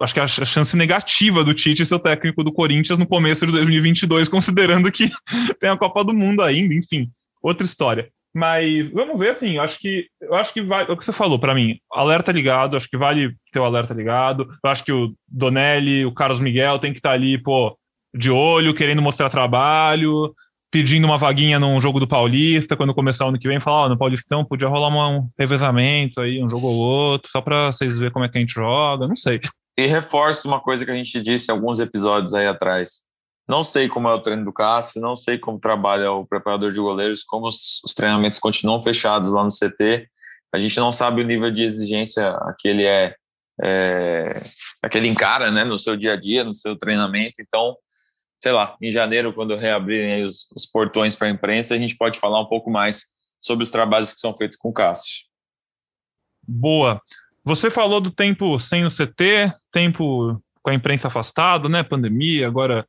acho 0.00 0.14
que 0.14 0.20
a 0.20 0.26
chance 0.26 0.76
negativa 0.76 1.44
do 1.44 1.54
Tite 1.54 1.84
ser 1.84 1.94
o 1.94 1.98
técnico 1.98 2.42
do 2.42 2.52
Corinthians 2.52 2.98
no 2.98 3.06
começo 3.06 3.46
de 3.46 3.52
2022, 3.52 4.28
considerando 4.28 4.90
que 4.90 5.08
tem 5.60 5.70
a 5.70 5.76
Copa 5.76 6.04
do 6.04 6.12
Mundo 6.12 6.42
ainda, 6.42 6.74
enfim, 6.74 7.10
outra 7.42 7.64
história. 7.64 8.08
Mas 8.34 8.90
vamos 8.90 9.16
ver, 9.16 9.30
assim, 9.30 9.58
acho 9.58 9.78
que 9.78 10.08
eu 10.20 10.34
acho 10.34 10.52
que 10.52 10.60
vai, 10.60 10.84
é 10.84 10.90
o 10.90 10.96
que 10.96 11.04
você 11.04 11.12
falou 11.12 11.38
para 11.38 11.54
mim, 11.54 11.78
alerta 11.92 12.32
ligado, 12.32 12.76
acho 12.76 12.90
que 12.90 12.96
vale 12.96 13.32
ter 13.52 13.60
o 13.60 13.64
alerta 13.64 13.94
ligado. 13.94 14.48
Eu 14.64 14.70
acho 14.70 14.84
que 14.84 14.92
o 14.92 15.14
Donelli, 15.28 16.04
o 16.04 16.12
Carlos 16.12 16.40
Miguel 16.40 16.80
tem 16.80 16.92
que 16.92 16.98
estar 16.98 17.10
tá 17.10 17.14
ali, 17.14 17.38
pô, 17.38 17.78
de 18.12 18.32
olho, 18.32 18.74
querendo 18.74 19.00
mostrar 19.00 19.30
trabalho, 19.30 20.34
pedindo 20.68 21.04
uma 21.04 21.16
vaguinha 21.16 21.60
num 21.60 21.80
jogo 21.80 22.00
do 22.00 22.08
Paulista, 22.08 22.76
quando 22.76 22.92
começar 22.92 23.24
o 23.24 23.28
ano 23.28 23.38
que 23.38 23.46
vem, 23.46 23.60
falar, 23.60 23.82
ó, 23.82 23.86
oh, 23.86 23.88
no 23.90 23.96
Paulistão 23.96 24.44
podia 24.44 24.66
rolar 24.66 24.88
um 25.08 25.28
revezamento 25.38 26.20
aí, 26.20 26.42
um 26.42 26.50
jogo 26.50 26.66
ou 26.66 26.76
outro, 26.76 27.30
só 27.30 27.40
para 27.40 27.70
vocês 27.70 27.96
verem 27.96 28.12
como 28.12 28.24
é 28.24 28.28
que 28.28 28.36
a 28.36 28.40
gente 28.40 28.54
joga, 28.54 29.06
não 29.06 29.14
sei. 29.14 29.40
E 29.76 29.86
reforço 29.86 30.46
uma 30.46 30.60
coisa 30.60 30.84
que 30.84 30.90
a 30.90 30.94
gente 30.94 31.20
disse 31.20 31.50
em 31.50 31.54
alguns 31.54 31.80
episódios 31.80 32.34
aí 32.34 32.46
atrás. 32.46 33.02
Não 33.46 33.62
sei 33.62 33.88
como 33.88 34.08
é 34.08 34.14
o 34.14 34.20
treino 34.20 34.44
do 34.44 34.52
Cássio, 34.52 35.00
não 35.00 35.16
sei 35.16 35.38
como 35.38 35.58
trabalha 35.58 36.10
o 36.12 36.26
preparador 36.26 36.72
de 36.72 36.80
goleiros, 36.80 37.22
como 37.22 37.46
os, 37.46 37.82
os 37.84 37.92
treinamentos 37.92 38.38
continuam 38.38 38.80
fechados 38.80 39.32
lá 39.32 39.42
no 39.42 39.50
CT. 39.50 40.08
A 40.54 40.58
gente 40.58 40.78
não 40.78 40.92
sabe 40.92 41.20
o 41.20 41.26
nível 41.26 41.50
de 41.50 41.62
exigência 41.62 42.34
que 42.58 42.68
ele 42.68 42.86
é, 42.86 43.14
é 43.60 44.40
que 44.90 44.96
ele 44.96 45.08
encara, 45.08 45.50
né, 45.50 45.64
no 45.64 45.78
seu 45.78 45.96
dia 45.96 46.14
a 46.14 46.16
dia, 46.16 46.44
no 46.44 46.54
seu 46.54 46.76
treinamento. 46.76 47.32
Então, 47.40 47.76
sei 48.42 48.52
lá, 48.52 48.76
em 48.80 48.90
janeiro, 48.90 49.34
quando 49.34 49.56
reabrirem 49.56 50.24
os, 50.24 50.50
os 50.56 50.64
portões 50.64 51.16
para 51.16 51.28
a 51.28 51.30
imprensa, 51.30 51.74
a 51.74 51.78
gente 51.78 51.96
pode 51.96 52.18
falar 52.18 52.40
um 52.40 52.48
pouco 52.48 52.70
mais 52.70 53.04
sobre 53.40 53.64
os 53.64 53.70
trabalhos 53.70 54.12
que 54.12 54.20
são 54.20 54.34
feitos 54.34 54.56
com 54.56 54.70
o 54.70 54.72
Cássio. 54.72 55.24
Boa. 56.46 57.00
Você 57.44 57.70
falou 57.70 58.00
do 58.00 58.10
tempo 58.10 58.58
sem 58.58 58.86
o 58.86 58.90
CT, 58.90 59.52
tempo 59.70 60.42
com 60.62 60.70
a 60.70 60.74
imprensa 60.74 61.08
afastada, 61.08 61.68
né? 61.68 61.82
Pandemia, 61.82 62.46
agora, 62.46 62.86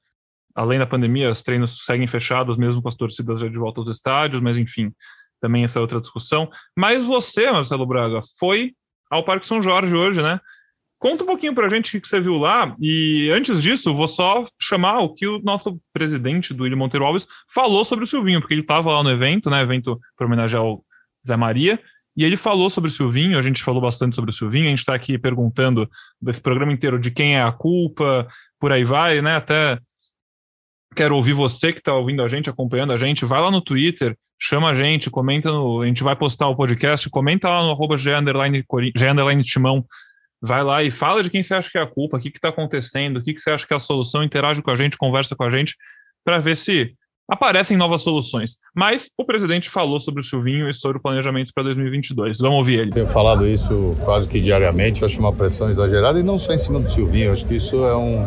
além 0.55 0.79
da 0.79 0.87
pandemia, 0.87 1.29
os 1.29 1.41
treinos 1.41 1.83
seguem 1.83 2.07
fechados, 2.07 2.57
mesmo 2.57 2.81
com 2.81 2.87
as 2.87 2.95
torcidas 2.95 3.41
já 3.41 3.49
de 3.49 3.57
volta 3.57 3.81
aos 3.81 3.89
estádios, 3.89 4.41
mas 4.41 4.57
enfim, 4.57 4.93
também 5.41 5.65
essa 5.65 5.77
é 5.77 5.81
outra 5.81 5.99
discussão. 5.99 6.49
Mas 6.75 7.03
você, 7.03 7.51
Marcelo 7.51 7.85
Braga, 7.85 8.21
foi 8.39 8.71
ao 9.11 9.25
Parque 9.25 9.45
São 9.45 9.61
Jorge 9.61 9.93
hoje, 9.93 10.21
né? 10.21 10.39
Conta 10.97 11.25
um 11.25 11.27
pouquinho 11.27 11.53
pra 11.53 11.67
gente 11.69 11.97
o 11.97 12.01
que 12.01 12.07
você 12.07 12.21
viu 12.21 12.37
lá. 12.37 12.73
E 12.79 13.29
antes 13.31 13.61
disso, 13.61 13.93
vou 13.93 14.07
só 14.07 14.47
chamar 14.57 14.99
o 14.99 15.13
que 15.13 15.27
o 15.27 15.39
nosso 15.43 15.77
presidente 15.91 16.53
do 16.53 16.63
William 16.63 16.77
Monteiro 16.77 17.05
Alves 17.05 17.27
falou 17.53 17.83
sobre 17.83 18.05
o 18.05 18.07
Silvinho, 18.07 18.39
porque 18.39 18.53
ele 18.53 18.61
estava 18.61 18.89
lá 18.91 19.03
no 19.03 19.11
evento, 19.11 19.49
né? 19.49 19.61
Evento 19.61 19.99
para 20.17 20.25
homenagear 20.25 20.63
o 20.63 20.83
Zé 21.27 21.35
Maria. 21.35 21.79
E 22.15 22.23
ele 22.23 22.37
falou 22.37 22.69
sobre 22.69 22.89
o 22.89 22.93
Silvinho, 22.93 23.37
a 23.37 23.41
gente 23.41 23.63
falou 23.63 23.81
bastante 23.81 24.15
sobre 24.15 24.29
o 24.29 24.33
Silvinho, 24.33 24.67
a 24.67 24.69
gente 24.69 24.79
está 24.79 24.95
aqui 24.95 25.17
perguntando 25.17 25.89
desse 26.21 26.41
programa 26.41 26.71
inteiro 26.71 26.97
de 26.97 27.11
quem 27.11 27.35
é 27.35 27.43
a 27.43 27.51
culpa, 27.51 28.27
por 28.59 28.71
aí 28.71 28.85
vai, 28.85 29.21
né? 29.21 29.35
Até 29.35 29.77
quero 30.95 31.15
ouvir 31.15 31.33
você 31.33 31.73
que 31.73 31.79
está 31.79 31.93
ouvindo 31.93 32.23
a 32.23 32.29
gente, 32.29 32.49
acompanhando 32.49 32.93
a 32.93 32.97
gente, 32.97 33.25
vai 33.25 33.41
lá 33.41 33.51
no 33.51 33.61
Twitter, 33.61 34.17
chama 34.39 34.69
a 34.69 34.75
gente, 34.75 35.09
comenta 35.09 35.51
no. 35.51 35.81
A 35.81 35.87
gente 35.87 36.03
vai 36.03 36.15
postar 36.15 36.47
o 36.47 36.55
podcast, 36.55 37.09
comenta 37.09 37.49
lá 37.49 37.63
no 37.63 37.71
arroba 37.71 37.97
Timão. 39.43 39.85
Vai 40.41 40.63
lá 40.63 40.83
e 40.83 40.91
fala 40.91 41.23
de 41.23 41.29
quem 41.29 41.43
você 41.43 41.53
acha 41.53 41.69
que 41.69 41.77
é 41.77 41.81
a 41.81 41.87
culpa, 41.87 42.17
o 42.17 42.19
que 42.19 42.29
está 42.29 42.49
acontecendo, 42.49 43.17
o 43.17 43.23
que, 43.23 43.33
que 43.33 43.41
você 43.41 43.49
acha 43.49 43.65
que 43.65 43.73
é 43.73 43.77
a 43.77 43.79
solução, 43.79 44.23
interage 44.23 44.61
com 44.61 44.69
a 44.69 44.75
gente, 44.75 44.97
conversa 44.97 45.35
com 45.35 45.43
a 45.43 45.49
gente, 45.49 45.75
para 46.23 46.37
ver 46.37 46.55
se 46.55 46.93
aparecem 47.29 47.77
novas 47.77 48.01
soluções. 48.01 48.57
Mas 48.75 49.09
o 49.17 49.25
presidente 49.25 49.69
falou 49.69 49.99
sobre 49.99 50.21
o 50.21 50.23
Silvinho 50.23 50.69
e 50.69 50.73
sobre 50.73 50.97
o 50.97 51.01
planejamento 51.01 51.51
para 51.53 51.63
2022. 51.63 52.39
Vamos 52.39 52.57
ouvir 52.57 52.79
ele. 52.79 52.91
Tenho 52.91 53.07
falado 53.07 53.47
isso 53.47 53.95
quase 54.03 54.27
que 54.27 54.39
diariamente, 54.39 55.03
acho 55.03 55.19
uma 55.19 55.33
pressão 55.33 55.69
exagerada 55.69 56.19
e 56.19 56.23
não 56.23 56.37
só 56.37 56.53
em 56.53 56.57
cima 56.57 56.79
do 56.79 56.89
Silvinho, 56.89 57.31
acho 57.31 57.45
que 57.45 57.55
isso 57.55 57.83
é 57.83 57.95
um, 57.95 58.23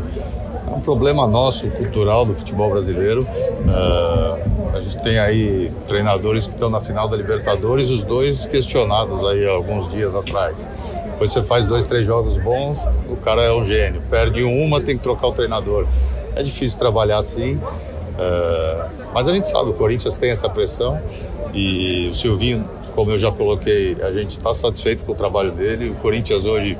é 0.66 0.70
um 0.70 0.80
problema 0.80 1.26
nosso, 1.26 1.68
cultural 1.70 2.26
do 2.26 2.34
futebol 2.34 2.70
brasileiro. 2.70 3.22
Uh, 3.22 4.76
a 4.76 4.80
gente 4.80 4.98
tem 5.02 5.18
aí 5.18 5.72
treinadores 5.86 6.46
que 6.46 6.54
estão 6.54 6.70
na 6.70 6.80
final 6.80 7.08
da 7.08 7.16
Libertadores, 7.16 7.90
os 7.90 8.04
dois 8.04 8.46
questionados 8.46 9.24
aí 9.26 9.46
alguns 9.46 9.90
dias 9.90 10.14
atrás. 10.14 10.68
Depois 11.04 11.32
você 11.32 11.42
faz 11.42 11.66
dois, 11.66 11.86
três 11.86 12.06
jogos 12.06 12.36
bons, 12.36 12.78
o 13.08 13.16
cara 13.16 13.42
é 13.42 13.52
um 13.52 13.64
gênio. 13.64 14.00
Perde 14.08 14.44
uma, 14.44 14.80
tem 14.80 14.96
que 14.96 15.02
trocar 15.02 15.28
o 15.28 15.32
treinador. 15.32 15.86
É 16.36 16.42
difícil 16.42 16.78
trabalhar 16.78 17.18
assim. 17.18 17.60
Uh, 18.18 19.08
mas 19.14 19.28
a 19.28 19.32
gente 19.32 19.46
sabe, 19.46 19.70
o 19.70 19.74
Corinthians 19.74 20.16
tem 20.16 20.30
essa 20.30 20.48
pressão 20.48 21.00
e 21.54 22.08
o 22.08 22.14
Silvinho, 22.14 22.68
como 22.94 23.12
eu 23.12 23.18
já 23.18 23.30
coloquei, 23.30 23.96
a 24.02 24.10
gente 24.12 24.36
está 24.36 24.52
satisfeito 24.52 25.04
com 25.04 25.12
o 25.12 25.14
trabalho 25.14 25.52
dele. 25.52 25.90
O 25.90 25.94
Corinthians 25.94 26.44
hoje 26.44 26.76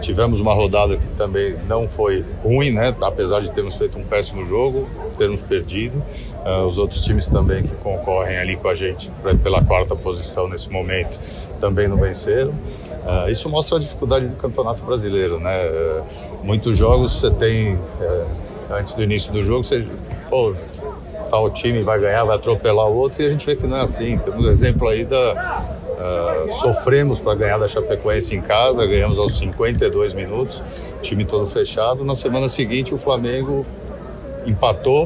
tivemos 0.00 0.40
uma 0.40 0.52
rodada 0.52 0.96
que 0.96 1.06
também 1.16 1.56
não 1.66 1.88
foi 1.88 2.24
ruim, 2.42 2.70
né? 2.70 2.94
Apesar 3.00 3.40
de 3.40 3.50
termos 3.50 3.76
feito 3.76 3.98
um 3.98 4.04
péssimo 4.04 4.44
jogo, 4.44 4.86
termos 5.16 5.40
perdido. 5.40 6.02
Uh, 6.44 6.66
os 6.66 6.78
outros 6.78 7.00
times 7.00 7.26
também 7.26 7.62
que 7.62 7.74
concorrem 7.76 8.36
ali 8.36 8.56
com 8.56 8.68
a 8.68 8.74
gente 8.74 9.10
pra, 9.22 9.34
pela 9.34 9.64
quarta 9.64 9.96
posição 9.96 10.48
nesse 10.48 10.70
momento 10.70 11.18
também 11.60 11.88
não 11.88 11.96
venceram. 11.96 12.50
Uh, 12.50 13.30
isso 13.30 13.48
mostra 13.48 13.78
a 13.78 13.80
dificuldade 13.80 14.26
do 14.26 14.36
campeonato 14.36 14.82
brasileiro, 14.84 15.40
né? 15.40 15.66
Uh, 15.66 16.44
muitos 16.44 16.76
jogos 16.76 17.12
você 17.12 17.30
tem 17.30 17.78
antes 18.70 18.94
do 18.94 19.02
início 19.02 19.32
do 19.32 19.42
jogo, 19.42 19.64
você 19.64 19.86
pô, 20.28 20.54
tal 21.30 21.50
time 21.50 21.82
vai 21.82 21.98
ganhar, 21.98 22.24
vai 22.24 22.36
atropelar 22.36 22.86
o 22.86 22.96
outro, 22.96 23.22
e 23.22 23.26
a 23.26 23.30
gente 23.30 23.46
vê 23.46 23.56
que 23.56 23.66
não 23.66 23.76
é 23.76 23.82
assim. 23.82 24.18
Temos 24.18 24.44
um 24.44 24.50
exemplo 24.50 24.88
aí 24.88 25.04
da. 25.04 25.64
Uh, 25.96 26.52
sofremos 26.60 27.18
para 27.18 27.34
ganhar 27.34 27.58
da 27.58 27.66
Chapecoense 27.66 28.36
em 28.36 28.40
casa, 28.42 28.84
ganhamos 28.84 29.18
aos 29.18 29.38
52 29.38 30.12
minutos, 30.12 30.62
time 31.00 31.24
todo 31.24 31.46
fechado. 31.46 32.04
Na 32.04 32.14
semana 32.14 32.48
seguinte, 32.48 32.94
o 32.94 32.98
Flamengo 32.98 33.64
empatou 34.46 35.04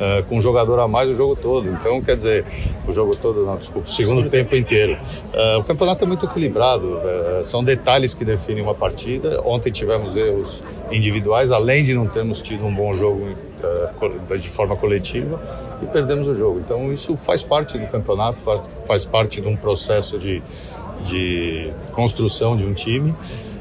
uh, 0.00 0.24
com 0.26 0.38
um 0.38 0.40
jogador 0.40 0.80
a 0.80 0.88
mais 0.88 1.08
o 1.10 1.14
jogo 1.14 1.36
todo. 1.36 1.68
Então, 1.68 2.00
quer 2.02 2.16
dizer, 2.16 2.44
o 2.88 2.92
jogo 2.92 3.14
todo, 3.14 3.44
não, 3.44 3.56
desculpa, 3.56 3.88
o 3.88 3.92
segundo 3.92 4.28
tempo 4.30 4.56
inteiro. 4.56 4.98
Uh, 5.32 5.60
o 5.60 5.64
campeonato 5.64 6.02
é 6.04 6.06
muito 6.06 6.24
equilibrado, 6.24 6.96
uh, 6.96 7.44
são 7.44 7.62
detalhes 7.62 8.14
que 8.14 8.24
definem 8.24 8.62
uma 8.62 8.74
partida. 8.74 9.42
Ontem 9.44 9.70
tivemos 9.70 10.16
erros 10.16 10.62
individuais, 10.90 11.52
além 11.52 11.84
de 11.84 11.94
não 11.94 12.06
termos 12.06 12.40
tido 12.40 12.64
um 12.64 12.74
bom 12.74 12.94
jogo 12.94 13.28
de 14.38 14.48
forma 14.48 14.76
coletiva 14.76 15.40
e 15.82 15.86
perdemos 15.86 16.28
o 16.28 16.34
jogo. 16.34 16.60
Então, 16.60 16.92
isso 16.92 17.16
faz 17.16 17.42
parte 17.42 17.78
do 17.78 17.86
campeonato, 17.86 18.40
faz, 18.40 18.70
faz 18.86 19.04
parte 19.04 19.40
de 19.40 19.48
um 19.48 19.56
processo 19.56 20.18
de, 20.18 20.42
de 21.04 21.72
construção 21.92 22.56
de 22.56 22.64
um 22.64 22.74
time. 22.74 23.14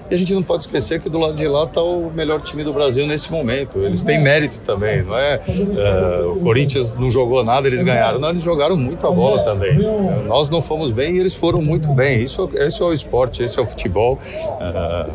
E 0.10 0.16
a 0.16 0.18
gente 0.18 0.34
não 0.34 0.42
pode 0.42 0.64
esquecer 0.64 1.00
que 1.00 1.10
do 1.10 1.20
lado 1.20 1.36
de 1.36 1.48
lá 1.48 1.66
está 1.66 1.82
o 1.82 2.12
melhor 2.12 2.42
time 2.42 2.64
do 2.64 2.74
Brasil 2.74 3.06
nesse 3.06 3.32
momento. 3.32 3.80
Eles 3.80 4.02
têm 4.02 4.22
mérito 4.22 4.60
também, 4.62 5.04
não 5.04 5.18
é? 5.18 5.40
Uh, 5.48 6.32
o 6.34 6.40
Corinthians 6.40 6.96
não 6.96 7.12
jogou 7.12 7.44
nada, 7.44 7.68
eles 7.68 7.84
ganharam. 7.84 8.20
Não, 8.20 8.30
eles 8.30 8.42
jogaram 8.42 8.76
muito 8.76 9.06
a 9.06 9.12
bola 9.12 9.44
também. 9.44 9.78
Nós 10.28 10.50
não 10.50 10.62
fomos 10.62 10.92
bem 10.92 11.16
e 11.16 11.20
eles 11.20 11.36
foram 11.36 11.62
muito 11.62 11.90
bem. 11.90 12.24
Isso, 12.24 12.50
esse 12.56 12.82
é 12.82 12.86
o 12.86 12.92
esporte, 12.92 13.44
esse 13.44 13.60
é 13.60 13.62
o 13.62 13.66
futebol. 13.66 14.20
Uh, 14.60 15.12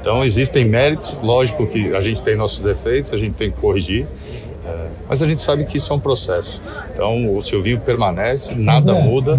então 0.00 0.24
existem 0.24 0.64
méritos. 0.64 1.20
Lógico 1.22 1.66
que 1.66 1.94
a 1.94 2.00
gente 2.00 2.20
tem 2.22 2.34
nossos 2.34 2.60
defeitos, 2.60 3.12
a 3.12 3.16
gente 3.16 3.34
tem 3.34 3.50
que 3.50 3.58
corrigir. 3.58 4.06
É, 4.64 4.86
mas 5.08 5.20
a 5.20 5.26
gente 5.26 5.40
sabe 5.40 5.64
que 5.64 5.78
isso 5.78 5.92
é 5.92 5.96
um 5.96 6.00
processo. 6.00 6.60
Então 6.94 7.36
o 7.36 7.42
Silvinho 7.42 7.80
permanece, 7.80 8.54
nada 8.54 8.94
muda 8.94 9.34
uh, 9.34 9.38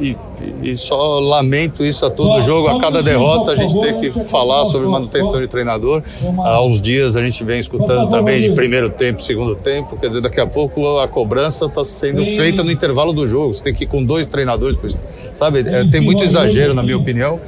e, 0.00 0.16
e, 0.62 0.74
só 0.74 1.18
lamento 1.20 1.84
isso 1.84 2.06
a 2.06 2.10
todo 2.10 2.40
só, 2.40 2.40
jogo. 2.40 2.68
A 2.68 2.80
cada 2.80 3.02
derrota 3.02 3.52
a 3.52 3.56
gente 3.56 3.78
tem 3.78 4.00
que 4.00 4.24
falar 4.24 4.64
sobre 4.64 4.88
manutenção 4.88 5.38
de 5.38 5.46
treinador. 5.46 6.02
Há 6.38 6.64
uns 6.64 6.80
dias 6.80 7.14
a 7.14 7.22
gente 7.22 7.44
vem 7.44 7.60
escutando 7.60 8.10
também 8.10 8.40
de 8.40 8.52
primeiro 8.52 8.88
tempo, 8.88 9.22
segundo 9.22 9.54
tempo. 9.54 9.98
Quer 9.98 10.08
dizer, 10.08 10.22
daqui 10.22 10.40
a 10.40 10.46
pouco 10.46 10.98
a 10.98 11.06
cobrança 11.06 11.66
está 11.66 11.84
sendo 11.84 12.24
feita 12.24 12.64
no 12.64 12.72
intervalo 12.72 13.12
do 13.12 13.28
jogo. 13.28 13.52
Você 13.52 13.64
tem 13.64 13.74
que 13.74 13.84
ir 13.84 13.86
com 13.86 14.02
dois 14.02 14.26
treinadores, 14.26 14.78
sabe? 15.34 15.60
É, 15.60 15.84
tem 15.84 16.00
muito 16.00 16.24
exagero, 16.24 16.72
na 16.72 16.82
minha 16.82 16.96
opinião. 16.96 17.38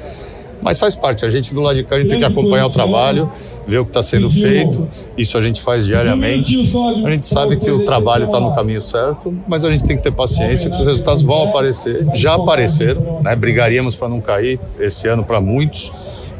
Mas 0.62 0.78
faz 0.78 0.94
parte, 0.94 1.24
a 1.24 1.30
gente 1.30 1.54
do 1.54 1.60
lado 1.60 1.76
de 1.76 1.84
cá 1.84 1.96
a 1.96 2.00
gente 2.00 2.10
tem 2.10 2.18
que 2.18 2.24
acompanhar 2.24 2.66
o 2.66 2.70
trabalho, 2.70 3.30
ver 3.66 3.78
o 3.78 3.84
que 3.84 3.90
está 3.90 4.02
sendo 4.02 4.30
feito, 4.30 4.88
isso 5.16 5.36
a 5.38 5.40
gente 5.40 5.60
faz 5.62 5.86
diariamente. 5.86 6.56
A 7.04 7.10
gente 7.10 7.26
sabe 7.26 7.58
que 7.58 7.70
o 7.70 7.84
trabalho 7.84 8.26
está 8.26 8.40
no 8.40 8.54
caminho 8.54 8.82
certo, 8.82 9.36
mas 9.46 9.64
a 9.64 9.70
gente 9.70 9.84
tem 9.84 9.96
que 9.96 10.02
ter 10.02 10.12
paciência, 10.12 10.70
que 10.70 10.76
os 10.76 10.86
resultados 10.86 11.22
vão 11.22 11.48
aparecer, 11.48 12.06
já 12.14 12.34
apareceram, 12.34 13.20
né? 13.22 13.34
brigaríamos 13.36 13.94
para 13.94 14.08
não 14.08 14.20
cair 14.20 14.60
esse 14.78 15.08
ano 15.08 15.24
para 15.24 15.40
muitos, 15.40 15.90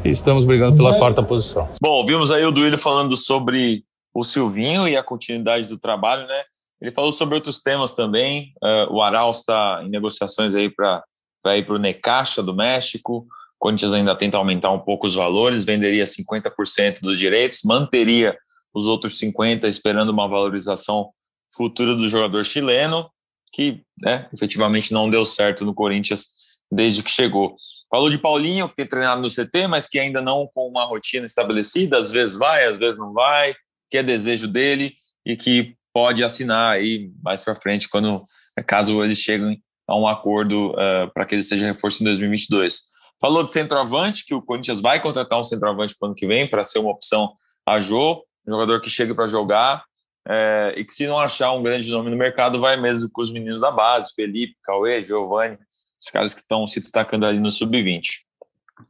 e 0.03 0.09
estamos 0.09 0.45
brigando 0.45 0.77
pela 0.77 0.97
quarta 0.97 1.21
posição. 1.21 1.67
Bom, 1.81 2.05
vimos 2.05 2.31
aí 2.31 2.45
o 2.45 2.51
Duílio 2.51 2.77
falando 2.77 3.15
sobre 3.17 3.83
o 4.13 4.23
Silvinho 4.23 4.87
e 4.87 4.95
a 4.95 5.03
continuidade 5.03 5.67
do 5.67 5.77
trabalho, 5.77 6.27
né? 6.27 6.41
Ele 6.81 6.91
falou 6.91 7.11
sobre 7.11 7.35
outros 7.35 7.61
temas 7.61 7.93
também. 7.93 8.53
Uh, 8.63 8.93
o 8.93 9.01
Arauz 9.01 9.39
está 9.39 9.81
em 9.83 9.89
negociações 9.89 10.55
aí 10.55 10.69
para 10.69 11.57
ir 11.57 11.65
para 11.65 11.75
o 11.75 11.79
Necaxa 11.79 12.41
do 12.41 12.55
México. 12.55 13.27
Corinthians 13.59 13.93
ainda 13.93 14.15
tenta 14.15 14.37
aumentar 14.37 14.71
um 14.71 14.79
pouco 14.79 15.05
os 15.05 15.15
valores, 15.15 15.65
venderia 15.65 16.05
50% 16.05 17.01
dos 17.01 17.19
direitos, 17.19 17.61
manteria 17.63 18.37
os 18.73 18.85
outros 18.87 19.19
50% 19.19 19.65
esperando 19.65 20.09
uma 20.09 20.27
valorização 20.27 21.09
futura 21.53 21.93
do 21.93 22.07
jogador 22.07 22.45
chileno, 22.45 23.09
que 23.51 23.83
né, 24.01 24.29
efetivamente 24.33 24.93
não 24.93 25.09
deu 25.09 25.25
certo 25.25 25.65
no 25.65 25.73
Corinthians 25.73 26.27
desde 26.71 27.03
que 27.03 27.11
chegou. 27.11 27.57
Falou 27.89 28.09
de 28.09 28.19
Paulinho, 28.19 28.69
que 28.69 28.75
tem 28.75 28.85
treinado 28.85 29.21
no 29.21 29.29
CT, 29.29 29.67
mas 29.67 29.87
que 29.87 29.99
ainda 29.99 30.21
não 30.21 30.47
com 30.53 30.67
uma 30.67 30.85
rotina 30.85 31.25
estabelecida, 31.25 31.97
às 31.97 32.11
vezes 32.11 32.35
vai, 32.35 32.65
às 32.65 32.77
vezes 32.77 32.99
não 32.99 33.11
vai, 33.11 33.55
que 33.89 33.97
é 33.97 34.03
desejo 34.03 34.47
dele 34.47 34.93
e 35.25 35.35
que 35.35 35.75
pode 35.91 36.23
assinar 36.23 36.73
aí 36.73 37.11
mais 37.21 37.41
para 37.41 37.55
frente, 37.55 37.89
quando 37.89 38.23
caso 38.67 39.03
eles 39.03 39.17
cheguem 39.17 39.61
a 39.87 39.97
um 39.97 40.07
acordo 40.07 40.71
uh, 40.71 41.11
para 41.13 41.25
que 41.25 41.33
ele 41.33 41.43
seja 41.43 41.65
reforço 41.65 42.03
em 42.03 42.05
2022. 42.05 42.89
Falou 43.19 43.43
de 43.43 43.51
centroavante, 43.51 44.25
que 44.25 44.33
o 44.33 44.41
Corinthians 44.41 44.81
vai 44.81 45.01
contratar 45.01 45.39
um 45.39 45.43
centroavante 45.43 45.95
para 45.97 46.05
o 46.05 46.09
ano 46.09 46.15
que 46.15 46.25
vem, 46.25 46.49
para 46.49 46.63
ser 46.63 46.79
uma 46.79 46.91
opção 46.91 47.33
a 47.65 47.79
Jô, 47.79 48.23
um 48.47 48.51
jogador 48.51 48.81
que 48.81 48.89
chega 48.89 49.13
para 49.13 49.27
jogar, 49.27 49.83
é, 50.27 50.73
e 50.77 50.85
que 50.85 50.93
se 50.93 51.05
não 51.07 51.19
achar 51.19 51.51
um 51.51 51.61
grande 51.61 51.89
nome 51.91 52.09
no 52.09 52.17
mercado, 52.17 52.59
vai 52.59 52.77
mesmo 52.77 53.09
com 53.11 53.21
os 53.21 53.31
meninos 53.31 53.61
da 53.61 53.71
base, 53.71 54.13
Felipe, 54.15 54.55
Cauê, 54.63 55.03
Giovanni, 55.03 55.57
os 56.01 56.09
caras 56.09 56.33
que 56.33 56.41
estão 56.41 56.65
se 56.65 56.79
destacando 56.79 57.25
ali 57.25 57.39
no 57.39 57.51
Sub-20. 57.51 58.21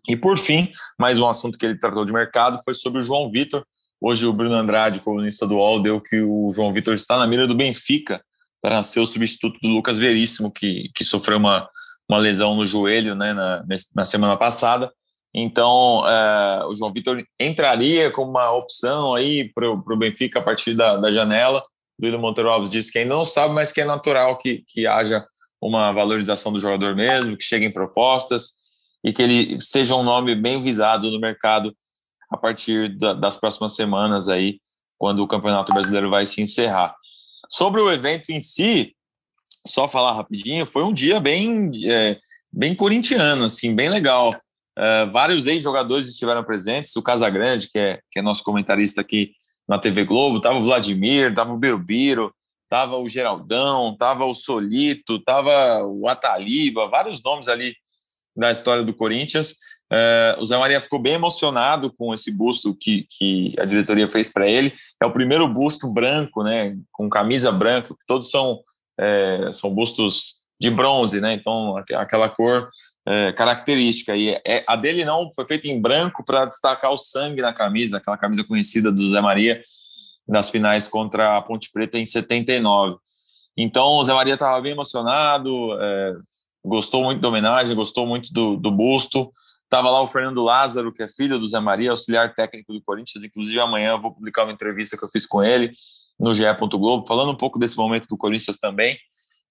E 0.08 0.15
por 0.15 0.38
fim, 0.38 0.72
mais 0.98 1.18
um 1.18 1.28
assunto 1.28 1.58
que 1.58 1.65
ele 1.65 1.80
tratou 1.80 2.06
de 2.06 2.13
mercado 2.13 2.60
foi 2.63 2.74
sobre 2.76 3.00
o 3.00 3.04
João 3.04 3.30
Vitor. 3.30 3.65
Hoje 4.00 4.26
o 4.26 4.34
Bruno 4.34 4.54
Andrade, 4.54 5.02
colunista 5.02 5.48
do 5.48 5.56
UOL, 5.56 5.82
deu 5.82 6.00
que 6.00 6.22
o 6.22 6.52
João 6.54 6.72
Vitor 6.72 6.94
está 6.94 7.18
na 7.18 7.26
mira 7.26 7.48
do 7.48 7.56
Benfica 7.56 8.24
para 8.62 8.84
ser 8.84 9.00
o 9.00 9.06
substituto 9.06 9.60
do 9.62 9.70
Lucas 9.70 9.98
Veríssimo, 9.98 10.52
que, 10.52 10.89
que 10.94 11.04
sofreu 11.04 11.38
uma 11.38 11.68
uma 12.10 12.17
lesão 12.17 12.56
no 12.56 12.65
joelho 12.65 13.13
né, 13.13 13.34
na, 13.34 13.63
na 13.95 14.06
semana 14.06 14.36
passada. 14.36 14.91
Então, 15.34 16.04
é, 16.08 16.65
o 16.65 16.74
João 16.74 16.91
Vitor 16.91 17.24
entraria 17.39 18.10
como 18.10 18.32
uma 18.32 18.52
opção 18.52 19.13
aí 19.13 19.52
para 19.54 19.69
o 19.69 19.98
Benfica 19.98 20.39
a 20.39 20.43
partir 20.43 20.74
da, 20.74 20.98
da 20.98 21.12
janela. 21.12 21.63
O 22.00 22.06
Luiz 22.06 22.19
Monteiro 22.19 22.50
Alves 22.50 22.72
disse 22.72 22.91
que 22.91 22.98
ainda 22.98 23.13
não 23.13 23.26
sabe, 23.26 23.54
mas 23.54 23.72
que 23.72 23.82
é 23.82 23.86
natural 23.86 24.38
que, 24.39 24.63
que 24.67 24.88
haja 24.88 25.24
uma 25.62 25.91
valorização 25.91 26.52
do 26.52 26.60
jogador 26.60 26.95
mesmo, 26.95 27.38
que 27.38 27.43
cheguem 27.43 27.72
propostas 27.72 28.54
e 29.04 29.13
que 29.13 29.22
ele 29.22 29.62
seja 29.62 29.95
um 29.95 30.04
nome 30.04 30.36
bem 30.36 30.62
visado 30.62 31.12
no 31.12 31.19
mercado 31.19 31.76
a 32.32 32.38
partir 32.38 32.98
da, 32.98 33.13
das 33.13 33.38
próximas 33.38 33.76
semanas 33.76 34.30
aí, 34.30 34.60
quando 34.98 35.24
o 35.24 35.28
Campeonato 35.28 35.74
Brasileiro 35.74 36.10
vai 36.10 36.26
se 36.26 36.41
encerrar. 36.41 36.95
Sobre 37.50 37.82
o 37.82 37.91
evento 37.91 38.30
em 38.30 38.39
si, 38.39 38.95
só 39.65 39.88
falar 39.88 40.13
rapidinho, 40.13 40.65
foi 40.65 40.84
um 40.84 40.93
dia 40.93 41.19
bem, 41.19 41.72
é, 41.88 42.17
bem 42.52 42.76
corintiano, 42.76 43.45
assim, 43.45 43.76
bem 43.76 43.89
legal. 43.89 44.34
É, 44.78 45.06
vários 45.08 45.45
ex-jogadores 45.45 46.08
estiveram 46.08 46.43
presentes, 46.43 46.95
o 46.95 47.02
Casagrande, 47.02 47.69
que 47.69 47.78
é, 47.78 48.00
que 48.12 48.19
é 48.19 48.22
nosso 48.22 48.43
comentarista 48.43 49.02
aqui 49.02 49.34
na 49.67 49.78
TV 49.78 50.04
Globo, 50.06 50.41
tava 50.41 50.58
o 50.58 50.63
Vladimir, 50.63 51.34
tava 51.34 51.54
o 51.54 51.58
Birubiru, 51.58 52.34
tava 52.69 52.98
o 52.98 53.10
Geraldão, 53.10 53.95
tava 53.98 54.26
o 54.26 54.34
Solito, 54.34 55.19
tava 55.19 55.84
o 55.86 56.08
Ataliba, 56.08 56.88
vários 56.88 57.22
nomes 57.22 57.48
ali 57.48 57.76
da 58.36 58.52
história 58.52 58.84
do 58.84 58.93
Corinthians. 58.93 59.56
É, 59.91 60.36
o 60.38 60.45
Zé 60.45 60.56
Maria 60.58 60.80
ficou 60.80 61.00
bem 61.00 61.13
emocionado 61.13 61.91
com 61.91 62.13
esse 62.13 62.32
busto 62.32 62.76
que, 62.76 63.08
que 63.10 63.56
a 63.60 63.65
diretoria 63.65 64.08
fez 64.08 64.32
para 64.32 64.48
ele. 64.48 64.74
É 65.02 65.06
o 65.06 65.12
primeiro 65.12 65.48
busto 65.48 65.91
branco, 65.91 66.43
né, 66.43 66.78
com 66.91 67.10
camisa 67.10 67.52
branca, 67.52 67.93
todos 68.08 68.30
são 68.30 68.62
é, 69.00 69.54
são 69.54 69.74
bustos 69.74 70.40
de 70.60 70.70
bronze, 70.70 71.22
né? 71.22 71.34
Então, 71.34 71.78
aquela 71.78 72.28
cor 72.28 72.70
é, 73.08 73.32
característica. 73.32 74.16
E 74.16 74.32
é, 74.46 74.64
a 74.68 74.76
dele 74.76 75.06
não 75.06 75.32
foi 75.32 75.46
feita 75.48 75.68
em 75.68 75.82
branco 75.82 76.24
para 76.24 76.46
destacar 76.46 76.92
o 76.92 76.98
sangue 76.98 77.42
na 77.42 77.54
camisa, 77.54 77.98
aquela 77.98 78.18
camisa 78.18 78.44
conhecida 78.44 78.92
do 78.92 79.14
Zé 79.14 79.22
Maria 79.22 79.64
nas 80.28 80.50
finais 80.50 80.88
contra 80.88 81.38
a 81.38 81.42
Ponte 81.42 81.72
Preta 81.72 81.98
em 81.98 82.06
79. 82.06 82.98
Então, 83.58 83.94
o 83.94 84.04
Zé 84.04 84.14
Maria 84.14 84.36
estava 84.36 84.62
bem 84.62 84.74
emocionado, 84.74 85.74
é, 85.82 86.14
gostou 86.64 87.04
muito 87.04 87.22
da 87.22 87.30
homenagem, 87.30 87.76
gostou 87.76 88.06
muito 88.06 88.32
do, 88.34 88.58
do 88.58 88.70
busto. 88.70 89.32
Estava 89.64 89.90
lá 89.90 90.02
o 90.02 90.08
Fernando 90.08 90.44
Lázaro, 90.44 90.92
que 90.92 91.04
é 91.04 91.08
filho 91.08 91.40
do 91.40 91.48
Zé 91.48 91.60
Maria, 91.60 91.92
auxiliar 91.92 92.34
técnico 92.34 92.74
do 92.74 92.82
Corinthians. 92.82 93.24
Inclusive, 93.24 93.60
amanhã 93.60 93.92
eu 93.92 94.02
vou 94.02 94.14
publicar 94.14 94.44
uma 94.44 94.52
entrevista 94.52 94.98
que 94.98 95.04
eu 95.04 95.10
fiz 95.10 95.26
com 95.26 95.42
ele 95.42 95.74
no 96.20 96.34
GE. 96.34 96.44
Globo, 96.72 97.08
falando 97.08 97.32
um 97.32 97.38
pouco 97.38 97.58
desse 97.58 97.78
momento 97.78 98.08
do 98.08 98.18
Corinthians 98.18 98.58
também. 98.58 98.98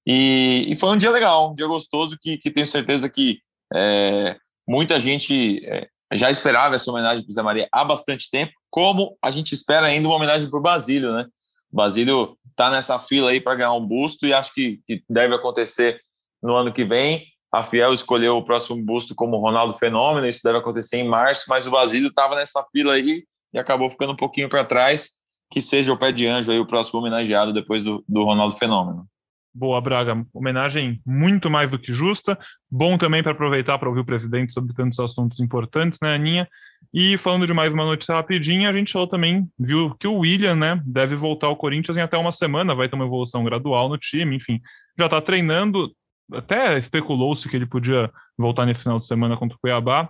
E, 0.06 0.66
e, 0.68 0.76
foi 0.76 0.90
um 0.90 0.96
dia 0.96 1.10
legal, 1.10 1.50
um 1.50 1.54
dia 1.54 1.66
gostoso 1.66 2.16
que, 2.20 2.38
que 2.38 2.50
tenho 2.50 2.66
certeza 2.66 3.08
que 3.08 3.40
é, 3.74 4.36
muita 4.66 4.98
gente 4.98 5.62
é, 5.66 5.88
já 6.14 6.30
esperava 6.30 6.74
essa 6.74 6.90
homenagem 6.90 7.22
para 7.22 7.30
o 7.30 7.34
Zé 7.34 7.42
Maria 7.42 7.68
há 7.70 7.84
bastante 7.84 8.30
tempo, 8.30 8.52
como 8.70 9.16
a 9.22 9.30
gente 9.30 9.54
espera 9.54 9.86
ainda 9.86 10.08
uma 10.08 10.16
homenagem 10.16 10.48
para 10.48 10.58
o 10.58 10.62
Basílio, 10.62 11.12
né? 11.12 11.26
O 11.70 11.76
Basílio 11.76 12.38
está 12.50 12.70
nessa 12.70 12.98
fila 12.98 13.30
aí 13.30 13.40
para 13.40 13.54
ganhar 13.54 13.74
um 13.74 13.86
busto 13.86 14.26
e 14.26 14.32
acho 14.32 14.52
que, 14.54 14.80
que, 14.86 15.02
deve 15.08 15.34
acontecer 15.34 16.00
no 16.42 16.56
ano 16.56 16.72
que 16.72 16.84
vem. 16.84 17.26
A 17.52 17.62
Fiel 17.62 17.92
escolheu 17.92 18.36
o 18.36 18.44
próximo 18.44 18.82
busto 18.82 19.14
como 19.14 19.38
Ronaldo 19.38 19.74
Fenômeno, 19.74 20.26
isso 20.26 20.40
deve 20.42 20.58
acontecer 20.58 20.98
em 20.98 21.08
março, 21.08 21.44
mas 21.48 21.66
o 21.66 21.70
Basílio 21.70 22.08
estava 22.08 22.36
nessa 22.36 22.64
fila 22.72 22.94
aí 22.94 23.24
e 23.52 23.58
acabou 23.58 23.90
ficando 23.90 24.12
um 24.12 24.16
pouquinho 24.16 24.48
para 24.48 24.64
trás 24.64 25.17
que 25.50 25.60
seja 25.60 25.92
o 25.92 25.96
pé 25.96 26.12
de 26.12 26.26
anjo 26.26 26.50
aí 26.50 26.58
o 26.58 26.66
próximo 26.66 27.00
homenageado 27.00 27.52
depois 27.52 27.84
do, 27.84 28.04
do 28.08 28.24
Ronaldo 28.24 28.56
Fenômeno. 28.56 29.06
Boa, 29.54 29.80
Braga. 29.80 30.24
Homenagem 30.32 31.00
muito 31.04 31.50
mais 31.50 31.70
do 31.70 31.78
que 31.78 31.92
justa. 31.92 32.38
Bom 32.70 32.96
também 32.96 33.22
para 33.22 33.32
aproveitar 33.32 33.78
para 33.78 33.88
ouvir 33.88 34.02
o 34.02 34.04
presidente 34.04 34.52
sobre 34.52 34.72
tantos 34.72 35.00
assuntos 35.00 35.40
importantes, 35.40 35.98
né, 36.00 36.14
Aninha? 36.14 36.46
E 36.94 37.16
falando 37.18 37.46
de 37.46 37.52
mais 37.52 37.72
uma 37.72 37.84
notícia 37.84 38.14
rapidinha, 38.14 38.70
a 38.70 38.72
gente 38.72 38.92
falou 38.92 39.08
também, 39.08 39.48
viu 39.58 39.94
que 39.96 40.06
o 40.06 40.18
William, 40.18 40.54
né, 40.54 40.80
deve 40.86 41.16
voltar 41.16 41.48
ao 41.48 41.56
Corinthians 41.56 41.96
em 41.96 42.02
até 42.02 42.16
uma 42.16 42.30
semana, 42.30 42.74
vai 42.74 42.88
ter 42.88 42.94
uma 42.94 43.04
evolução 43.04 43.42
gradual 43.42 43.88
no 43.88 43.98
time, 43.98 44.36
enfim, 44.36 44.60
já 44.96 45.06
está 45.06 45.20
treinando, 45.20 45.92
até 46.32 46.78
especulou-se 46.78 47.48
que 47.48 47.56
ele 47.56 47.66
podia 47.66 48.12
voltar 48.36 48.64
nesse 48.64 48.82
final 48.82 49.00
de 49.00 49.06
semana 49.06 49.36
contra 49.36 49.56
o 49.56 49.60
Cuiabá, 49.60 50.08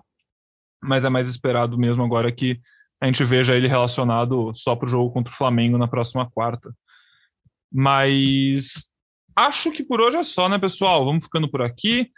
mas 0.82 1.04
é 1.04 1.08
mais 1.08 1.28
esperado 1.28 1.78
mesmo 1.78 2.04
agora 2.04 2.30
que 2.30 2.60
a 3.00 3.06
gente 3.06 3.22
veja 3.24 3.54
ele 3.54 3.68
relacionado 3.68 4.52
só 4.54 4.74
para 4.74 4.86
o 4.86 4.90
jogo 4.90 5.12
contra 5.12 5.32
o 5.32 5.36
Flamengo 5.36 5.78
na 5.78 5.86
próxima 5.86 6.28
quarta. 6.30 6.72
Mas 7.72 8.88
acho 9.36 9.70
que 9.70 9.84
por 9.84 10.00
hoje 10.00 10.16
é 10.16 10.22
só, 10.22 10.48
né, 10.48 10.58
pessoal? 10.58 11.04
Vamos 11.04 11.24
ficando 11.24 11.48
por 11.48 11.62
aqui. 11.62 12.10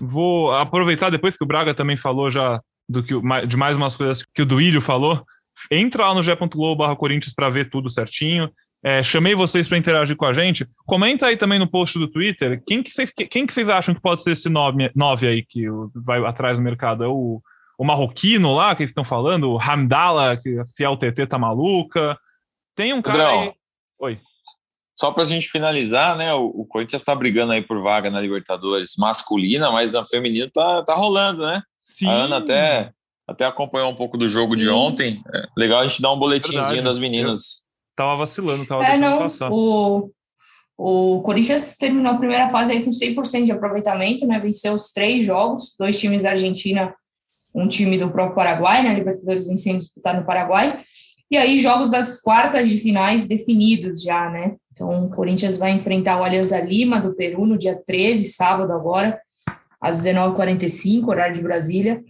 Vou 0.00 0.52
aproveitar 0.52 1.10
depois 1.10 1.36
que 1.36 1.44
o 1.44 1.46
Braga 1.46 1.74
também 1.74 1.96
falou 1.96 2.30
já 2.30 2.60
do 2.88 3.02
que 3.02 3.14
de 3.46 3.56
mais 3.56 3.76
umas 3.76 3.96
coisas 3.96 4.24
que 4.34 4.42
o 4.42 4.46
Duílio 4.46 4.80
falou. 4.80 5.24
Entra 5.70 6.08
lá 6.08 6.14
no 6.14 6.22
g.globo 6.22 6.96
Corinthians 6.96 7.34
para 7.34 7.50
ver 7.50 7.68
tudo 7.70 7.90
certinho. 7.90 8.50
É, 8.84 9.02
chamei 9.02 9.34
vocês 9.34 9.68
para 9.68 9.78
interagir 9.78 10.16
com 10.16 10.24
a 10.24 10.32
gente. 10.32 10.66
Comenta 10.86 11.26
aí 11.26 11.36
também 11.36 11.58
no 11.58 11.70
post 11.70 11.98
do 11.98 12.08
Twitter. 12.08 12.60
Quem 12.66 12.82
que 12.82 12.90
vocês, 12.90 13.12
que 13.12 13.46
vocês 13.46 13.68
acham 13.68 13.94
que 13.94 14.00
pode 14.00 14.22
ser 14.22 14.32
esse 14.32 14.48
nove, 14.48 14.90
nove 14.96 15.28
aí 15.28 15.44
que 15.44 15.66
vai 15.94 16.24
atrás 16.24 16.58
do 16.58 16.64
mercado? 16.64 17.04
É 17.04 17.06
o, 17.06 17.40
o 17.82 17.84
marroquino 17.84 18.52
lá 18.52 18.76
que 18.76 18.82
eles 18.82 18.90
estão 18.90 19.04
falando? 19.04 19.50
O 19.50 19.60
Hamdala, 19.60 20.36
que 20.36 20.56
a 20.56 20.64
Fiel 20.64 20.96
TT 20.96 21.26
tá 21.26 21.36
maluca. 21.36 22.16
Tem 22.76 22.92
um 22.92 23.02
cara 23.02 23.28
aí. 23.28 23.52
Oi. 23.98 24.20
Só 24.96 25.10
para 25.10 25.24
a 25.24 25.26
gente 25.26 25.48
finalizar, 25.48 26.16
né? 26.16 26.32
O, 26.32 26.44
o 26.44 26.64
Corinthians 26.64 27.02
está 27.02 27.12
brigando 27.12 27.52
aí 27.52 27.60
por 27.60 27.82
vaga 27.82 28.08
na 28.08 28.20
Libertadores 28.20 28.94
masculina, 28.96 29.72
mas 29.72 29.90
na 29.90 30.06
feminina 30.06 30.48
tá, 30.54 30.84
tá 30.84 30.94
rolando, 30.94 31.44
né? 31.44 31.60
Sim. 31.82 32.06
A 32.06 32.12
Ana 32.12 32.36
até, 32.36 32.92
até 33.26 33.46
acompanhou 33.46 33.90
um 33.90 33.96
pouco 33.96 34.16
do 34.16 34.28
jogo 34.28 34.54
Sim. 34.54 34.60
de 34.60 34.68
ontem. 34.68 35.20
É 35.34 35.42
legal 35.56 35.80
a 35.80 35.88
gente 35.88 36.00
dar 36.00 36.12
um 36.12 36.18
boletimzinho 36.20 36.62
Verdade. 36.62 36.84
das 36.84 37.00
meninas. 37.00 37.64
Eu 37.64 37.96
tava 37.96 38.16
vacilando, 38.16 38.64
tava 38.64 38.84
é, 38.84 38.96
não, 38.96 39.18
passar. 39.18 39.50
O, 39.50 40.08
o 40.78 41.20
Corinthians 41.22 41.76
terminou 41.76 42.12
a 42.12 42.18
primeira 42.18 42.48
fase 42.48 42.70
aí 42.70 42.84
com 42.84 42.90
100% 42.90 43.44
de 43.44 43.50
aproveitamento, 43.50 44.24
né? 44.24 44.38
Venceu 44.38 44.72
os 44.72 44.92
três 44.92 45.26
jogos, 45.26 45.74
dois 45.76 45.98
times 45.98 46.22
da 46.22 46.30
Argentina, 46.30 46.94
um 47.54 47.68
time 47.68 47.98
do 47.98 48.10
próprio 48.10 48.36
Paraguai, 48.36 48.82
né? 48.82 48.94
Libertadores 48.94 49.46
vencendo 49.46 49.78
disputado 49.78 50.20
no 50.20 50.26
Paraguai. 50.26 50.68
E 51.30 51.36
aí, 51.36 51.58
jogos 51.58 51.90
das 51.90 52.20
quartas 52.20 52.68
de 52.68 52.78
finais 52.78 53.26
definidos 53.26 54.02
já, 54.02 54.28
né? 54.30 54.54
Então, 54.72 55.06
o 55.06 55.10
Corinthians 55.10 55.58
vai 55.58 55.70
enfrentar 55.70 56.20
o 56.20 56.24
Alianza 56.24 56.60
Lima 56.60 57.00
do 57.00 57.14
Peru 57.14 57.46
no 57.46 57.58
dia 57.58 57.74
13, 57.86 58.24
sábado 58.24 58.72
agora, 58.72 59.18
às 59.80 60.02
19h45, 60.02 61.08
horário 61.08 61.34
de 61.34 61.42
Brasília, 61.42 62.02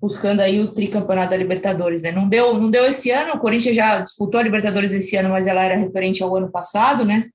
buscando 0.00 0.40
aí 0.40 0.60
o 0.60 0.72
tricampeonato 0.72 1.30
da 1.30 1.36
Libertadores, 1.36 2.02
né? 2.02 2.12
Não 2.12 2.28
deu, 2.28 2.58
não 2.58 2.70
deu 2.70 2.84
esse 2.86 3.10
ano, 3.10 3.34
o 3.34 3.38
Corinthians 3.38 3.76
já 3.76 4.00
disputou 4.00 4.40
a 4.40 4.42
Libertadores 4.42 4.92
esse 4.92 5.16
ano, 5.16 5.30
mas 5.30 5.46
ela 5.46 5.62
era 5.62 5.76
referente 5.76 6.22
ao 6.22 6.34
ano 6.34 6.50
passado, 6.50 7.04
né? 7.04 7.28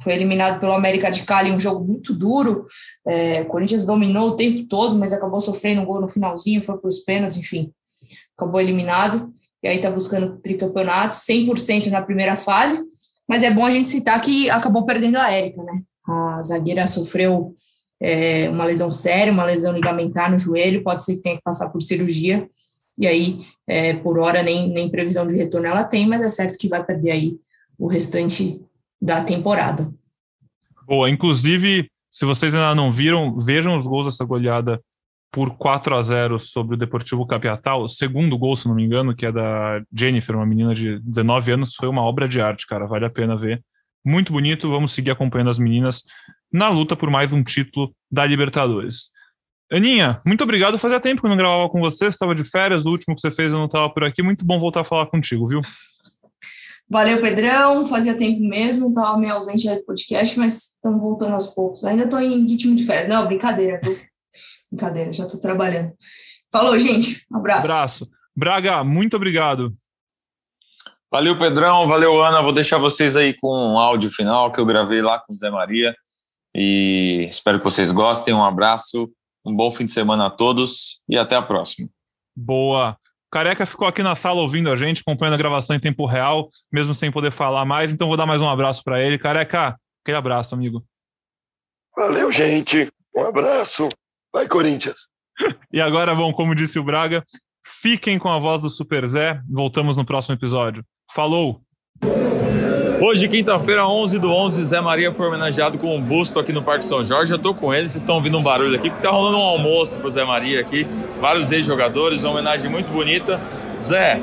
Foi 0.00 0.12
eliminado 0.12 0.60
pelo 0.60 0.72
América 0.72 1.10
de 1.10 1.24
Cali, 1.24 1.50
um 1.50 1.58
jogo 1.58 1.84
muito 1.84 2.14
duro. 2.14 2.64
É, 3.06 3.42
o 3.42 3.46
Corinthians 3.46 3.84
dominou 3.84 4.28
o 4.28 4.36
tempo 4.36 4.66
todo, 4.68 4.96
mas 4.96 5.12
acabou 5.12 5.40
sofrendo 5.40 5.80
um 5.80 5.84
gol 5.84 6.00
no 6.00 6.08
finalzinho, 6.08 6.62
foi 6.62 6.78
para 6.78 6.88
os 6.88 6.98
pênaltis, 6.98 7.36
enfim, 7.36 7.72
acabou 8.36 8.60
eliminado 8.60 9.32
e 9.62 9.68
aí 9.68 9.76
está 9.76 9.90
buscando 9.90 10.38
tricampeonato, 10.38 11.16
100% 11.16 11.86
na 11.88 12.02
primeira 12.02 12.36
fase, 12.36 12.80
mas 13.28 13.42
é 13.42 13.50
bom 13.50 13.66
a 13.66 13.70
gente 13.70 13.88
citar 13.88 14.20
que 14.20 14.48
acabou 14.48 14.86
perdendo 14.86 15.16
a 15.16 15.32
Érica, 15.32 15.62
né? 15.62 15.82
A 16.06 16.42
zagueira 16.42 16.86
sofreu 16.86 17.54
é, 18.00 18.48
uma 18.48 18.64
lesão 18.64 18.90
séria, 18.90 19.32
uma 19.32 19.44
lesão 19.44 19.72
ligamentar 19.72 20.30
no 20.30 20.38
joelho, 20.38 20.84
pode 20.84 21.04
ser 21.04 21.16
que 21.16 21.22
tenha 21.22 21.36
que 21.36 21.42
passar 21.42 21.70
por 21.70 21.82
cirurgia, 21.82 22.48
e 22.96 23.06
aí, 23.06 23.44
é, 23.66 23.94
por 23.94 24.18
hora, 24.18 24.42
nem, 24.42 24.70
nem 24.70 24.90
previsão 24.90 25.26
de 25.26 25.36
retorno 25.36 25.66
ela 25.66 25.84
tem, 25.84 26.06
mas 26.06 26.22
é 26.22 26.28
certo 26.28 26.58
que 26.58 26.68
vai 26.68 26.84
perder 26.84 27.12
aí 27.12 27.38
o 27.78 27.86
restante 27.86 28.60
da 29.00 29.22
temporada. 29.22 29.90
Boa, 30.86 31.10
inclusive, 31.10 31.90
se 32.10 32.24
vocês 32.24 32.54
ainda 32.54 32.74
não 32.74 32.90
viram, 32.90 33.38
vejam 33.38 33.76
os 33.76 33.86
gols 33.86 34.06
dessa 34.06 34.24
goleada 34.24 34.80
por 35.30 35.56
4 35.56 35.94
a 35.94 36.02
0 36.02 36.40
sobre 36.40 36.74
o 36.74 36.78
Deportivo 36.78 37.26
Capital. 37.26 37.82
O 37.82 37.88
segundo 37.88 38.38
gol, 38.38 38.56
se 38.56 38.66
não 38.66 38.74
me 38.74 38.84
engano, 38.84 39.14
que 39.14 39.26
é 39.26 39.32
da 39.32 39.82
Jennifer, 39.92 40.34
uma 40.34 40.46
menina 40.46 40.74
de 40.74 40.98
19 41.00 41.52
anos, 41.52 41.74
foi 41.74 41.88
uma 41.88 42.02
obra 42.02 42.26
de 42.26 42.40
arte, 42.40 42.66
cara. 42.66 42.86
Vale 42.86 43.04
a 43.04 43.10
pena 43.10 43.36
ver. 43.36 43.62
Muito 44.04 44.32
bonito. 44.32 44.70
Vamos 44.70 44.92
seguir 44.92 45.10
acompanhando 45.10 45.50
as 45.50 45.58
meninas 45.58 46.02
na 46.52 46.68
luta 46.70 46.96
por 46.96 47.10
mais 47.10 47.32
um 47.32 47.42
título 47.42 47.94
da 48.10 48.24
Libertadores. 48.24 49.10
Aninha, 49.70 50.20
muito 50.24 50.42
obrigado. 50.42 50.78
Fazia 50.78 50.98
tempo 50.98 51.20
que 51.20 51.26
eu 51.26 51.30
não 51.30 51.36
gravava 51.36 51.68
com 51.68 51.78
você, 51.78 52.06
estava 52.06 52.34
de 52.34 52.42
férias, 52.42 52.86
o 52.86 52.90
último 52.90 53.14
que 53.14 53.20
você 53.20 53.30
fez 53.30 53.52
eu 53.52 53.58
não 53.58 53.66
estava 53.66 53.90
por 53.90 54.02
aqui. 54.02 54.22
Muito 54.22 54.46
bom 54.46 54.58
voltar 54.58 54.80
a 54.80 54.84
falar 54.84 55.06
contigo, 55.06 55.46
viu? 55.46 55.60
Valeu, 56.90 57.20
Pedrão. 57.20 57.84
Fazia 57.84 58.16
tempo 58.16 58.40
mesmo, 58.40 58.88
estava 58.88 59.18
meio 59.18 59.34
ausente 59.34 59.68
do 59.68 59.84
podcast, 59.84 60.38
mas 60.38 60.72
estamos 60.72 61.00
voltando 61.00 61.34
aos 61.34 61.48
poucos. 61.48 61.84
Ainda 61.84 62.04
estou 62.04 62.20
em 62.20 62.46
ritmo 62.46 62.74
de 62.74 62.84
férias. 62.84 63.08
Não, 63.08 63.26
brincadeira, 63.26 63.80
viu? 63.82 63.98
Brincadeira, 64.70 65.12
já 65.12 65.24
estou 65.24 65.40
trabalhando. 65.40 65.92
Falou, 66.50 66.78
gente. 66.78 67.26
Um 67.30 67.36
abraço. 67.36 67.64
Abraço. 67.64 68.10
Braga, 68.34 68.82
muito 68.84 69.16
obrigado. 69.16 69.76
Valeu, 71.10 71.38
Pedrão. 71.38 71.86
Valeu, 71.86 72.22
Ana. 72.22 72.42
Vou 72.42 72.52
deixar 72.52 72.78
vocês 72.78 73.16
aí 73.16 73.34
com 73.34 73.48
um 73.48 73.78
áudio 73.78 74.10
final 74.10 74.52
que 74.52 74.60
eu 74.60 74.66
gravei 74.66 75.02
lá 75.02 75.18
com 75.18 75.32
o 75.32 75.36
Zé 75.36 75.50
Maria. 75.50 75.94
E 76.54 77.26
espero 77.28 77.58
que 77.58 77.64
vocês 77.64 77.92
gostem. 77.92 78.34
Um 78.34 78.44
abraço, 78.44 79.10
um 79.44 79.54
bom 79.54 79.70
fim 79.70 79.84
de 79.84 79.92
semana 79.92 80.26
a 80.26 80.30
todos 80.30 81.02
e 81.08 81.18
até 81.18 81.36
a 81.36 81.42
próxima. 81.42 81.88
Boa. 82.36 82.96
Careca 83.30 83.66
ficou 83.66 83.86
aqui 83.86 84.02
na 84.02 84.16
sala 84.16 84.40
ouvindo 84.40 84.70
a 84.70 84.76
gente, 84.76 85.02
acompanhando 85.02 85.34
a 85.34 85.38
gravação 85.38 85.76
em 85.76 85.80
tempo 85.80 86.06
real, 86.06 86.48
mesmo 86.72 86.94
sem 86.94 87.12
poder 87.12 87.30
falar 87.30 87.64
mais. 87.64 87.92
Então 87.92 88.08
vou 88.08 88.16
dar 88.16 88.26
mais 88.26 88.40
um 88.40 88.48
abraço 88.48 88.82
para 88.82 89.02
ele. 89.02 89.18
Careca, 89.18 89.78
aquele 90.02 90.16
abraço, 90.16 90.54
amigo. 90.54 90.84
Valeu, 91.96 92.32
gente. 92.32 92.90
Um 93.14 93.24
abraço. 93.24 93.88
Vai, 94.32 94.46
Corinthians! 94.46 95.10
e 95.72 95.80
agora, 95.80 96.14
bom, 96.14 96.32
como 96.32 96.54
disse 96.54 96.78
o 96.78 96.84
Braga, 96.84 97.24
fiquem 97.64 98.18
com 98.18 98.28
a 98.28 98.38
voz 98.38 98.60
do 98.60 98.70
Super 98.70 99.06
Zé. 99.06 99.40
Voltamos 99.48 99.96
no 99.96 100.04
próximo 100.04 100.34
episódio. 100.34 100.84
Falou! 101.12 101.62
Hoje, 103.00 103.28
quinta-feira, 103.28 103.86
11 103.86 104.18
do 104.18 104.28
11, 104.32 104.64
Zé 104.64 104.80
Maria 104.80 105.12
foi 105.12 105.28
homenageado 105.28 105.78
com 105.78 105.96
um 105.96 106.02
busto 106.02 106.40
aqui 106.40 106.52
no 106.52 106.64
Parque 106.64 106.84
São 106.84 107.04
Jorge. 107.04 107.30
Eu 107.32 107.38
tô 107.38 107.54
com 107.54 107.72
ele, 107.72 107.88
vocês 107.88 108.02
estão 108.02 108.16
ouvindo 108.16 108.36
um 108.36 108.42
barulho 108.42 108.74
aqui, 108.74 108.90
porque 108.90 109.06
tá 109.06 109.10
rolando 109.10 109.38
um 109.38 109.42
almoço 109.42 110.00
pro 110.00 110.10
Zé 110.10 110.24
Maria 110.24 110.60
aqui. 110.60 110.84
Vários 111.20 111.52
ex-jogadores, 111.52 112.24
uma 112.24 112.32
homenagem 112.32 112.68
muito 112.68 112.90
bonita. 112.90 113.40
Zé, 113.80 114.20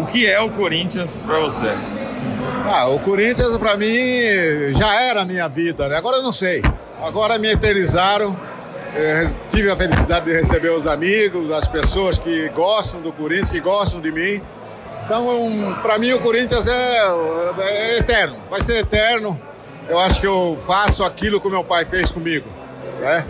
o 0.00 0.06
que 0.06 0.26
é 0.26 0.40
o 0.40 0.50
Corinthians 0.50 1.22
para 1.24 1.38
você? 1.38 1.72
Ah, 2.68 2.88
o 2.88 2.98
Corinthians 2.98 3.56
para 3.58 3.76
mim 3.76 3.86
já 4.76 5.00
era 5.00 5.22
a 5.22 5.24
minha 5.24 5.46
vida, 5.46 5.88
né? 5.88 5.96
Agora 5.96 6.16
eu 6.16 6.22
não 6.24 6.32
sei. 6.32 6.62
Agora 7.00 7.38
me 7.38 7.48
eternizaram 7.48 8.36
é, 8.96 9.30
tive 9.50 9.70
a 9.70 9.76
felicidade 9.76 10.24
de 10.24 10.32
receber 10.32 10.70
os 10.70 10.86
amigos, 10.86 11.50
as 11.50 11.68
pessoas 11.68 12.18
que 12.18 12.48
gostam 12.48 13.02
do 13.02 13.12
Corinthians, 13.12 13.50
que 13.50 13.60
gostam 13.60 14.00
de 14.00 14.10
mim. 14.10 14.40
Então, 15.06 15.78
para 15.82 15.98
mim, 15.98 16.12
o 16.14 16.18
Corinthians 16.18 16.66
é, 16.66 16.98
é, 17.60 17.98
eterno, 17.98 18.36
vai 18.50 18.60
ser 18.60 18.78
eterno. 18.78 19.40
Eu 19.88 20.00
acho 20.00 20.20
que 20.20 20.26
eu 20.26 20.58
faço 20.66 21.04
aquilo 21.04 21.40
que 21.40 21.48
meu 21.48 21.62
pai 21.62 21.84
fez 21.84 22.10
comigo. 22.10 22.48
Né? 22.98 23.24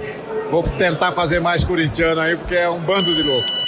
Vou 0.51 0.63
tentar 0.63 1.13
fazer 1.13 1.39
mais 1.39 1.63
corintiano 1.65 2.19
aí, 2.19 2.35
porque 2.35 2.55
é 2.55 2.71
um 2.71 2.81
bando 2.81 3.15
de 3.15 3.23
louco. 3.23 3.66